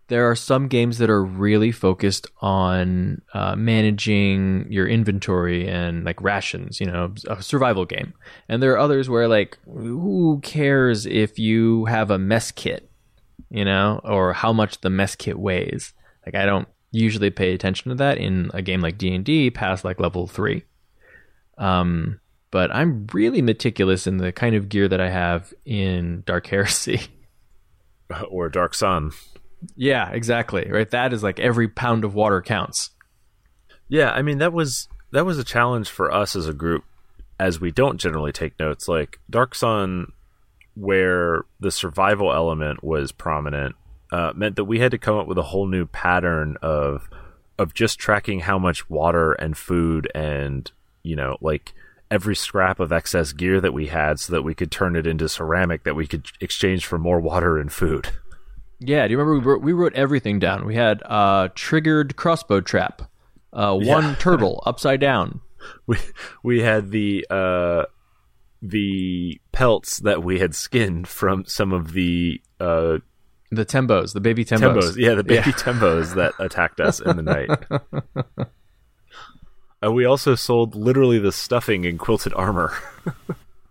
there 0.08 0.30
are 0.30 0.36
some 0.36 0.68
games 0.68 0.98
that 0.98 1.08
are 1.08 1.24
really 1.24 1.72
focused 1.72 2.26
on 2.40 3.22
uh, 3.32 3.56
managing 3.56 4.70
your 4.70 4.86
inventory 4.86 5.66
and 5.66 6.04
like 6.04 6.20
rations, 6.20 6.80
you 6.80 6.86
know, 6.86 7.14
a 7.28 7.42
survival 7.42 7.84
game. 7.84 8.12
And 8.48 8.62
there 8.62 8.72
are 8.72 8.78
others 8.78 9.08
where 9.08 9.28
like, 9.28 9.58
who 9.64 10.40
cares 10.42 11.06
if 11.06 11.38
you 11.38 11.86
have 11.86 12.10
a 12.10 12.18
mess 12.18 12.50
kit, 12.50 12.90
you 13.50 13.64
know, 13.64 14.00
or 14.04 14.34
how 14.34 14.52
much 14.52 14.80
the 14.82 14.90
mess 14.90 15.16
kit 15.16 15.38
weighs? 15.38 15.94
Like, 16.26 16.34
I 16.34 16.44
don't 16.44 16.68
usually 16.90 17.30
pay 17.30 17.54
attention 17.54 17.88
to 17.88 17.94
that 17.96 18.18
in 18.18 18.50
a 18.54 18.62
game 18.62 18.80
like 18.80 18.98
D 18.98 19.14
and 19.14 19.24
D 19.24 19.50
past 19.50 19.84
like 19.84 20.00
level 20.00 20.26
three. 20.26 20.64
Um, 21.56 22.20
but 22.50 22.72
I'm 22.74 23.06
really 23.12 23.42
meticulous 23.42 24.06
in 24.06 24.18
the 24.18 24.32
kind 24.32 24.54
of 24.54 24.68
gear 24.68 24.86
that 24.86 25.00
I 25.00 25.08
have 25.08 25.52
in 25.64 26.22
Dark 26.26 26.46
Heresy 26.46 27.00
or 28.28 28.48
Dark 28.48 28.74
Sun. 28.74 29.12
Yeah, 29.76 30.10
exactly. 30.10 30.68
Right. 30.70 30.90
That 30.90 31.12
is 31.12 31.22
like 31.22 31.38
every 31.40 31.68
pound 31.68 32.04
of 32.04 32.14
water 32.14 32.42
counts. 32.42 32.90
Yeah, 33.88 34.10
I 34.10 34.22
mean 34.22 34.38
that 34.38 34.52
was 34.52 34.88
that 35.12 35.26
was 35.26 35.38
a 35.38 35.44
challenge 35.44 35.88
for 35.88 36.12
us 36.12 36.34
as 36.34 36.48
a 36.48 36.54
group, 36.54 36.84
as 37.38 37.60
we 37.60 37.70
don't 37.70 38.00
generally 38.00 38.32
take 38.32 38.58
notes. 38.58 38.88
Like 38.88 39.20
Dark 39.30 39.54
Sun, 39.54 40.12
where 40.74 41.44
the 41.60 41.70
survival 41.70 42.32
element 42.32 42.82
was 42.82 43.12
prominent, 43.12 43.76
uh, 44.10 44.32
meant 44.34 44.56
that 44.56 44.64
we 44.64 44.80
had 44.80 44.90
to 44.92 44.98
come 44.98 45.16
up 45.16 45.26
with 45.26 45.38
a 45.38 45.42
whole 45.42 45.66
new 45.66 45.86
pattern 45.86 46.56
of 46.62 47.08
of 47.58 47.74
just 47.74 47.98
tracking 47.98 48.40
how 48.40 48.58
much 48.58 48.90
water 48.90 49.32
and 49.34 49.56
food 49.56 50.10
and 50.14 50.72
you 51.04 51.14
know 51.14 51.36
like 51.40 51.72
every 52.10 52.36
scrap 52.36 52.80
of 52.80 52.92
excess 52.92 53.32
gear 53.32 53.60
that 53.60 53.72
we 53.72 53.86
had 53.86 54.20
so 54.20 54.32
that 54.32 54.42
we 54.42 54.54
could 54.54 54.70
turn 54.70 54.96
it 54.96 55.06
into 55.06 55.28
ceramic 55.28 55.84
that 55.84 55.94
we 55.94 56.06
could 56.06 56.26
exchange 56.40 56.86
for 56.86 56.98
more 56.98 57.20
water 57.20 57.58
and 57.58 57.72
food. 57.72 58.08
Yeah, 58.86 59.06
do 59.06 59.12
you 59.12 59.18
remember 59.18 59.38
we 59.38 59.52
wrote, 59.52 59.62
we 59.62 59.72
wrote 59.72 59.94
everything 59.94 60.38
down? 60.38 60.66
We 60.66 60.74
had 60.76 61.02
uh, 61.04 61.48
triggered 61.54 62.16
crossbow 62.16 62.60
trap, 62.60 63.02
uh, 63.52 63.74
one 63.76 64.04
Yeah. 64.04 64.14
turtle 64.18 64.62
upside 64.66 65.00
down. 65.00 65.40
We 65.86 65.96
we 66.42 66.60
had 66.60 66.90
the 66.90 67.26
uh, 67.30 67.84
the 68.60 69.40
pelts 69.52 69.98
that 70.00 70.22
we 70.22 70.38
had 70.38 70.54
skinned 70.54 71.08
from 71.08 71.44
some 71.46 71.72
of 71.72 71.92
the 71.94 72.40
uh, 72.60 72.98
The 73.50 73.64
Tembos, 73.64 74.12
the 74.12 74.20
baby 74.20 74.44
Tembos. 74.44 74.74
Tembos. 74.74 74.96
Yeah, 74.98 75.14
the 75.14 75.24
baby 75.24 75.52
Tembos 75.52 76.14
that 76.16 76.32
attacked 76.38 76.80
us 76.80 77.00
in 77.00 77.16
the 77.16 77.22
night. 77.22 77.48
And 79.80 79.94
we 79.94 80.04
also 80.04 80.34
sold 80.34 80.74
literally 80.74 81.18
the 81.18 81.32
stuffing 81.32 81.84
in 81.84 81.96
quilted 81.98 82.34
armor. 82.34 82.72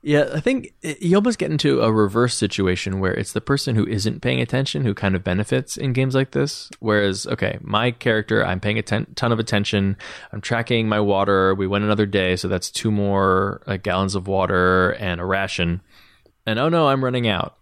Yeah, 0.05 0.31
I 0.33 0.41
think 0.41 0.73
you 0.81 1.15
almost 1.15 1.39
get 1.39 1.49
into 1.49 1.81
a 1.81 1.89
reverse 1.89 2.35
situation 2.35 2.99
where 2.99 3.13
it's 3.13 3.31
the 3.31 3.39
person 3.39 3.77
who 3.77 3.87
isn't 3.87 4.21
paying 4.21 4.41
attention 4.41 4.83
who 4.83 4.93
kind 4.93 5.15
of 5.15 5.23
benefits 5.23 5.77
in 5.77 5.93
games 5.93 6.13
like 6.13 6.31
this. 6.31 6.69
Whereas, 6.81 7.25
okay, 7.25 7.57
my 7.61 7.91
character, 7.91 8.45
I'm 8.45 8.59
paying 8.59 8.77
a 8.77 8.81
ten- 8.81 9.07
ton 9.15 9.31
of 9.31 9.39
attention. 9.39 9.95
I'm 10.33 10.41
tracking 10.41 10.89
my 10.89 10.99
water. 10.99 11.55
We 11.55 11.67
went 11.67 11.85
another 11.85 12.05
day, 12.05 12.35
so 12.35 12.49
that's 12.49 12.69
two 12.69 12.91
more 12.91 13.63
uh, 13.65 13.77
gallons 13.77 14.13
of 14.13 14.27
water 14.27 14.91
and 14.99 15.21
a 15.21 15.25
ration. 15.25 15.79
And 16.45 16.59
oh 16.59 16.67
no, 16.67 16.89
I'm 16.89 17.03
running 17.03 17.29
out. 17.29 17.55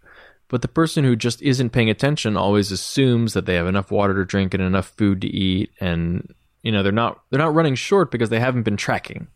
But 0.47 0.63
the 0.63 0.67
person 0.67 1.03
who 1.03 1.15
just 1.15 1.43
isn't 1.43 1.69
paying 1.69 1.91
attention 1.91 2.35
always 2.35 2.71
assumes 2.71 3.33
that 3.33 3.45
they 3.45 3.53
have 3.53 3.67
enough 3.67 3.91
water 3.91 4.15
to 4.15 4.25
drink 4.25 4.55
and 4.55 4.63
enough 4.63 4.91
food 4.97 5.21
to 5.21 5.27
eat, 5.27 5.69
and 5.79 6.33
you 6.63 6.71
know 6.71 6.81
they're 6.81 6.91
not 6.91 7.21
they're 7.29 7.37
not 7.37 7.53
running 7.53 7.75
short 7.75 8.09
because 8.09 8.31
they 8.31 8.39
haven't 8.39 8.63
been 8.63 8.77
tracking. 8.77 9.27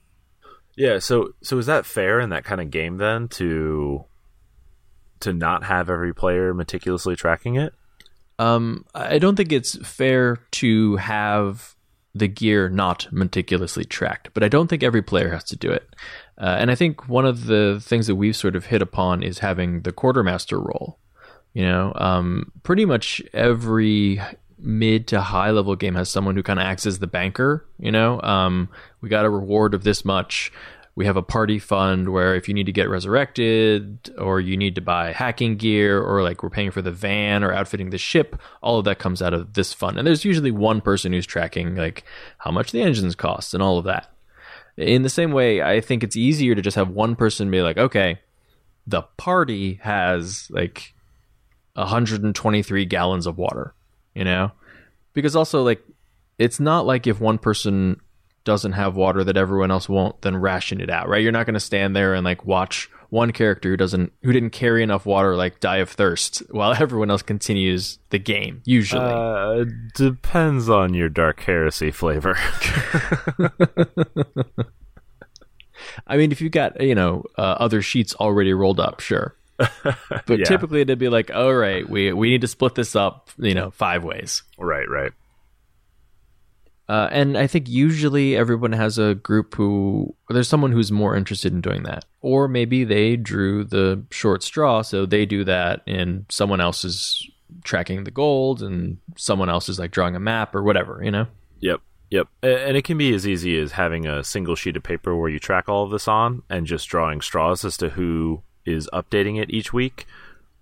Yeah, 0.75 0.99
so 0.99 1.33
so 1.41 1.57
is 1.57 1.67
that 1.67 1.85
fair 1.85 2.19
in 2.19 2.29
that 2.29 2.43
kind 2.43 2.61
of 2.61 2.71
game 2.71 2.97
then 2.97 3.27
to 3.29 4.05
to 5.21 5.33
not 5.33 5.63
have 5.63 5.89
every 5.89 6.13
player 6.13 6.53
meticulously 6.53 7.15
tracking 7.15 7.55
it? 7.55 7.73
Um, 8.37 8.85
I 8.93 9.17
don't 9.17 9.35
think 9.35 9.51
it's 9.51 9.77
fair 9.87 10.37
to 10.51 10.97
have 10.97 11.75
the 12.13 12.27
gear 12.27 12.69
not 12.69 13.07
meticulously 13.11 13.85
tracked, 13.85 14.29
but 14.33 14.43
I 14.43 14.47
don't 14.47 14.67
think 14.67 14.83
every 14.83 15.01
player 15.01 15.31
has 15.31 15.43
to 15.45 15.57
do 15.57 15.69
it. 15.69 15.87
Uh, 16.37 16.55
and 16.59 16.71
I 16.71 16.75
think 16.75 17.07
one 17.07 17.25
of 17.25 17.45
the 17.45 17.79
things 17.81 18.07
that 18.07 18.15
we've 18.15 18.35
sort 18.35 18.55
of 18.55 18.65
hit 18.65 18.81
upon 18.81 19.23
is 19.23 19.39
having 19.39 19.81
the 19.81 19.91
quartermaster 19.91 20.59
role. 20.59 20.99
You 21.53 21.63
know, 21.63 21.93
um, 21.95 22.51
pretty 22.63 22.83
much 22.83 23.21
every 23.33 24.21
mid 24.57 25.07
to 25.07 25.21
high 25.21 25.51
level 25.51 25.75
game 25.75 25.95
has 25.95 26.09
someone 26.09 26.35
who 26.35 26.43
kind 26.43 26.59
of 26.59 26.65
acts 26.65 26.85
as 26.85 26.99
the 26.99 27.07
banker. 27.07 27.65
You 27.79 27.91
know, 27.91 28.21
um, 28.21 28.69
we 29.01 29.09
got 29.09 29.25
a 29.25 29.29
reward 29.29 29.73
of 29.73 29.83
this 29.83 30.05
much. 30.05 30.51
We 30.95 31.05
have 31.05 31.17
a 31.17 31.21
party 31.21 31.59
fund 31.59 32.13
where 32.13 32.35
if 32.35 32.47
you 32.47 32.53
need 32.53 32.67
to 32.67 32.71
get 32.71 32.89
resurrected 32.89 34.13
or 34.17 34.39
you 34.39 34.55
need 34.55 34.75
to 34.75 34.81
buy 34.81 35.11
hacking 35.11 35.57
gear 35.57 36.01
or 36.01 36.23
like 36.23 36.41
we're 36.41 36.49
paying 36.49 36.71
for 36.71 36.81
the 36.81 36.91
van 36.91 37.43
or 37.43 37.51
outfitting 37.51 37.89
the 37.89 37.97
ship, 37.97 38.39
all 38.61 38.79
of 38.79 38.85
that 38.85 38.97
comes 38.97 39.21
out 39.21 39.33
of 39.33 39.55
this 39.55 39.73
fund. 39.73 39.97
And 39.97 40.07
there's 40.07 40.23
usually 40.23 40.51
one 40.51 40.79
person 40.79 41.11
who's 41.11 41.25
tracking 41.25 41.75
like 41.75 42.05
how 42.37 42.51
much 42.51 42.71
the 42.71 42.81
engines 42.81 43.13
cost 43.13 43.53
and 43.53 43.61
all 43.61 43.77
of 43.77 43.83
that. 43.85 44.09
In 44.77 45.03
the 45.03 45.09
same 45.09 45.31
way, 45.31 45.61
I 45.61 45.81
think 45.81 46.03
it's 46.03 46.15
easier 46.15 46.55
to 46.55 46.61
just 46.61 46.75
have 46.75 46.89
one 46.89 47.15
person 47.15 47.51
be 47.51 47.61
like, 47.61 47.77
okay, 47.77 48.19
the 48.87 49.03
party 49.17 49.79
has 49.83 50.47
like 50.49 50.93
123 51.73 52.85
gallons 52.85 53.25
of 53.25 53.37
water, 53.37 53.73
you 54.15 54.23
know? 54.23 54.51
Because 55.13 55.35
also, 55.35 55.63
like, 55.63 55.83
it's 56.39 56.59
not 56.59 56.85
like 56.85 57.07
if 57.07 57.19
one 57.19 57.37
person 57.37 57.99
doesn't 58.43 58.73
have 58.73 58.95
water 58.95 59.23
that 59.23 59.37
everyone 59.37 59.71
else 59.71 59.89
won't, 59.89 60.21
then 60.21 60.35
ration 60.35 60.79
it 60.79 60.89
out, 60.89 61.09
right? 61.09 61.21
You're 61.21 61.31
not 61.31 61.45
going 61.45 61.55
to 61.55 61.59
stand 61.59 61.95
there 61.95 62.13
and 62.13 62.23
like 62.23 62.45
watch 62.45 62.89
one 63.09 63.31
character 63.31 63.69
who 63.69 63.77
doesn't, 63.77 64.13
who 64.23 64.31
didn't 64.31 64.51
carry 64.51 64.83
enough 64.83 65.05
water, 65.05 65.35
like 65.35 65.59
die 65.59 65.77
of 65.77 65.89
thirst 65.89 66.43
while 66.51 66.73
everyone 66.79 67.09
else 67.09 67.21
continues 67.21 67.99
the 68.09 68.19
game, 68.19 68.61
usually. 68.65 69.03
Uh, 69.03 69.65
depends 69.95 70.69
on 70.69 70.93
your 70.93 71.09
dark 71.09 71.39
heresy 71.41 71.91
flavor. 71.91 72.37
I 76.07 76.17
mean, 76.17 76.31
if 76.31 76.41
you've 76.41 76.51
got, 76.51 76.79
you 76.81 76.95
know, 76.95 77.23
uh, 77.37 77.55
other 77.59 77.81
sheets 77.81 78.15
already 78.15 78.53
rolled 78.53 78.79
up, 78.79 78.99
sure. 78.99 79.35
But 80.27 80.39
Yeah. 80.39 80.45
typically 80.45 80.81
it'd 80.81 80.99
be 80.99 81.09
like, 81.09 81.31
all 81.33 81.53
right, 81.55 81.87
we, 81.89 82.11
we 82.13 82.29
need 82.29 82.41
to 82.41 82.47
split 82.47 82.75
this 82.75 82.95
up, 82.95 83.29
you 83.37 83.53
know, 83.53 83.71
five 83.71 84.03
ways. 84.03 84.43
right, 84.57 84.87
right. 84.89 85.11
Uh, 86.87 87.09
and 87.11 87.35
I 87.35 87.47
think 87.47 87.67
usually 87.67 88.35
everyone 88.37 88.71
has 88.73 88.99
a 88.99 89.15
group 89.15 89.55
who 89.55 90.13
there's 90.29 90.47
someone 90.47 90.71
who's 90.71 90.91
more 90.91 91.15
interested 91.15 91.51
in 91.51 91.59
doing 91.61 91.81
that, 91.83 92.05
or 92.21 92.47
maybe 92.47 92.83
they 92.83 93.15
drew 93.15 93.63
the 93.63 94.03
short 94.11 94.43
straw, 94.43 94.83
so 94.83 95.07
they 95.07 95.25
do 95.25 95.43
that, 95.45 95.81
and 95.87 96.25
someone 96.29 96.61
else 96.61 96.85
is 96.85 97.27
tracking 97.63 98.03
the 98.03 98.11
gold, 98.11 98.61
and 98.61 98.99
someone 99.17 99.49
else 99.49 99.67
is 99.67 99.79
like 99.79 99.89
drawing 99.89 100.15
a 100.15 100.19
map 100.19 100.53
or 100.53 100.61
whatever, 100.61 101.01
you 101.03 101.09
know. 101.09 101.25
Yep, 101.61 101.81
yep. 102.11 102.27
And 102.43 102.77
it 102.77 102.83
can 102.83 102.99
be 102.99 103.15
as 103.15 103.27
easy 103.27 103.59
as 103.59 103.71
having 103.71 104.05
a 104.05 104.23
single 104.23 104.53
sheet 104.55 104.77
of 104.77 104.83
paper 104.83 105.15
where 105.15 105.29
you 105.29 105.39
track 105.39 105.67
all 105.67 105.85
of 105.85 105.89
this 105.89 106.07
on 106.07 106.43
and 106.51 106.67
just 106.67 106.87
drawing 106.87 107.19
straws 107.19 107.65
as 107.65 107.77
to 107.77 107.89
who 107.89 108.43
is 108.65 108.89
updating 108.93 109.41
it 109.41 109.49
each 109.51 109.71
week. 109.73 110.05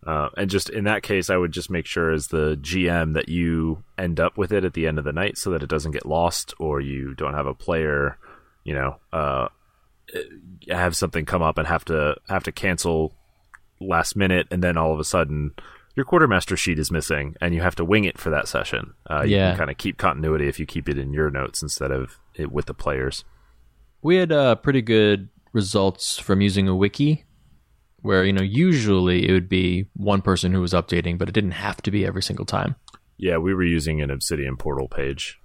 Uh, 0.06 0.28
and 0.36 0.50
just 0.50 0.70
in 0.70 0.84
that 0.84 1.02
case, 1.04 1.30
I 1.30 1.38
would 1.38 1.54
just 1.54 1.70
make 1.70 1.86
sure 1.86 2.12
as 2.12 2.28
the 2.28 2.58
GM 2.62 3.14
that 3.14 3.30
you 3.30 3.84
end 3.98 4.20
up 4.20 4.38
with 4.38 4.52
it 4.52 4.66
at 4.66 4.74
the 4.74 4.86
end 4.86 4.98
of 5.00 5.06
the 5.06 5.14
night 5.14 5.38
so 5.38 5.50
that 5.52 5.64
it 5.64 5.70
doesn't 5.70 5.92
get 5.94 6.06
lost 6.06 6.54
or 6.60 6.82
you 6.82 7.14
don't 7.16 7.36
have 7.36 7.48
a 7.48 7.54
player, 7.54 8.18
you 8.66 8.74
know, 8.74 8.98
uh, 9.14 9.48
have 10.70 10.96
something 10.96 11.26
come 11.26 11.42
up 11.42 11.58
and 11.58 11.68
have 11.68 11.86
to 11.86 12.16
have 12.30 12.44
to 12.44 12.52
cancel 12.52 13.14
last 13.80 14.16
minute 14.16 14.48
and 14.52 14.62
then 14.64 14.78
all 14.78 14.94
of 14.94 15.00
a 15.00 15.04
sudden 15.04 15.52
your 15.96 16.06
quartermaster 16.06 16.58
sheet 16.58 16.80
is 16.80 16.92
missing 16.92 17.36
and 17.40 17.54
you 17.54 17.62
have 17.62 17.76
to 17.76 17.86
wing 17.86 18.04
it 18.04 18.18
for 18.18 18.30
that 18.30 18.48
session. 18.48 18.94
Uh, 19.10 19.22
you 19.24 19.36
Yeah. 19.36 19.52
can 19.52 19.58
kind 19.60 19.72
of 19.72 19.78
keep 19.78 19.98
continuity 19.98 20.48
if 20.48 20.60
you 20.60 20.66
keep 20.66 20.90
it 20.90 20.98
in 20.98 21.14
your 21.14 21.30
notes 21.30 21.62
instead 21.62 21.92
of 21.92 22.18
it 22.36 22.52
with 22.52 22.66
the 22.66 22.74
players. 22.74 23.24
We 24.02 24.16
had 24.18 24.32
uh, 24.32 24.56
pretty 24.56 24.82
good 24.82 25.30
results 25.54 26.18
from 26.18 26.42
using 26.42 26.68
a 26.68 26.76
wiki, 26.76 27.24
where 28.04 28.24
you 28.24 28.34
know 28.34 28.44
usually 28.44 29.28
it 29.28 29.32
would 29.32 29.50
be 29.50 29.88
one 29.96 30.22
person 30.22 30.54
who 30.54 30.62
was 30.62 30.74
updating, 30.74 31.18
but 31.18 31.28
it 31.28 31.34
didn't 31.34 31.52
have 31.52 31.82
to 31.82 31.92
be 31.92 32.06
every 32.06 32.22
single 32.22 32.46
time. 32.46 32.76
Yeah, 33.18 33.38
we 33.38 33.54
were 33.54 33.64
using 33.64 34.02
an 34.02 34.12
Obsidian 34.12 34.58
portal 34.58 34.88
page. 34.88 35.40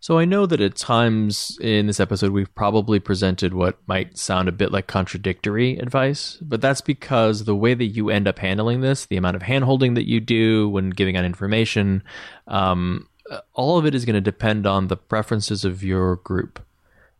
So 0.00 0.18
I 0.18 0.26
know 0.26 0.44
that 0.44 0.60
at 0.60 0.76
times 0.76 1.56
in 1.62 1.86
this 1.86 1.98
episode 1.98 2.32
we've 2.32 2.54
probably 2.54 3.00
presented 3.00 3.54
what 3.54 3.78
might 3.86 4.18
sound 4.18 4.50
a 4.50 4.52
bit 4.52 4.70
like 4.70 4.86
contradictory 4.86 5.78
advice, 5.78 6.36
but 6.42 6.60
that's 6.60 6.82
because 6.82 7.44
the 7.44 7.56
way 7.56 7.72
that 7.72 7.86
you 7.86 8.10
end 8.10 8.28
up 8.28 8.38
handling 8.38 8.82
this, 8.82 9.06
the 9.06 9.16
amount 9.16 9.36
of 9.36 9.40
handholding 9.42 9.94
that 9.94 10.06
you 10.06 10.20
do 10.20 10.68
when 10.68 10.90
giving 10.90 11.16
out 11.16 11.24
information, 11.24 12.02
um, 12.48 13.08
all 13.54 13.78
of 13.78 13.86
it 13.86 13.94
is 13.94 14.04
going 14.04 14.14
to 14.14 14.20
depend 14.20 14.66
on 14.66 14.88
the 14.88 14.96
preferences 14.98 15.64
of 15.64 15.82
your 15.82 16.16
group, 16.16 16.62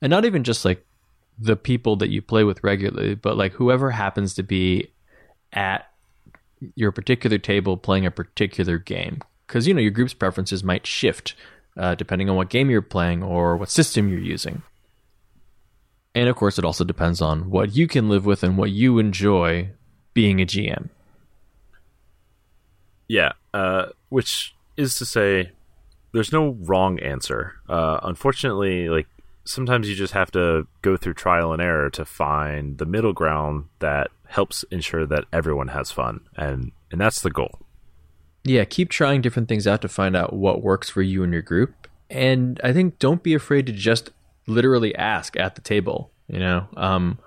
and 0.03 0.11
not 0.11 0.27
even 0.27 0.45
just 0.45 0.67
like 0.67 0.85
the 1.39 1.57
people 1.57 1.97
that 1.97 2.11
you 2.11 2.23
play 2.23 2.45
with 2.45 2.63
regularly, 2.63 3.15
but 3.15 3.37
like 3.37 3.53
whoever 3.53 3.91
happens 3.91 4.35
to 4.35 4.43
be 4.43 4.91
at 5.53 5.91
your 6.75 6.93
particular 6.93 7.39
table 7.39 7.77
playing 7.77 8.07
a 8.07 8.11
particular 8.11 8.79
game. 8.79 9.21
Because 9.47 9.67
you 9.67 9.75
know 9.75 9.81
your 9.81 9.91
group's 9.91 10.15
preferences 10.15 10.65
might 10.65 10.87
shift 10.87 11.35
uh, 11.77 11.95
depending 11.95 12.31
on 12.31 12.37
what 12.37 12.51
game 12.51 12.71
you're 12.71 12.83
playing 12.83 13.23
or 13.23 13.57
what 13.57 13.71
system 13.71 14.09
you're 14.09 14.19
using. 14.19 14.63
And 16.15 16.29
of 16.29 16.37
course 16.37 16.59
it 16.59 16.65
also 16.65 16.85
depends 16.85 17.21
on 17.21 17.51
what 17.51 17.75
you 17.75 17.89
can 17.89 18.09
live 18.09 18.25
with 18.25 18.43
and 18.43 18.57
what 18.57 18.71
you 18.71 18.99
enjoy 18.99 19.71
being 20.13 20.41
a 20.41 20.47
gm 20.47 20.89
Yeah, 23.09 23.33
uh, 23.53 23.87
which 24.11 24.55
is 24.77 24.95
to 24.97 25.05
say, 25.05 25.51
there's 26.13 26.33
no 26.33 26.51
wrong 26.61 27.01
answer. 27.01 27.55
Uh, 27.69 27.99
unfortunately, 28.05 28.89
like 28.89 29.09
sometimes 29.45 29.89
you 29.89 29.95
just 29.95 30.13
have 30.15 30.31
to 30.33 30.67
go 30.83 30.97
through 30.97 31.15
trial 31.15 31.53
and 31.53 31.61
error 31.63 31.91
to 31.91 32.05
find 32.05 32.79
the 32.79 32.87
middle 32.87 33.13
ground 33.13 33.67
that 33.79 34.11
helps 34.27 34.65
ensure 34.71 35.07
that 35.07 35.25
everyone 35.33 35.69
has 35.69 35.91
fun, 35.91 36.21
and 36.37 36.73
and 36.91 37.01
that's 37.01 37.21
the 37.21 37.31
goal. 37.31 37.59
yeah 38.45 38.65
keep 38.65 38.91
trying 38.91 39.21
different 39.21 39.49
things 39.49 39.67
out 39.67 39.81
to 39.83 39.89
find 39.89 40.15
out 40.17 40.33
what 40.33 40.63
works 40.63 40.91
for 40.91 41.03
you 41.03 41.23
and 41.23 41.33
your 41.33 41.43
group. 41.43 41.89
And 42.11 42.61
i 42.63 42.73
think 42.73 42.99
don't 42.99 43.23
be 43.23 43.35
afraid 43.35 43.67
to 43.67 43.73
just 43.73 44.11
literally 44.47 44.95
ask 44.95 45.37
at 45.39 45.55
the 45.55 45.61
table 45.61 46.11
you 46.29 46.39
know? 46.39 46.67
Um, 46.77 47.19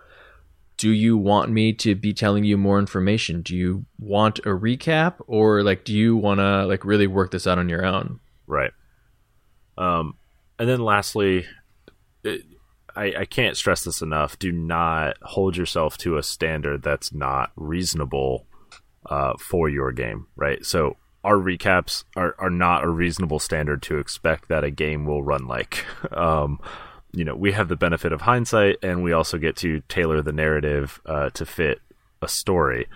do 0.77 0.89
you 0.91 1.17
want 1.17 1.51
me 1.51 1.73
to 1.73 1.95
be 1.95 2.13
telling 2.13 2.43
you 2.43 2.57
more 2.57 2.79
information? 2.79 3.41
Do 3.41 3.55
you 3.55 3.85
want 3.99 4.39
a 4.39 4.49
recap? 4.49 5.15
Or 5.27 5.63
like 5.63 5.83
do 5.83 5.93
you 5.93 6.15
want 6.15 6.39
to 6.39 6.65
like 6.65 6.85
really 6.85 7.07
work 7.07 7.31
this 7.31 7.47
out 7.47 7.57
on 7.57 7.69
your 7.69 7.85
own? 7.85 8.19
Right. 8.45 8.71
Um, 9.77 10.15
and 10.59 10.67
then 10.69 10.79
lastly, 10.81 11.45
I, 12.97 13.13
I 13.19 13.25
can't 13.25 13.55
stress 13.55 13.83
this 13.83 14.01
enough. 14.01 14.39
Do 14.39 14.51
not 14.51 15.17
hold 15.21 15.55
yourself 15.55 15.97
to 15.99 16.17
a 16.17 16.23
standard 16.23 16.81
that's 16.81 17.13
not 17.13 17.51
reasonable 17.55 18.47
uh, 19.05 19.33
for 19.37 19.69
your 19.69 19.91
game. 19.91 20.27
Right. 20.35 20.65
So 20.65 20.97
our 21.23 21.35
recaps 21.35 22.03
are, 22.15 22.35
are 22.39 22.49
not 22.49 22.83
a 22.83 22.89
reasonable 22.89 23.39
standard 23.39 23.81
to 23.83 23.99
expect 23.99 24.49
that 24.49 24.63
a 24.63 24.71
game 24.71 25.05
will 25.05 25.23
run 25.23 25.47
like. 25.47 25.85
Um, 26.11 26.59
you 27.13 27.23
know, 27.23 27.35
we 27.35 27.51
have 27.53 27.67
the 27.67 27.75
benefit 27.75 28.11
of 28.11 28.21
hindsight, 28.21 28.77
and 28.83 29.01
we 29.01 29.11
also 29.11 29.37
get 29.37 29.55
to 29.57 29.81
tailor 29.87 30.21
the 30.21 30.31
narrative 30.31 31.01
uh, 31.05 31.29
to 31.31 31.45
fit 31.45 31.79
a 32.21 32.27
story. 32.27 32.87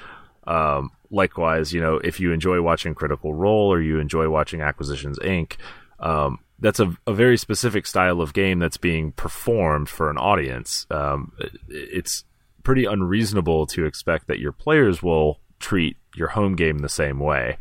Um, 0.46 0.92
likewise, 1.10 1.74
you 1.74 1.82
know, 1.82 1.96
if 1.96 2.20
you 2.20 2.32
enjoy 2.32 2.62
watching 2.62 2.94
Critical 2.94 3.34
Role 3.34 3.72
or 3.72 3.82
you 3.82 4.00
enjoy 4.00 4.30
watching 4.30 4.62
Acquisitions 4.62 5.18
Inc., 5.20 5.56
um, 6.00 6.40
that's 6.62 6.80
a, 6.80 6.96
a, 7.08 7.14
very 7.14 7.38
specific 7.38 7.86
style 7.88 8.22
of 8.22 8.34
game 8.34 8.60
that's 8.60 8.78
being 8.78 9.12
performed 9.14 9.90
for 9.90 10.10
an 10.10 10.18
audience. 10.18 10.86
Um, 10.90 11.34
it's 11.68 12.24
pretty 12.64 12.86
unreasonable 12.86 13.66
to 13.68 13.86
expect 13.86 14.28
that 14.28 14.40
your 14.40 14.52
players 14.52 15.02
will 15.02 15.40
treat 15.60 15.98
your 16.16 16.30
home 16.30 16.56
game 16.56 16.80
the 16.80 16.90
same 16.90 17.20
way. 17.20 17.58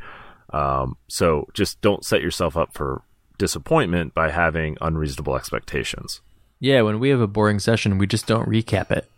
Um, 0.52 0.96
so 1.08 1.48
just 1.54 1.80
don't 1.80 2.04
set 2.04 2.22
yourself 2.22 2.56
up 2.56 2.74
for 2.74 3.02
disappointment 3.38 4.14
by 4.14 4.30
having 4.30 4.76
unreasonable 4.80 5.36
expectations. 5.36 6.20
Yeah, 6.58 6.82
when 6.82 7.00
we 7.00 7.08
have 7.08 7.20
a 7.20 7.26
boring 7.26 7.58
session, 7.58 7.96
we 7.96 8.06
just 8.06 8.26
don't 8.26 8.48
recap 8.48 8.90
it. 8.90 9.08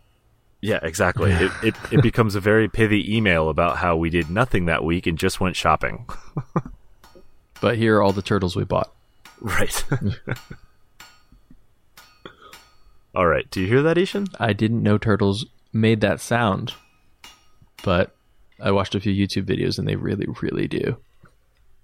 Yeah, 0.61 0.79
exactly. 0.81 1.33
it, 1.33 1.51
it 1.65 1.75
it 1.91 2.03
becomes 2.03 2.37
a 2.37 2.41
very 2.41 2.69
pithy 2.69 3.17
email 3.17 3.49
about 3.49 3.79
how 3.79 3.97
we 3.97 4.11
did 4.11 4.31
nothing 4.31 4.67
that 4.67 4.85
week 4.85 5.09
and 5.09 5.19
just 5.19 5.41
went 5.41 5.57
shopping. 5.57 6.07
but 7.61 7.77
here 7.77 7.97
are 7.97 8.03
all 8.03 8.13
the 8.13 8.23
turtles 8.23 8.55
we 8.55 8.63
bought. 8.63 8.93
Right. 9.45 9.85
all 13.15 13.27
right. 13.27 13.51
Do 13.51 13.61
you 13.61 13.67
hear 13.67 13.83
that, 13.83 13.99
I-Hsien? 13.99 14.29
I 14.39 14.53
didn't 14.53 14.85
know 14.85 14.99
turtles 14.99 15.47
made 15.73 16.01
that 16.03 16.21
sound, 16.21 16.75
but 17.83 18.15
I 18.61 18.71
watched 18.71 18.95
a 18.95 19.01
few 19.01 19.13
YouTube 19.13 19.47
videos 19.47 19.81
and 19.81 19.89
they 19.89 19.97
really, 19.97 20.27
really 20.41 20.69
do. 20.69 20.97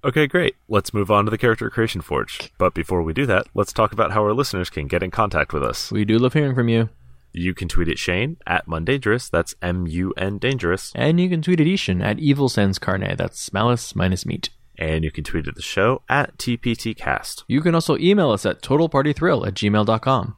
Okay, 0.05 0.29
great. 0.29 0.55
Let's 0.69 0.95
move 0.95 1.11
on 1.11 1.25
to 1.25 1.31
the 1.33 1.39
Character 1.39 1.69
Creation 1.69 2.01
Forge. 2.01 2.53
But 2.59 2.75
before 2.75 3.03
we 3.03 3.13
do 3.13 3.27
that, 3.27 3.49
let's 3.55 3.73
talk 3.73 3.93
about 3.93 4.13
how 4.13 4.23
our 4.23 4.33
listeners 4.33 4.71
can 4.71 4.87
get 4.87 5.03
in 5.03 5.11
contact 5.11 5.53
with 5.53 5.65
us. 5.65 5.91
We 5.91 6.05
do 6.05 6.19
love 6.19 6.35
hearing 6.35 6.55
from 6.55 6.69
you. 6.69 6.91
You 7.33 7.55
can 7.55 7.67
tweet 7.67 7.89
at 7.89 7.99
Shane 7.99 8.37
at 8.47 8.67
Mundangerous. 8.67 9.29
That's 9.29 9.57
M 9.61 9.87
U 9.89 10.15
N 10.17 10.39
Dangerous. 10.39 10.93
And 10.95 11.19
you 11.19 11.29
can 11.29 11.43
tweet 11.43 11.61
at 11.61 11.67
I-Hsien 11.67 12.01
at 12.01 12.21
Evil 12.21 12.49
Sans 12.49 12.79
Carne. 12.79 13.17
That's 13.17 13.53
malice 13.53 13.97
minus 13.97 14.25
meat. 14.25 14.51
And 14.79 15.05
you 15.05 15.11
can 15.11 15.25
tweet 15.25 15.49
at 15.49 15.57
the 15.57 15.63
show 15.63 16.03
at 16.09 16.39
TPTcast. 16.39 17.45
You 17.49 17.61
can 17.61 17.75
also 17.75 17.99
email 17.99 18.31
us 18.31 18.47
at 18.47 18.63
totalpartythrill 18.63 19.47
at 19.47 19.53
gmail.com. 19.55 20.37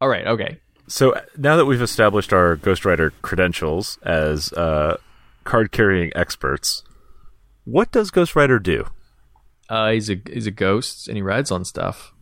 All 0.00 0.08
right. 0.08 0.26
Okay. 0.26 0.58
So 0.88 1.18
now 1.36 1.56
that 1.56 1.64
we've 1.64 1.82
established 1.82 2.32
our 2.32 2.56
Ghost 2.56 2.84
Rider 2.84 3.12
credentials 3.22 3.98
as 4.02 4.52
uh, 4.52 4.96
card-carrying 5.44 6.12
experts, 6.14 6.82
what 7.64 7.90
does 7.92 8.10
Ghost 8.10 8.34
Rider 8.36 8.58
do? 8.58 8.86
Uh, 9.68 9.92
he's 9.92 10.10
a 10.10 10.20
he's 10.30 10.46
a 10.46 10.50
ghost 10.50 11.08
and 11.08 11.16
he 11.16 11.22
rides 11.22 11.50
on 11.50 11.64
stuff, 11.64 12.12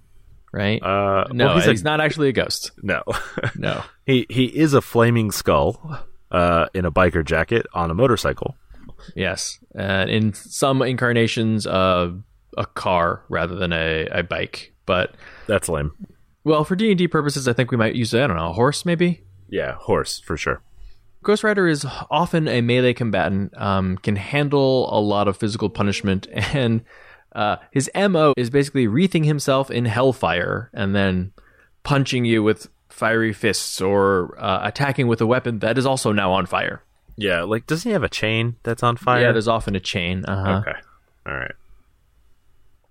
right? 0.52 0.80
Uh, 0.80 1.24
no, 1.32 1.46
well, 1.46 1.56
he's, 1.56 1.64
he's 1.64 1.84
not 1.84 2.00
actually 2.00 2.28
a 2.28 2.32
ghost. 2.32 2.70
No, 2.82 3.02
no. 3.56 3.82
he 4.06 4.26
he 4.28 4.44
is 4.44 4.72
a 4.72 4.80
flaming 4.80 5.32
skull 5.32 5.98
uh, 6.30 6.66
in 6.74 6.84
a 6.84 6.92
biker 6.92 7.24
jacket 7.24 7.66
on 7.74 7.90
a 7.90 7.94
motorcycle. 7.94 8.56
Yes, 9.16 9.58
uh, 9.76 10.06
in 10.08 10.32
some 10.32 10.80
incarnations, 10.82 11.66
uh, 11.66 12.12
a 12.56 12.66
car 12.66 13.24
rather 13.28 13.56
than 13.56 13.72
a, 13.72 14.06
a 14.12 14.22
bike. 14.22 14.72
But 14.86 15.14
that's 15.46 15.68
lame. 15.68 15.92
Well, 16.44 16.64
for 16.64 16.74
D 16.76 16.90
and 16.90 16.98
D 16.98 17.08
purposes, 17.08 17.46
I 17.46 17.52
think 17.52 17.70
we 17.70 17.76
might 17.76 17.94
use 17.94 18.14
I 18.14 18.26
don't 18.26 18.36
know 18.36 18.50
a 18.50 18.52
horse 18.52 18.84
maybe. 18.84 19.22
Yeah, 19.48 19.74
horse 19.74 20.20
for 20.20 20.36
sure. 20.36 20.62
Ghost 21.22 21.44
Rider 21.44 21.68
is 21.68 21.84
often 22.10 22.48
a 22.48 22.62
melee 22.62 22.94
combatant, 22.94 23.52
um, 23.60 23.98
can 23.98 24.16
handle 24.16 24.88
a 24.96 25.00
lot 25.00 25.28
of 25.28 25.36
physical 25.36 25.68
punishment, 25.68 26.26
and 26.32 26.82
uh, 27.34 27.56
his 27.70 27.90
MO 27.94 28.32
is 28.36 28.50
basically 28.50 28.86
wreathing 28.86 29.24
himself 29.24 29.70
in 29.70 29.84
hellfire 29.84 30.70
and 30.72 30.94
then 30.94 31.32
punching 31.82 32.24
you 32.24 32.42
with 32.42 32.68
fiery 32.88 33.32
fists 33.32 33.80
or 33.80 34.38
uh, 34.38 34.60
attacking 34.62 35.08
with 35.08 35.20
a 35.20 35.26
weapon 35.26 35.58
that 35.60 35.78
is 35.78 35.86
also 35.86 36.12
now 36.12 36.32
on 36.32 36.46
fire. 36.46 36.82
Yeah, 37.16 37.42
like 37.42 37.66
doesn't 37.66 37.88
he 37.88 37.92
have 37.92 38.02
a 38.02 38.08
chain 38.08 38.56
that's 38.62 38.82
on 38.82 38.96
fire? 38.96 39.20
Yeah, 39.26 39.32
there's 39.32 39.48
often 39.48 39.76
a 39.76 39.80
chain. 39.80 40.24
Uh-huh. 40.24 40.62
Okay, 40.62 40.78
all 41.26 41.34
right. 41.34 41.52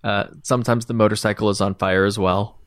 Uh, 0.04 0.28
sometimes 0.43 0.86
the 0.86 0.93
motorcycle 0.93 1.50
is 1.50 1.62
on 1.62 1.74
fire 1.76 2.06
as 2.06 2.18
well. 2.20 2.59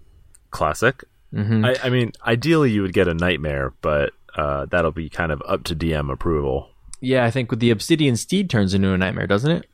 Classic. 0.53 1.03
Mm-hmm. 1.35 1.65
I, 1.65 1.77
I, 1.83 1.91
mean, 1.91 2.13
ideally 2.25 2.71
you 2.71 2.83
would 2.83 2.93
get 2.93 3.09
a 3.09 3.15
nightmare, 3.15 3.73
but 3.81 4.13
uh, 4.37 4.67
that'll 4.67 4.93
be 4.93 5.09
kind 5.09 5.33
of 5.33 5.43
up 5.47 5.65
to 5.65 5.75
DM 5.75 6.13
approval. 6.13 6.71
Yeah, 7.01 7.25
I 7.25 7.31
think 7.31 7.51
with 7.51 7.59
the 7.59 7.71
Obsidian 7.71 8.17
Steed 8.17 8.49
turns 8.49 8.75
into 8.75 8.93
a 8.93 8.99
nightmare, 8.99 9.27
doesn't 9.27 9.51
it? 9.51 9.67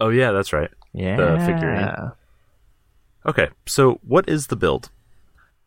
Oh 0.00 0.10
yeah, 0.10 0.30
that's 0.30 0.52
right. 0.52 0.70
Yeah. 0.92 1.16
The 1.16 1.38
figurine. 1.44 2.12
Okay, 3.24 3.48
so 3.66 4.00
what 4.06 4.28
is 4.28 4.48
the 4.48 4.56
build? 4.56 4.90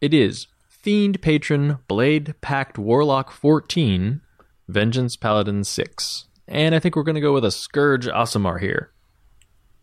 It 0.01 0.13
is 0.13 0.47
Fiend 0.67 1.21
Patron 1.21 1.79
Blade 1.87 2.35
Pact 2.41 2.77
Warlock 2.77 3.31
14, 3.31 4.21
Vengeance 4.67 5.15
Paladin 5.15 5.63
6. 5.63 6.25
And 6.47 6.75
I 6.75 6.79
think 6.79 6.95
we're 6.95 7.03
going 7.03 7.15
to 7.15 7.21
go 7.21 7.33
with 7.33 7.45
a 7.45 7.51
Scourge 7.51 8.05
Aasimar 8.07 8.59
here. 8.59 8.91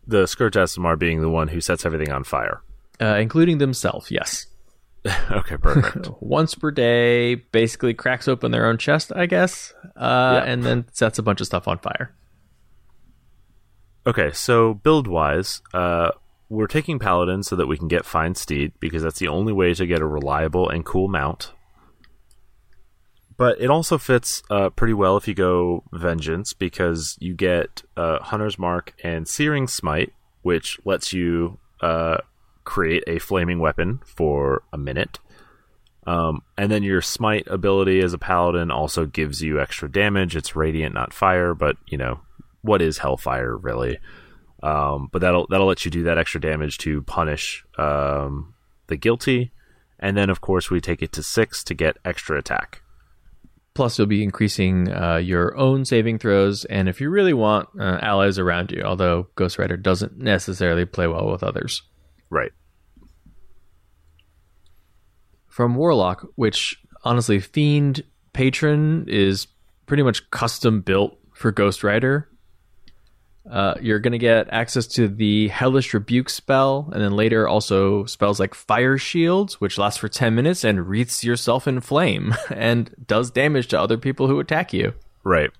The 0.07 0.27
Scourge 0.27 0.53
Aasimar 0.53 0.97
being 0.97 1.21
the 1.21 1.29
one 1.29 1.49
who 1.49 1.59
sets 1.59 1.85
everything 1.85 2.11
on 2.11 2.23
fire. 2.23 2.61
Uh, 3.03 3.17
including 3.17 3.57
themselves, 3.57 4.09
yes. 4.09 4.47
okay, 5.31 5.57
perfect. 5.57 6.09
Once 6.21 6.55
per 6.55 6.71
day, 6.71 7.35
basically 7.35 7.93
cracks 7.93 8.29
open 8.29 8.51
their 8.51 8.65
own 8.65 8.77
chest, 8.77 9.11
I 9.13 9.25
guess, 9.25 9.73
uh, 9.97 10.41
and 10.45 10.63
then 10.63 10.85
sets 10.93 11.19
a 11.19 11.23
bunch 11.23 11.41
of 11.41 11.47
stuff 11.47 11.67
on 11.67 11.79
fire. 11.79 12.15
Okay, 14.07 14.31
so 14.31 14.75
build 14.75 15.07
wise, 15.07 15.61
uh, 15.73 16.11
we're 16.47 16.67
taking 16.67 16.97
Paladin 16.97 17.43
so 17.43 17.57
that 17.57 17.67
we 17.67 17.77
can 17.77 17.89
get 17.89 18.05
Find 18.05 18.37
Steed 18.37 18.71
because 18.79 19.03
that's 19.03 19.19
the 19.19 19.27
only 19.27 19.51
way 19.51 19.73
to 19.73 19.85
get 19.85 19.99
a 19.99 20.07
reliable 20.07 20.69
and 20.69 20.85
cool 20.85 21.09
mount. 21.09 21.51
But 23.35 23.59
it 23.59 23.69
also 23.69 23.97
fits 23.97 24.43
uh, 24.49 24.69
pretty 24.69 24.93
well 24.93 25.17
if 25.17 25.27
you 25.27 25.33
go 25.33 25.83
Vengeance 25.91 26.53
because 26.53 27.17
you 27.19 27.33
get 27.33 27.81
uh, 27.97 28.19
Hunter's 28.19 28.57
Mark 28.57 28.93
and 29.03 29.27
Searing 29.27 29.67
Smite, 29.67 30.13
which 30.41 30.79
lets 30.85 31.11
you 31.11 31.59
uh, 31.81 32.19
create 32.63 33.03
a 33.07 33.19
flaming 33.19 33.59
weapon 33.59 33.99
for 34.05 34.63
a 34.71 34.77
minute. 34.77 35.19
Um, 36.05 36.41
and 36.57 36.71
then 36.71 36.83
your 36.83 37.01
Smite 37.01 37.47
ability 37.47 38.01
as 38.01 38.13
a 38.13 38.17
Paladin 38.17 38.71
also 38.71 39.05
gives 39.05 39.41
you 39.41 39.59
extra 39.59 39.89
damage. 39.89 40.35
It's 40.35 40.55
radiant, 40.55 40.93
not 40.93 41.13
fire, 41.13 41.53
but 41.53 41.77
you 41.87 41.97
know 41.97 42.19
what 42.61 42.81
is 42.81 42.97
Hellfire 42.97 43.55
really. 43.55 43.99
Um, 44.61 45.09
but 45.11 45.19
that'll 45.19 45.47
that'll 45.49 45.67
let 45.67 45.85
you 45.85 45.91
do 45.91 46.03
that 46.03 46.17
extra 46.17 46.41
damage 46.41 46.77
to 46.79 47.01
punish 47.03 47.65
um, 47.77 48.53
the 48.87 48.95
guilty, 48.95 49.51
and 49.99 50.15
then 50.15 50.29
of 50.29 50.41
course 50.41 50.69
we 50.69 50.79
take 50.79 51.01
it 51.01 51.11
to 51.13 51.23
six 51.23 51.63
to 51.65 51.73
get 51.73 51.97
extra 52.05 52.37
attack. 52.37 52.81
Plus, 53.73 53.97
you'll 53.97 54.07
be 54.07 54.23
increasing 54.23 54.93
uh, 54.93 55.17
your 55.17 55.57
own 55.57 55.83
saving 55.83 56.19
throws, 56.19 56.63
and 56.65 56.87
if 56.87 57.01
you 57.01 57.09
really 57.09 57.33
want, 57.33 57.69
uh, 57.79 57.97
allies 58.01 58.37
around 58.37 58.71
you. 58.71 58.83
Although 58.83 59.27
Ghost 59.35 59.57
Rider 59.57 59.77
doesn't 59.77 60.17
necessarily 60.17 60.85
play 60.85 61.07
well 61.07 61.29
with 61.29 61.43
others. 61.43 61.81
Right. 62.33 62.51
From 65.47 65.75
Warlock, 65.75 66.25
which 66.33 66.81
honestly, 67.03 67.39
Fiend 67.39 68.03
Patron 68.33 69.05
is 69.07 69.45
pretty 69.85 70.01
much 70.01 70.31
custom 70.31 70.81
built 70.81 71.15
for 71.33 71.51
Ghost 71.51 71.83
Rider. 71.83 72.27
Uh, 73.47 73.75
you're 73.81 73.99
going 73.99 74.13
to 74.13 74.17
get 74.17 74.47
access 74.49 74.87
to 74.87 75.07
the 75.07 75.49
Hellish 75.49 75.93
Rebuke 75.93 76.29
spell, 76.29 76.89
and 76.91 77.03
then 77.03 77.15
later 77.15 77.47
also 77.47 78.05
spells 78.05 78.39
like 78.39 78.55
Fire 78.55 78.97
Shields, 78.97 79.61
which 79.61 79.77
lasts 79.77 79.99
for 79.99 80.09
10 80.09 80.33
minutes 80.33 80.63
and 80.63 80.87
wreaths 80.87 81.23
yourself 81.23 81.67
in 81.67 81.81
flame 81.81 82.33
and 82.49 82.95
does 83.05 83.29
damage 83.29 83.67
to 83.67 83.79
other 83.79 83.97
people 83.97 84.27
who 84.27 84.39
attack 84.39 84.73
you. 84.73 84.93
Right. 85.23 85.51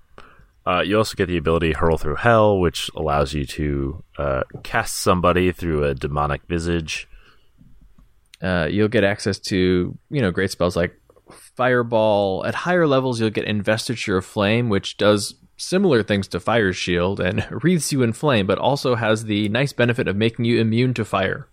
Uh, 0.66 0.80
you 0.80 0.96
also 0.96 1.14
get 1.14 1.26
the 1.26 1.36
ability 1.36 1.72
Hurl 1.72 1.98
Through 1.98 2.16
Hell, 2.16 2.58
which 2.58 2.90
allows 2.96 3.34
you 3.34 3.44
to 3.46 4.02
uh, 4.16 4.42
cast 4.62 4.94
somebody 4.96 5.52
through 5.52 5.84
a 5.84 5.94
demonic 5.94 6.42
visage. 6.48 7.06
Uh, 8.40 8.68
you'll 8.70 8.88
get 8.88 9.04
access 9.04 9.38
to 9.38 9.96
you 10.10 10.20
know 10.20 10.30
great 10.30 10.50
spells 10.50 10.76
like 10.76 10.98
Fireball. 11.30 12.44
At 12.46 12.54
higher 12.54 12.86
levels, 12.86 13.20
you'll 13.20 13.30
get 13.30 13.44
Investiture 13.44 14.18
of 14.18 14.24
Flame, 14.24 14.68
which 14.68 14.96
does 14.96 15.34
similar 15.56 16.02
things 16.02 16.28
to 16.28 16.40
Fire 16.40 16.72
Shield 16.72 17.20
and 17.20 17.46
wreathes 17.62 17.92
you 17.92 18.02
in 18.02 18.12
flame, 18.12 18.46
but 18.46 18.58
also 18.58 18.94
has 18.94 19.24
the 19.24 19.48
nice 19.50 19.72
benefit 19.72 20.08
of 20.08 20.16
making 20.16 20.44
you 20.44 20.60
immune 20.60 20.94
to 20.94 21.04
fire. 21.04 21.48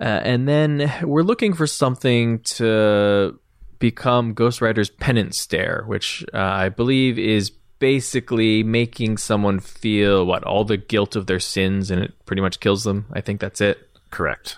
Uh, 0.00 0.04
and 0.04 0.48
then 0.48 0.92
we're 1.02 1.22
looking 1.22 1.52
for 1.52 1.66
something 1.66 2.40
to 2.40 3.38
become 3.78 4.32
Ghost 4.32 4.60
Rider's 4.60 4.90
penance 4.90 5.38
stare, 5.38 5.84
which 5.86 6.24
uh, 6.32 6.38
I 6.38 6.68
believe 6.70 7.18
is 7.18 7.52
basically 7.82 8.62
making 8.62 9.16
someone 9.16 9.58
feel 9.58 10.24
what 10.24 10.44
all 10.44 10.64
the 10.64 10.76
guilt 10.76 11.16
of 11.16 11.26
their 11.26 11.40
sins, 11.40 11.90
and 11.90 12.00
it 12.00 12.12
pretty 12.26 12.40
much 12.40 12.60
kills 12.60 12.84
them. 12.84 13.06
I 13.12 13.20
think 13.20 13.40
that's 13.40 13.60
it. 13.60 13.76
Correct. 14.10 14.56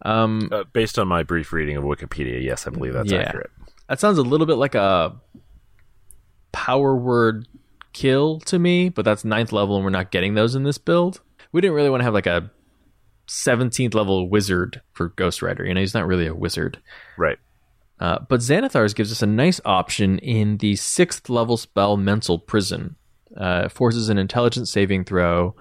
Um, 0.00 0.48
Uh, 0.50 0.64
based 0.72 0.98
on 0.98 1.06
my 1.06 1.22
brief 1.22 1.52
reading 1.52 1.76
of 1.76 1.84
Wikipedia, 1.84 2.42
yes, 2.42 2.66
I 2.66 2.70
believe 2.70 2.94
that's 2.94 3.12
Yeah. 3.12 3.18
accurate. 3.18 3.50
That 3.90 4.00
sounds 4.00 4.16
a 4.16 4.22
little 4.22 4.46
bit 4.46 4.54
like 4.54 4.74
a 4.74 5.16
power 6.52 6.96
word 6.96 7.46
kill 7.92 8.40
to 8.40 8.58
me, 8.58 8.88
but 8.88 9.04
that's 9.04 9.22
ninth 9.22 9.52
level 9.52 9.76
and 9.76 9.84
we're 9.84 9.90
not 9.90 10.10
getting 10.10 10.32
those 10.32 10.54
in 10.54 10.62
this 10.62 10.78
build. 10.78 11.20
We 11.52 11.60
didn't 11.60 11.74
really 11.74 11.90
want 11.90 12.00
to 12.00 12.04
have 12.04 12.14
like 12.14 12.26
a 12.26 12.50
17th 13.28 13.94
level 13.94 14.30
wizard 14.30 14.80
for 14.92 15.08
Ghost 15.10 15.42
Rider. 15.42 15.66
You 15.66 15.74
know, 15.74 15.80
he's 15.80 15.92
not 15.92 16.06
really 16.06 16.26
a 16.26 16.34
wizard. 16.34 16.78
Right. 17.18 17.38
Uh, 18.00 18.18
but 18.28 18.40
Xanathars 18.40 18.94
gives 18.94 19.12
us 19.12 19.22
a 19.22 19.26
nice 19.26 19.60
option 19.64 20.18
in 20.18 20.56
the 20.56 20.74
sixth 20.76 21.28
level 21.28 21.56
spell 21.56 21.96
Mental 21.96 22.38
Prison. 22.38 22.96
Uh, 23.36 23.68
forces 23.68 24.08
an 24.08 24.18
intelligence 24.18 24.72
saving 24.72 25.04
throw, 25.04 25.54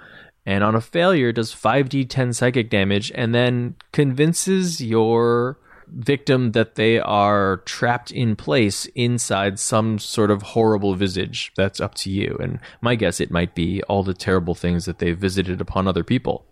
and 0.46 0.64
on 0.64 0.74
a 0.74 0.82
failure, 0.82 1.32
does 1.32 1.54
5d10 1.54 2.34
psychic 2.34 2.72
damage, 2.72 3.12
and 3.14 3.36
then 3.36 3.76
convinces 3.92 4.82
your 4.82 5.60
victim 5.88 6.54
that 6.54 6.76
they 6.76 7.00
are 7.00 7.58
trapped 7.66 8.12
in 8.12 8.36
place 8.36 8.86
inside 8.96 9.60
some 9.60 10.00
sort 10.00 10.32
of 10.32 10.42
horrible 10.42 10.96
visage. 10.96 11.52
That's 11.56 11.80
up 11.80 11.96
to 11.96 12.10
you. 12.10 12.38
And 12.42 12.60
my 12.82 12.96
guess, 12.96 13.20
it 13.20 13.32
might 13.32 13.54
be 13.54 13.84
all 13.84 14.04
the 14.04 14.14
terrible 14.14 14.56
things 14.56 14.86
that 14.86 15.00
they've 15.00 15.18
visited 15.18 15.62
upon 15.62 15.88
other 15.88 16.04
people. 16.04 16.46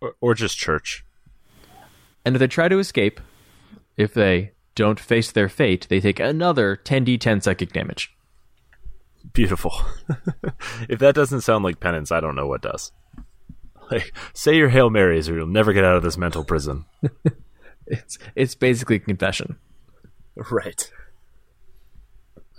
Or, 0.00 0.16
or 0.20 0.34
just 0.34 0.58
church. 0.58 1.04
And 2.24 2.36
if 2.36 2.40
they 2.40 2.46
try 2.46 2.68
to 2.68 2.78
escape, 2.78 3.20
if 3.96 4.14
they 4.14 4.52
don't 4.74 5.00
face 5.00 5.30
their 5.32 5.48
fate, 5.48 5.86
they 5.88 6.00
take 6.00 6.20
another 6.20 6.76
10d10 6.76 7.42
psychic 7.42 7.72
damage. 7.72 8.14
Beautiful. 9.32 9.72
if 10.88 10.98
that 10.98 11.14
doesn't 11.14 11.40
sound 11.40 11.64
like 11.64 11.80
penance, 11.80 12.12
I 12.12 12.20
don't 12.20 12.36
know 12.36 12.46
what 12.46 12.62
does. 12.62 12.92
Like, 13.90 14.14
say 14.32 14.56
your 14.56 14.68
Hail 14.68 14.90
Marys 14.90 15.28
or 15.28 15.34
you'll 15.34 15.46
never 15.46 15.72
get 15.72 15.84
out 15.84 15.96
of 15.96 16.02
this 16.02 16.16
mental 16.16 16.44
prison. 16.44 16.84
It's 17.86 18.18
it's 18.34 18.54
basically 18.54 18.98
confession. 18.98 19.58
Right. 20.50 20.90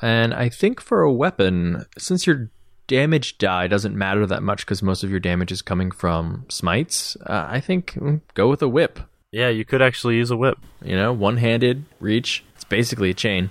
And 0.01 0.33
I 0.33 0.49
think 0.49 0.81
for 0.81 1.01
a 1.01 1.11
weapon, 1.11 1.85
since 1.97 2.27
your 2.27 2.49
damage 2.87 3.37
die 3.37 3.67
doesn't 3.67 3.97
matter 3.97 4.25
that 4.27 4.43
much 4.43 4.65
because 4.65 4.83
most 4.83 5.03
of 5.03 5.09
your 5.09 5.19
damage 5.19 5.51
is 5.51 5.61
coming 5.61 5.89
from 5.89 6.45
smites, 6.49 7.15
uh, 7.25 7.47
I 7.49 7.59
think 7.59 7.93
mm, 7.93 8.21
go 8.33 8.49
with 8.49 8.61
a 8.61 8.67
whip. 8.67 8.99
Yeah, 9.35 9.49
you 9.49 9.65
could 9.65 9.81
actually 9.81 10.15
use 10.15 10.31
a 10.31 10.37
whip. 10.37 10.57
You 10.81 10.95
know, 10.95 11.11
one 11.11 11.35
handed 11.35 11.83
reach. 11.99 12.45
It's 12.55 12.63
basically 12.63 13.09
a 13.09 13.13
chain. 13.13 13.49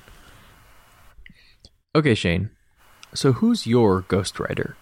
Okay, 1.94 2.14
Shane. 2.14 2.48
So 3.12 3.32
who's 3.32 3.66
your 3.66 4.00
Ghost 4.00 4.40
Rider? 4.40 4.78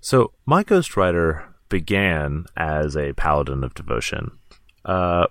So 0.00 0.32
my 0.46 0.62
Ghost 0.62 0.96
Rider 0.96 1.54
began 1.68 2.46
as 2.56 2.96
a 2.96 3.12
paladin 3.12 3.62
of 3.62 3.74
devotion, 3.74 4.30
uh, 4.82 5.26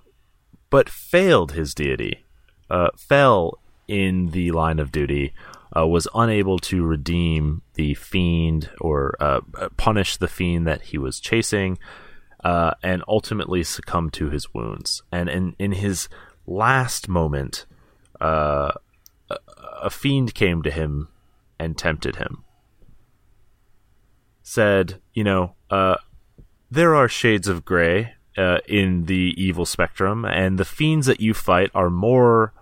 but 0.70 0.90
failed 0.90 1.54
his 1.54 1.74
deity, 1.74 2.24
uh, 2.70 2.90
fell 2.96 3.58
in 3.88 4.28
the 4.28 4.52
line 4.52 4.78
of 4.78 4.92
duty, 4.92 5.34
uh, 5.76 5.88
was 5.88 6.08
unable 6.14 6.60
to 6.60 6.86
redeem 6.86 7.64
the 7.74 7.96
fiend 7.96 8.70
or 8.80 9.16
uh, 9.20 9.42
punish 9.76 10.18
the 10.18 10.28
fiend 10.28 10.68
that 10.68 10.84
he 10.84 11.00
was 11.00 11.20
chasing, 11.20 11.80
uh, 12.44 12.72
and 12.84 13.04
ultimately 13.08 13.64
succumbed 13.64 14.14
to 14.14 14.30
his 14.30 14.54
wounds. 14.54 15.04
And 15.12 15.30
in, 15.30 15.56
in 15.60 15.72
his 15.74 16.10
last 16.46 17.08
moment, 17.08 17.66
uh, 18.22 18.72
a, 19.30 19.38
a 19.84 19.90
fiend 19.90 20.34
came 20.34 20.62
to 20.64 20.72
him 20.72 21.10
and 21.60 21.78
tempted 21.78 22.18
him 22.18 22.44
said, 24.48 25.02
you 25.14 25.26
know, 25.26 25.54
uh, 25.70 25.98
there 26.72 26.96
are 26.96 27.10
shades 27.10 27.50
of 27.50 27.66
gray 27.66 28.14
uh, 28.38 28.60
in 28.66 29.06
the 29.06 29.34
evil 29.36 29.66
spectrum, 29.66 30.24
and 30.24 30.58
the 30.58 30.64
fiends 30.64 31.06
that 31.06 31.20
you 31.20 31.34
fight 31.34 31.70
are 31.76 31.90
more 31.90 32.54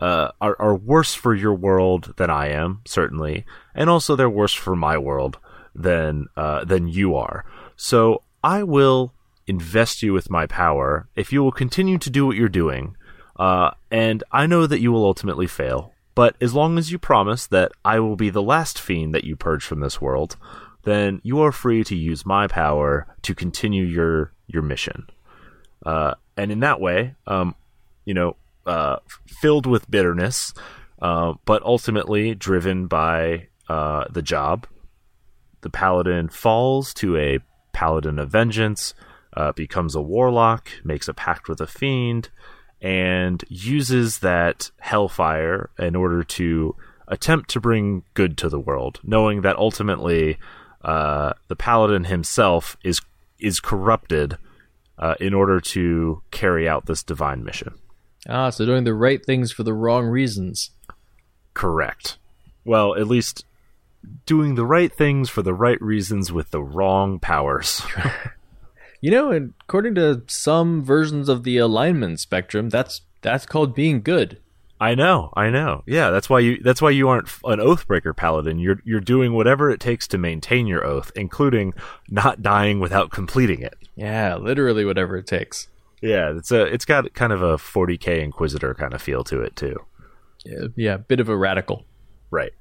uh, 0.00 0.30
are 0.40 0.56
are 0.58 0.74
worse 0.74 1.14
for 1.14 1.34
your 1.34 1.54
world 1.54 2.14
than 2.16 2.30
I 2.30 2.48
am, 2.48 2.80
certainly, 2.86 3.44
and 3.74 3.90
also 3.90 4.16
they're 4.16 4.30
worse 4.30 4.54
for 4.54 4.74
my 4.74 4.96
world 4.96 5.38
than 5.74 6.28
uh, 6.34 6.64
than 6.64 6.88
you 6.88 7.14
are. 7.14 7.44
So 7.76 8.22
I 8.42 8.62
will 8.62 9.12
invest 9.46 10.02
you 10.02 10.12
with 10.12 10.30
my 10.30 10.46
power 10.46 11.08
if 11.14 11.32
you 11.32 11.42
will 11.42 11.52
continue 11.52 11.98
to 11.98 12.10
do 12.10 12.26
what 12.26 12.36
you're 12.36 12.48
doing. 12.48 12.96
Uh, 13.36 13.70
and 13.90 14.22
I 14.30 14.46
know 14.46 14.66
that 14.66 14.80
you 14.80 14.92
will 14.92 15.04
ultimately 15.04 15.46
fail, 15.46 15.92
but 16.14 16.36
as 16.40 16.54
long 16.54 16.78
as 16.78 16.92
you 16.92 16.98
promise 16.98 17.46
that 17.48 17.72
I 17.84 17.98
will 17.98 18.16
be 18.16 18.30
the 18.30 18.42
last 18.42 18.80
fiend 18.80 19.14
that 19.14 19.24
you 19.24 19.36
purge 19.36 19.64
from 19.64 19.80
this 19.80 20.00
world, 20.00 20.36
then 20.84 21.20
you 21.24 21.40
are 21.40 21.52
free 21.52 21.82
to 21.84 21.96
use 21.96 22.24
my 22.24 22.46
power 22.46 23.06
to 23.22 23.34
continue 23.34 23.84
your 23.84 24.32
your 24.46 24.62
mission. 24.62 25.08
Uh, 25.84 26.14
and 26.36 26.52
in 26.52 26.60
that 26.60 26.80
way, 26.80 27.14
um, 27.26 27.54
you 28.04 28.14
know, 28.14 28.36
uh, 28.66 28.96
filled 29.26 29.66
with 29.66 29.90
bitterness, 29.90 30.54
uh, 31.02 31.34
but 31.44 31.62
ultimately 31.62 32.34
driven 32.34 32.86
by 32.86 33.48
uh, 33.68 34.04
the 34.10 34.22
job, 34.22 34.66
the 35.62 35.70
paladin 35.70 36.28
falls 36.28 36.94
to 36.94 37.16
a 37.16 37.38
paladin 37.72 38.18
of 38.18 38.30
vengeance, 38.30 38.94
uh, 39.36 39.52
becomes 39.52 39.94
a 39.94 40.00
warlock, 40.00 40.68
makes 40.84 41.08
a 41.08 41.14
pact 41.14 41.48
with 41.48 41.60
a 41.60 41.66
fiend, 41.66 42.30
and 42.80 43.44
uses 43.48 44.20
that 44.20 44.70
hellfire 44.80 45.70
in 45.78 45.96
order 45.96 46.22
to 46.22 46.76
attempt 47.08 47.50
to 47.50 47.60
bring 47.60 48.02
good 48.14 48.36
to 48.38 48.48
the 48.48 48.60
world, 48.60 49.00
knowing 49.02 49.42
that 49.42 49.56
ultimately 49.56 50.38
uh, 50.82 51.32
the 51.48 51.56
paladin 51.56 52.04
himself 52.04 52.76
is 52.84 53.00
is 53.38 53.60
corrupted 53.60 54.38
uh, 54.98 55.14
in 55.20 55.34
order 55.34 55.60
to 55.60 56.22
carry 56.30 56.68
out 56.68 56.86
this 56.86 57.02
divine 57.02 57.42
mission. 57.42 57.74
Ah, 58.28 58.50
so 58.50 58.64
doing 58.64 58.84
the 58.84 58.94
right 58.94 59.24
things 59.24 59.52
for 59.52 59.62
the 59.62 59.74
wrong 59.74 60.06
reasons. 60.06 60.70
Correct. 61.52 62.16
Well, 62.64 62.94
at 62.94 63.06
least 63.06 63.44
doing 64.24 64.54
the 64.54 64.64
right 64.64 64.92
things 64.92 65.28
for 65.28 65.42
the 65.42 65.54
right 65.54 65.80
reasons 65.80 66.32
with 66.32 66.50
the 66.50 66.62
wrong 66.62 67.18
powers. 67.18 67.82
You 69.04 69.10
know, 69.10 69.50
according 69.60 69.96
to 69.96 70.22
some 70.28 70.82
versions 70.82 71.28
of 71.28 71.42
the 71.42 71.58
alignment 71.58 72.20
spectrum, 72.20 72.70
that's 72.70 73.02
that's 73.20 73.44
called 73.44 73.74
being 73.74 74.00
good. 74.00 74.38
I 74.80 74.94
know, 74.94 75.30
I 75.36 75.50
know. 75.50 75.82
Yeah, 75.86 76.08
that's 76.08 76.30
why 76.30 76.38
you 76.40 76.62
that's 76.62 76.80
why 76.80 76.88
you 76.88 77.10
aren't 77.10 77.28
an 77.44 77.58
oathbreaker 77.58 78.16
paladin. 78.16 78.58
You're 78.58 78.80
you're 78.82 79.00
doing 79.00 79.34
whatever 79.34 79.68
it 79.68 79.78
takes 79.78 80.08
to 80.08 80.16
maintain 80.16 80.66
your 80.66 80.86
oath, 80.86 81.12
including 81.14 81.74
not 82.08 82.40
dying 82.40 82.80
without 82.80 83.10
completing 83.10 83.60
it. 83.60 83.74
Yeah, 83.94 84.36
literally 84.36 84.86
whatever 84.86 85.18
it 85.18 85.26
takes. 85.26 85.68
Yeah, 86.00 86.32
it's 86.34 86.50
a 86.50 86.62
it's 86.62 86.86
got 86.86 87.12
kind 87.12 87.34
of 87.34 87.42
a 87.42 87.58
40k 87.58 88.22
inquisitor 88.22 88.72
kind 88.72 88.94
of 88.94 89.02
feel 89.02 89.22
to 89.24 89.42
it 89.42 89.54
too. 89.54 89.84
Yeah, 90.46 90.68
yeah, 90.76 90.96
bit 90.96 91.20
of 91.20 91.28
a 91.28 91.36
radical. 91.36 91.84
Right. 92.30 92.54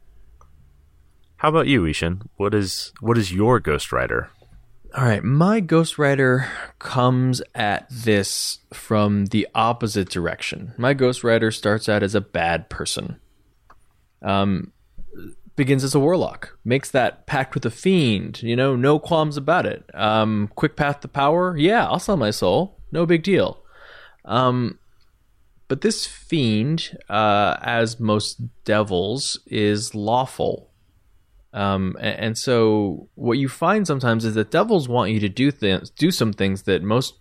How 1.38 1.48
about 1.48 1.68
you, 1.68 1.88
I-Hsien? 1.88 2.24
What 2.36 2.54
is 2.54 2.92
what 3.00 3.18
is 3.18 3.32
your 3.32 3.62
Ghost 3.62 3.94
Rider? 3.94 4.30
All 4.96 5.04
right, 5.04 5.24
my 5.24 5.60
Ghost 5.60 5.98
Rider 5.98 6.48
comes 6.78 7.42
at 7.56 7.88
this 7.90 8.60
from 8.72 9.26
the 9.28 9.48
opposite 9.56 10.08
direction. 10.08 10.74
My 10.78 10.94
Ghost 10.94 11.24
Rider 11.24 11.50
starts 11.50 11.90
out 11.90 12.04
as 12.04 12.14
a 12.14 12.22
bad 12.22 12.70
person. 12.70 13.20
Um, 14.22 14.72
begins 15.56 15.84
as 15.84 15.96
a 15.96 16.00
warlock, 16.00 16.60
makes 16.64 16.92
that 16.92 17.26
pact 17.26 17.56
with 17.56 17.66
a 17.66 17.72
fiend. 17.72 18.44
You 18.44 18.56
know, 18.56 18.76
no 18.76 19.00
qualms 19.00 19.36
about 19.36 19.66
it. 19.66 19.84
Um, 19.96 20.52
quick 20.56 20.76
path 20.76 21.00
to 21.00 21.08
power. 21.08 21.58
Yeah, 21.58 21.88
I'll 21.88 21.98
sell 21.98 22.18
my 22.18 22.30
soul. 22.30 22.80
No 22.92 23.08
big 23.08 23.24
deal. 23.24 23.64
Um, 24.26 24.78
but 25.68 25.82
this 25.82 26.06
fiend, 26.06 26.96
uh, 27.10 27.58
as 27.64 28.00
most 28.00 28.42
devils, 28.64 29.40
is 29.48 29.96
lawful. 29.96 30.70
Um, 31.54 31.96
a- 32.00 32.20
and, 32.20 32.38
so 32.38 33.08
what 33.16 33.38
you 33.38 33.48
find 33.48 33.86
sometimes 33.86 34.26
is 34.26 34.34
that 34.36 34.50
devils 34.52 34.90
want 34.90 35.12
you 35.12 35.20
to 35.20 35.30
do 35.30 35.52
things, 35.52 35.90
do 35.92 36.10
some 36.12 36.34
things 36.34 36.64
that 36.64 36.82
most 36.82 37.14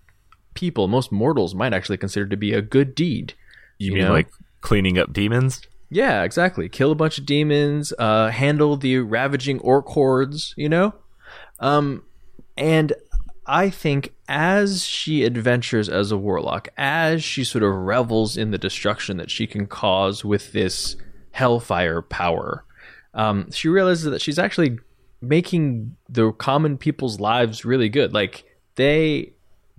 people, 0.54 0.88
most 0.88 1.12
mortals, 1.12 1.54
might 1.54 1.74
actually 1.74 1.98
consider 1.98 2.26
to 2.26 2.36
be 2.36 2.52
a 2.54 2.62
good 2.62 2.94
deed. 2.94 3.34
You, 3.78 3.88
You 3.88 3.92
mean 3.94 4.04
know? 4.04 4.12
like 4.12 4.28
cleaning 4.62 4.98
up 4.98 5.12
demons? 5.12 5.60
Yeah, 5.90 6.22
exactly. 6.22 6.70
Kill 6.70 6.90
a 6.92 6.94
bunch 6.94 7.18
of 7.18 7.26
demons, 7.26 7.92
uh, 7.98 8.30
handle 8.30 8.78
the 8.78 8.98
ravaging 8.98 9.60
orc 9.60 9.86
hordes, 9.88 10.54
you 10.56 10.68
know? 10.70 10.94
Um, 11.60 12.04
and 12.56 12.94
I 13.46 13.68
think 13.68 14.14
as 14.28 14.84
she 14.84 15.24
adventures 15.24 15.90
as 15.90 16.10
a 16.10 16.16
warlock, 16.16 16.68
as 16.78 17.22
she 17.22 17.44
sort 17.44 17.64
of 17.64 17.74
revels 17.74 18.38
in 18.38 18.50
the 18.52 18.58
destruction 18.58 19.18
that 19.18 19.30
she 19.30 19.46
can 19.46 19.66
cause 19.66 20.24
with 20.24 20.52
this 20.52 20.96
hellfire 21.32 22.00
power, 22.00 22.64
um, 23.14 23.50
she 23.50 23.68
realizes 23.68 24.04
that 24.04 24.22
she's 24.22 24.38
actually 24.38 24.78
making 25.20 25.96
the 26.08 26.32
common 26.32 26.76
people's 26.78 27.20
lives 27.20 27.64
really 27.64 27.88
good. 27.88 28.12
Like 28.12 28.44
they 28.76 29.32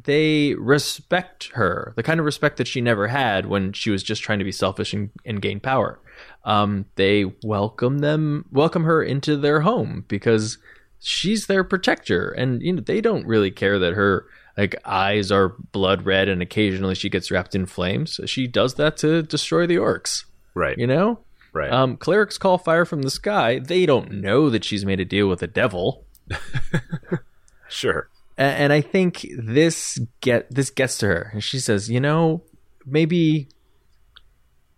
they 0.06 0.54
respect 0.56 1.50
her, 1.54 1.94
the 1.96 2.04
kind 2.04 2.20
of 2.20 2.26
respect 2.26 2.58
that 2.58 2.68
she 2.68 2.82
never 2.82 3.08
had 3.08 3.46
when 3.46 3.72
she 3.74 3.90
was 3.90 4.04
just 4.04 4.22
trying 4.22 4.40
to 4.40 4.46
be 4.46 4.52
selfish 4.52 4.94
and, 4.94 5.10
and 5.26 5.42
gain 5.42 5.60
power. 5.62 6.00
Um, 6.44 6.86
they 6.96 7.32
welcome 7.44 8.00
them, 8.00 8.46
welcome 8.52 8.84
her 8.84 9.02
into 9.02 9.38
their 9.38 9.62
home 9.62 10.04
because 10.10 10.58
she's 11.00 11.48
their 11.48 11.64
protector, 11.64 12.30
and 12.30 12.62
you 12.62 12.74
know 12.74 12.82
they 12.82 13.02
don't 13.02 13.26
really 13.26 13.52
care 13.52 13.80
that 13.80 13.94
her 13.94 14.26
like 14.58 14.76
eyes 14.86 15.32
are 15.32 15.50
blood 15.72 16.06
red 16.06 16.28
and 16.30 16.42
occasionally 16.42 16.94
she 16.96 17.10
gets 17.10 17.32
wrapped 17.32 17.56
in 17.56 17.66
flames. 17.66 18.20
She 18.26 18.46
does 18.46 18.76
that 18.76 18.98
to 18.98 19.24
destroy 19.24 19.66
the 19.68 19.78
orcs, 19.78 20.26
Right. 20.54 20.78
you 20.78 20.86
know. 20.86 21.20
Right. 21.54 21.72
Um, 21.72 21.97
clerics 21.97 22.39
call 22.39 22.58
fire 22.58 22.84
from 22.84 23.04
the 23.04 23.12
sky. 23.12 23.60
They 23.60 23.86
don't 23.86 24.12
know 24.12 24.49
that 24.49 24.64
she's 24.64 24.86
made 24.86 24.99
a 24.99 25.06
deal 25.06 25.28
with 25.28 25.39
the 25.39 25.47
devil. 25.47 26.04
sure. 27.70 28.10
A- 28.38 28.41
and 28.41 28.74
I 28.74 28.82
think 28.82 29.28
this 29.38 29.99
get 30.20 30.54
this 30.54 30.72
gets 30.72 30.97
to 30.99 31.08
her, 31.08 31.30
and 31.32 31.43
she 31.43 31.60
says, 31.60 31.91
"You 31.91 31.99
know, 31.99 32.41
maybe 32.86 33.49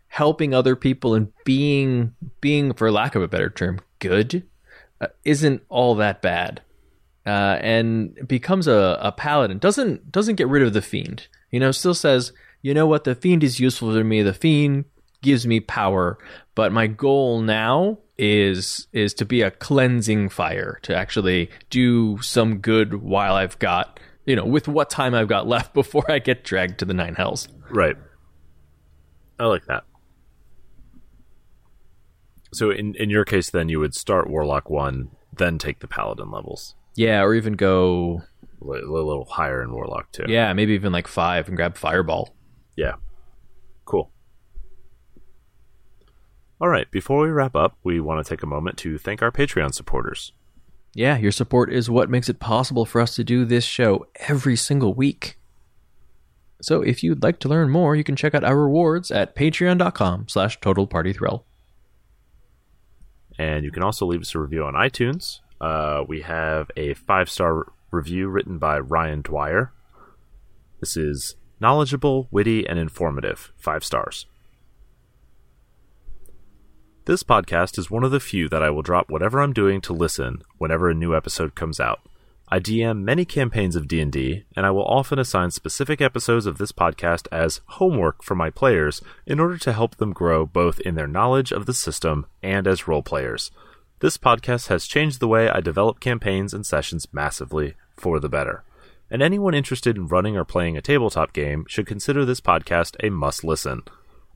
helping 0.07 0.53
other 0.53 0.75
people 0.75 1.15
and 1.15 1.31
being 1.45 2.13
being, 2.41 2.73
for 2.73 2.91
lack 2.91 3.15
of 3.15 3.21
a 3.21 3.27
better 3.27 3.49
term, 3.49 3.79
good, 3.99 4.43
uh, 4.99 5.07
isn't 5.23 5.63
all 5.69 5.95
that 5.95 6.21
bad." 6.21 6.61
Uh, 7.25 7.57
and 7.61 8.27
becomes 8.27 8.67
a, 8.67 8.99
a 9.01 9.11
paladin. 9.13 9.59
Doesn't 9.59 10.11
doesn't 10.11 10.35
get 10.35 10.49
rid 10.49 10.61
of 10.61 10.73
the 10.73 10.81
fiend. 10.81 11.27
You 11.51 11.61
know, 11.61 11.71
still 11.71 11.93
says, 11.95 12.33
"You 12.61 12.73
know 12.73 12.85
what? 12.85 13.05
The 13.05 13.15
fiend 13.15 13.45
is 13.45 13.61
useful 13.61 13.93
to 13.93 14.03
me. 14.03 14.21
The 14.21 14.33
fiend 14.33 14.85
gives 15.25 15.45
me 15.45 15.59
power, 15.59 16.17
but 16.55 16.71
my 16.71 16.87
goal 16.87 17.41
now." 17.41 17.97
is 18.17 18.87
is 18.93 19.13
to 19.13 19.25
be 19.25 19.41
a 19.41 19.51
cleansing 19.51 20.29
fire 20.29 20.79
to 20.83 20.95
actually 20.95 21.49
do 21.69 22.17
some 22.21 22.59
good 22.59 22.93
while 23.01 23.35
I've 23.35 23.59
got 23.59 23.99
you 24.25 24.35
know 24.35 24.45
with 24.45 24.67
what 24.67 24.89
time 24.89 25.13
I've 25.13 25.27
got 25.27 25.47
left 25.47 25.73
before 25.81 26.09
I 26.09 26.19
get 26.19 26.43
dragged 26.43 26.79
to 26.79 26.85
the 26.85 26.93
nine 26.93 27.15
hells. 27.15 27.49
Right. 27.69 27.97
I 29.37 29.47
like 29.47 29.65
that. 29.65 29.83
So 32.53 32.71
in 32.71 32.95
in 32.95 33.09
your 33.09 33.25
case 33.25 33.49
then 33.49 33.67
you 33.67 33.79
would 33.79 33.93
start 33.93 34.29
Warlock 34.29 34.69
1 34.69 35.09
then 35.37 35.57
take 35.57 35.79
the 35.79 35.87
paladin 35.87 36.31
levels. 36.31 36.75
Yeah, 36.95 37.21
or 37.21 37.33
even 37.35 37.53
go 37.53 38.21
A 38.61 38.65
a 38.65 38.87
little 38.87 39.25
higher 39.25 39.61
in 39.61 39.73
Warlock 39.73 40.13
2. 40.13 40.25
yeah, 40.29 40.53
maybe 40.53 40.71
even 40.73 40.93
like 40.93 41.07
5 41.07 41.49
and 41.49 41.57
grab 41.57 41.75
fireball. 41.75 42.33
Yeah. 42.77 42.93
Cool. 43.83 44.09
All 46.61 46.69
right, 46.69 46.89
before 46.89 47.21
we 47.21 47.29
wrap 47.29 47.55
up, 47.55 47.77
we 47.83 47.99
want 47.99 48.25
to 48.25 48.29
take 48.29 48.41
a 48.41 48.47
moment 48.47 48.77
to 48.77 48.97
thank 48.97 49.21
our 49.21 49.31
Patreon 49.31 49.73
supporters. 49.73 50.31
Yeah, 50.93 51.17
your 51.17 51.33
support 51.33 51.71
is 51.71 51.89
what 51.89 52.09
makes 52.09 52.29
it 52.29 52.39
possible 52.39 52.85
for 52.85 53.01
us 53.01 53.15
to 53.15 53.23
do 53.25 53.43
this 53.43 53.65
show 53.65 54.07
every 54.15 54.55
single 54.55 54.93
week. 54.93 55.37
So 56.61 56.81
if 56.81 57.03
you'd 57.03 57.21
like 57.21 57.39
to 57.39 57.49
learn 57.49 57.69
more, 57.69 57.97
you 57.97 58.05
can 58.05 58.15
check 58.15 58.33
out 58.33 58.45
our 58.45 58.57
rewards 58.57 59.11
at 59.11 59.35
patreon.com 59.35 60.29
slash 60.29 60.57
totalpartythrill. 60.61 61.43
And 63.37 63.65
you 63.65 63.71
can 63.71 63.83
also 63.83 64.05
leave 64.05 64.21
us 64.21 64.33
a 64.33 64.39
review 64.39 64.63
on 64.63 64.73
iTunes. 64.75 65.41
Uh, 65.59 66.03
we 66.07 66.21
have 66.21 66.71
a 66.77 66.93
five 66.93 67.29
star 67.29 67.73
review 67.91 68.29
written 68.29 68.57
by 68.57 68.79
Ryan 68.79 69.21
Dwyer. 69.21 69.73
This 70.79 70.95
is 70.95 71.35
knowledgeable, 71.59 72.29
witty, 72.31 72.65
and 72.65 72.79
informative. 72.79 73.51
Five 73.57 73.83
stars. 73.83 74.25
This 77.05 77.21
podcast 77.21 77.77
is 77.77 77.91
one 77.91 78.03
of 78.03 78.09
the 78.09 78.19
few 78.19 78.49
that 78.49 78.63
I 78.63 78.71
will 78.71 78.81
drop 78.81 79.11
whatever 79.11 79.39
I'm 79.39 79.53
doing 79.53 79.79
to 79.81 79.93
listen 79.93 80.41
whenever 80.57 80.89
a 80.89 80.95
new 80.95 81.15
episode 81.15 81.53
comes 81.53 81.79
out. 81.79 81.99
I 82.49 82.59
DM 82.59 83.03
many 83.03 83.25
campaigns 83.25 83.75
of 83.75 83.87
D&D, 83.87 84.45
and 84.55 84.65
I 84.65 84.71
will 84.71 84.85
often 84.85 85.19
assign 85.19 85.51
specific 85.51 86.01
episodes 86.01 86.47
of 86.47 86.57
this 86.57 86.71
podcast 86.71 87.27
as 87.31 87.61
homework 87.67 88.23
for 88.23 88.33
my 88.33 88.49
players 88.49 89.03
in 89.27 89.39
order 89.39 89.55
to 89.59 89.73
help 89.73 89.97
them 89.97 90.13
grow 90.13 90.47
both 90.47 90.79
in 90.79 90.95
their 90.95 91.05
knowledge 91.05 91.51
of 91.51 91.67
the 91.67 91.75
system 91.75 92.25
and 92.41 92.65
as 92.65 92.87
role 92.87 93.03
players. 93.03 93.51
This 93.99 94.17
podcast 94.17 94.69
has 94.69 94.87
changed 94.87 95.19
the 95.19 95.27
way 95.27 95.47
I 95.47 95.59
develop 95.59 95.99
campaigns 95.99 96.55
and 96.55 96.65
sessions 96.65 97.07
massively 97.13 97.75
for 97.95 98.19
the 98.19 98.29
better. 98.29 98.63
And 99.11 99.21
anyone 99.21 99.53
interested 99.53 99.95
in 99.95 100.07
running 100.07 100.35
or 100.35 100.43
playing 100.43 100.75
a 100.75 100.81
tabletop 100.81 101.33
game 101.33 101.65
should 101.67 101.85
consider 101.85 102.25
this 102.25 102.41
podcast 102.41 102.95
a 103.03 103.11
must 103.11 103.43
listen. 103.43 103.83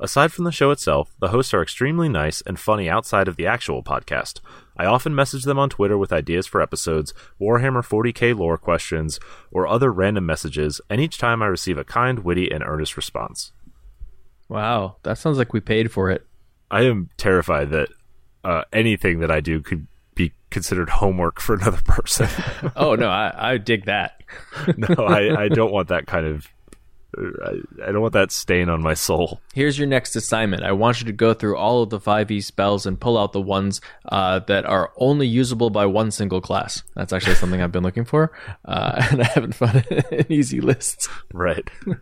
Aside 0.02 0.32
from 0.32 0.46
the 0.46 0.52
show 0.52 0.72
itself, 0.72 1.14
the 1.20 1.28
hosts 1.28 1.54
are 1.54 1.62
extremely 1.62 2.08
nice 2.08 2.42
and 2.42 2.58
funny 2.58 2.90
outside 2.90 3.28
of 3.28 3.36
the 3.36 3.46
actual 3.46 3.84
podcast. 3.84 4.40
I 4.78 4.86
often 4.86 5.14
message 5.14 5.44
them 5.44 5.60
on 5.60 5.70
Twitter 5.70 5.98
with 5.98 6.14
ideas 6.14 6.48
for 6.48 6.62
episodes, 6.62 7.14
Warhammer 7.40 7.86
40k 7.86 8.38
lore 8.38 8.58
questions, 8.58 9.20
or 9.52 9.68
other 9.68 9.92
random 9.92 10.26
messages, 10.26 10.80
and 10.90 11.02
each 11.02 11.18
time 11.18 11.44
I 11.44 11.48
receive 11.48 11.78
a 11.78 11.84
kind, 11.84 12.20
witty, 12.20 12.50
and 12.50 12.64
earnest 12.64 12.96
response. 12.96 13.52
Wow, 14.48 14.96
that 15.04 15.18
sounds 15.18 15.38
like 15.38 15.52
we 15.52 15.60
paid 15.60 15.92
for 15.92 16.10
it. 16.10 16.26
I 16.72 16.84
am 16.84 17.10
terrified 17.18 17.70
that 17.72 17.90
uh, 18.46 18.64
anything 18.72 19.20
that 19.20 19.32
I 19.32 19.42
do 19.42 19.62
could 19.62 19.86
be 20.16 20.32
considered 20.50 20.90
homework 20.90 21.42
for 21.42 21.56
another 21.56 21.82
person. 21.84 22.30
Oh 22.76 22.96
no, 22.96 23.10
I, 23.10 23.54
I 23.54 23.58
dig 23.58 23.86
that. 23.86 24.24
no, 24.78 25.06
I, 25.06 25.44
I 25.44 25.48
don't 25.50 25.74
want 25.74 25.90
that 25.90 26.08
kind 26.08 26.26
of. 26.26 26.48
I, 27.18 27.88
I 27.88 27.92
don't 27.92 28.02
want 28.02 28.14
that 28.14 28.32
stain 28.32 28.70
on 28.70 28.82
my 28.82 28.94
soul. 28.94 29.42
Here's 29.54 29.80
your 29.80 29.88
next 29.88 30.16
assignment. 30.16 30.64
I 30.64 30.72
want 30.72 31.00
you 31.00 31.08
to 31.08 31.12
go 31.12 31.34
through 31.34 31.58
all 31.58 31.82
of 31.82 31.90
the 31.90 32.00
5e 32.00 32.44
spells 32.44 32.86
and 32.86 33.00
pull 33.00 33.18
out 33.18 33.34
the 33.34 33.42
ones 33.42 33.82
uh, 34.06 34.40
that 34.40 34.66
are 34.66 34.92
only 34.98 35.28
usable 35.28 35.70
by 35.70 35.86
one 35.86 36.12
single 36.12 36.40
class. 36.40 36.84
That's 36.96 37.12
actually 37.12 37.36
something 37.36 37.62
I've 37.62 37.72
been 37.72 37.84
looking 37.84 38.06
for, 38.06 38.32
uh, 38.66 39.08
and 39.12 39.22
I 39.22 39.26
haven't 39.26 39.56
found 39.56 39.86
an 40.12 40.26
easy 40.30 40.62
list. 40.62 41.10
Right. 41.34 41.68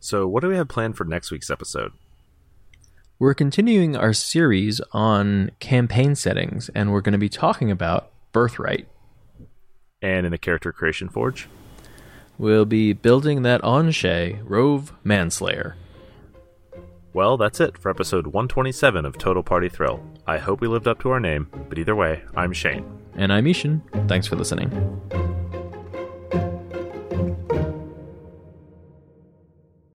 so, 0.00 0.28
what 0.28 0.42
do 0.42 0.48
we 0.48 0.56
have 0.56 0.68
planned 0.68 0.96
for 0.96 1.04
next 1.04 1.30
week's 1.32 1.50
episode? 1.50 1.92
We're 3.18 3.34
continuing 3.34 3.96
our 3.96 4.12
series 4.12 4.80
on 4.92 5.50
campaign 5.58 6.14
settings, 6.14 6.68
and 6.74 6.92
we're 6.92 7.00
going 7.00 7.12
to 7.12 7.18
be 7.18 7.30
talking 7.30 7.70
about 7.70 8.12
Birthright. 8.32 8.86
And 10.02 10.26
in 10.26 10.32
the 10.32 10.38
character 10.38 10.70
creation 10.70 11.08
forge? 11.08 11.48
We'll 12.38 12.66
be 12.66 12.92
building 12.92 13.42
that 13.42 13.62
Anshe 13.62 14.40
Rove 14.44 14.92
Manslayer. 15.04 15.74
Well, 17.14 17.38
that's 17.38 17.60
it 17.60 17.78
for 17.78 17.88
episode 17.90 18.26
127 18.26 19.06
of 19.06 19.16
Total 19.16 19.42
Party 19.42 19.70
Thrill. 19.70 20.02
I 20.26 20.36
hope 20.36 20.60
we 20.60 20.68
lived 20.68 20.86
up 20.86 21.00
to 21.00 21.10
our 21.10 21.20
name, 21.20 21.48
but 21.70 21.78
either 21.78 21.96
way, 21.96 22.22
I'm 22.36 22.52
Shane. 22.52 22.84
And 23.14 23.32
I'm 23.32 23.46
I-Hsien. 23.46 23.80
Thanks 24.06 24.26
for 24.26 24.36
listening. 24.36 24.70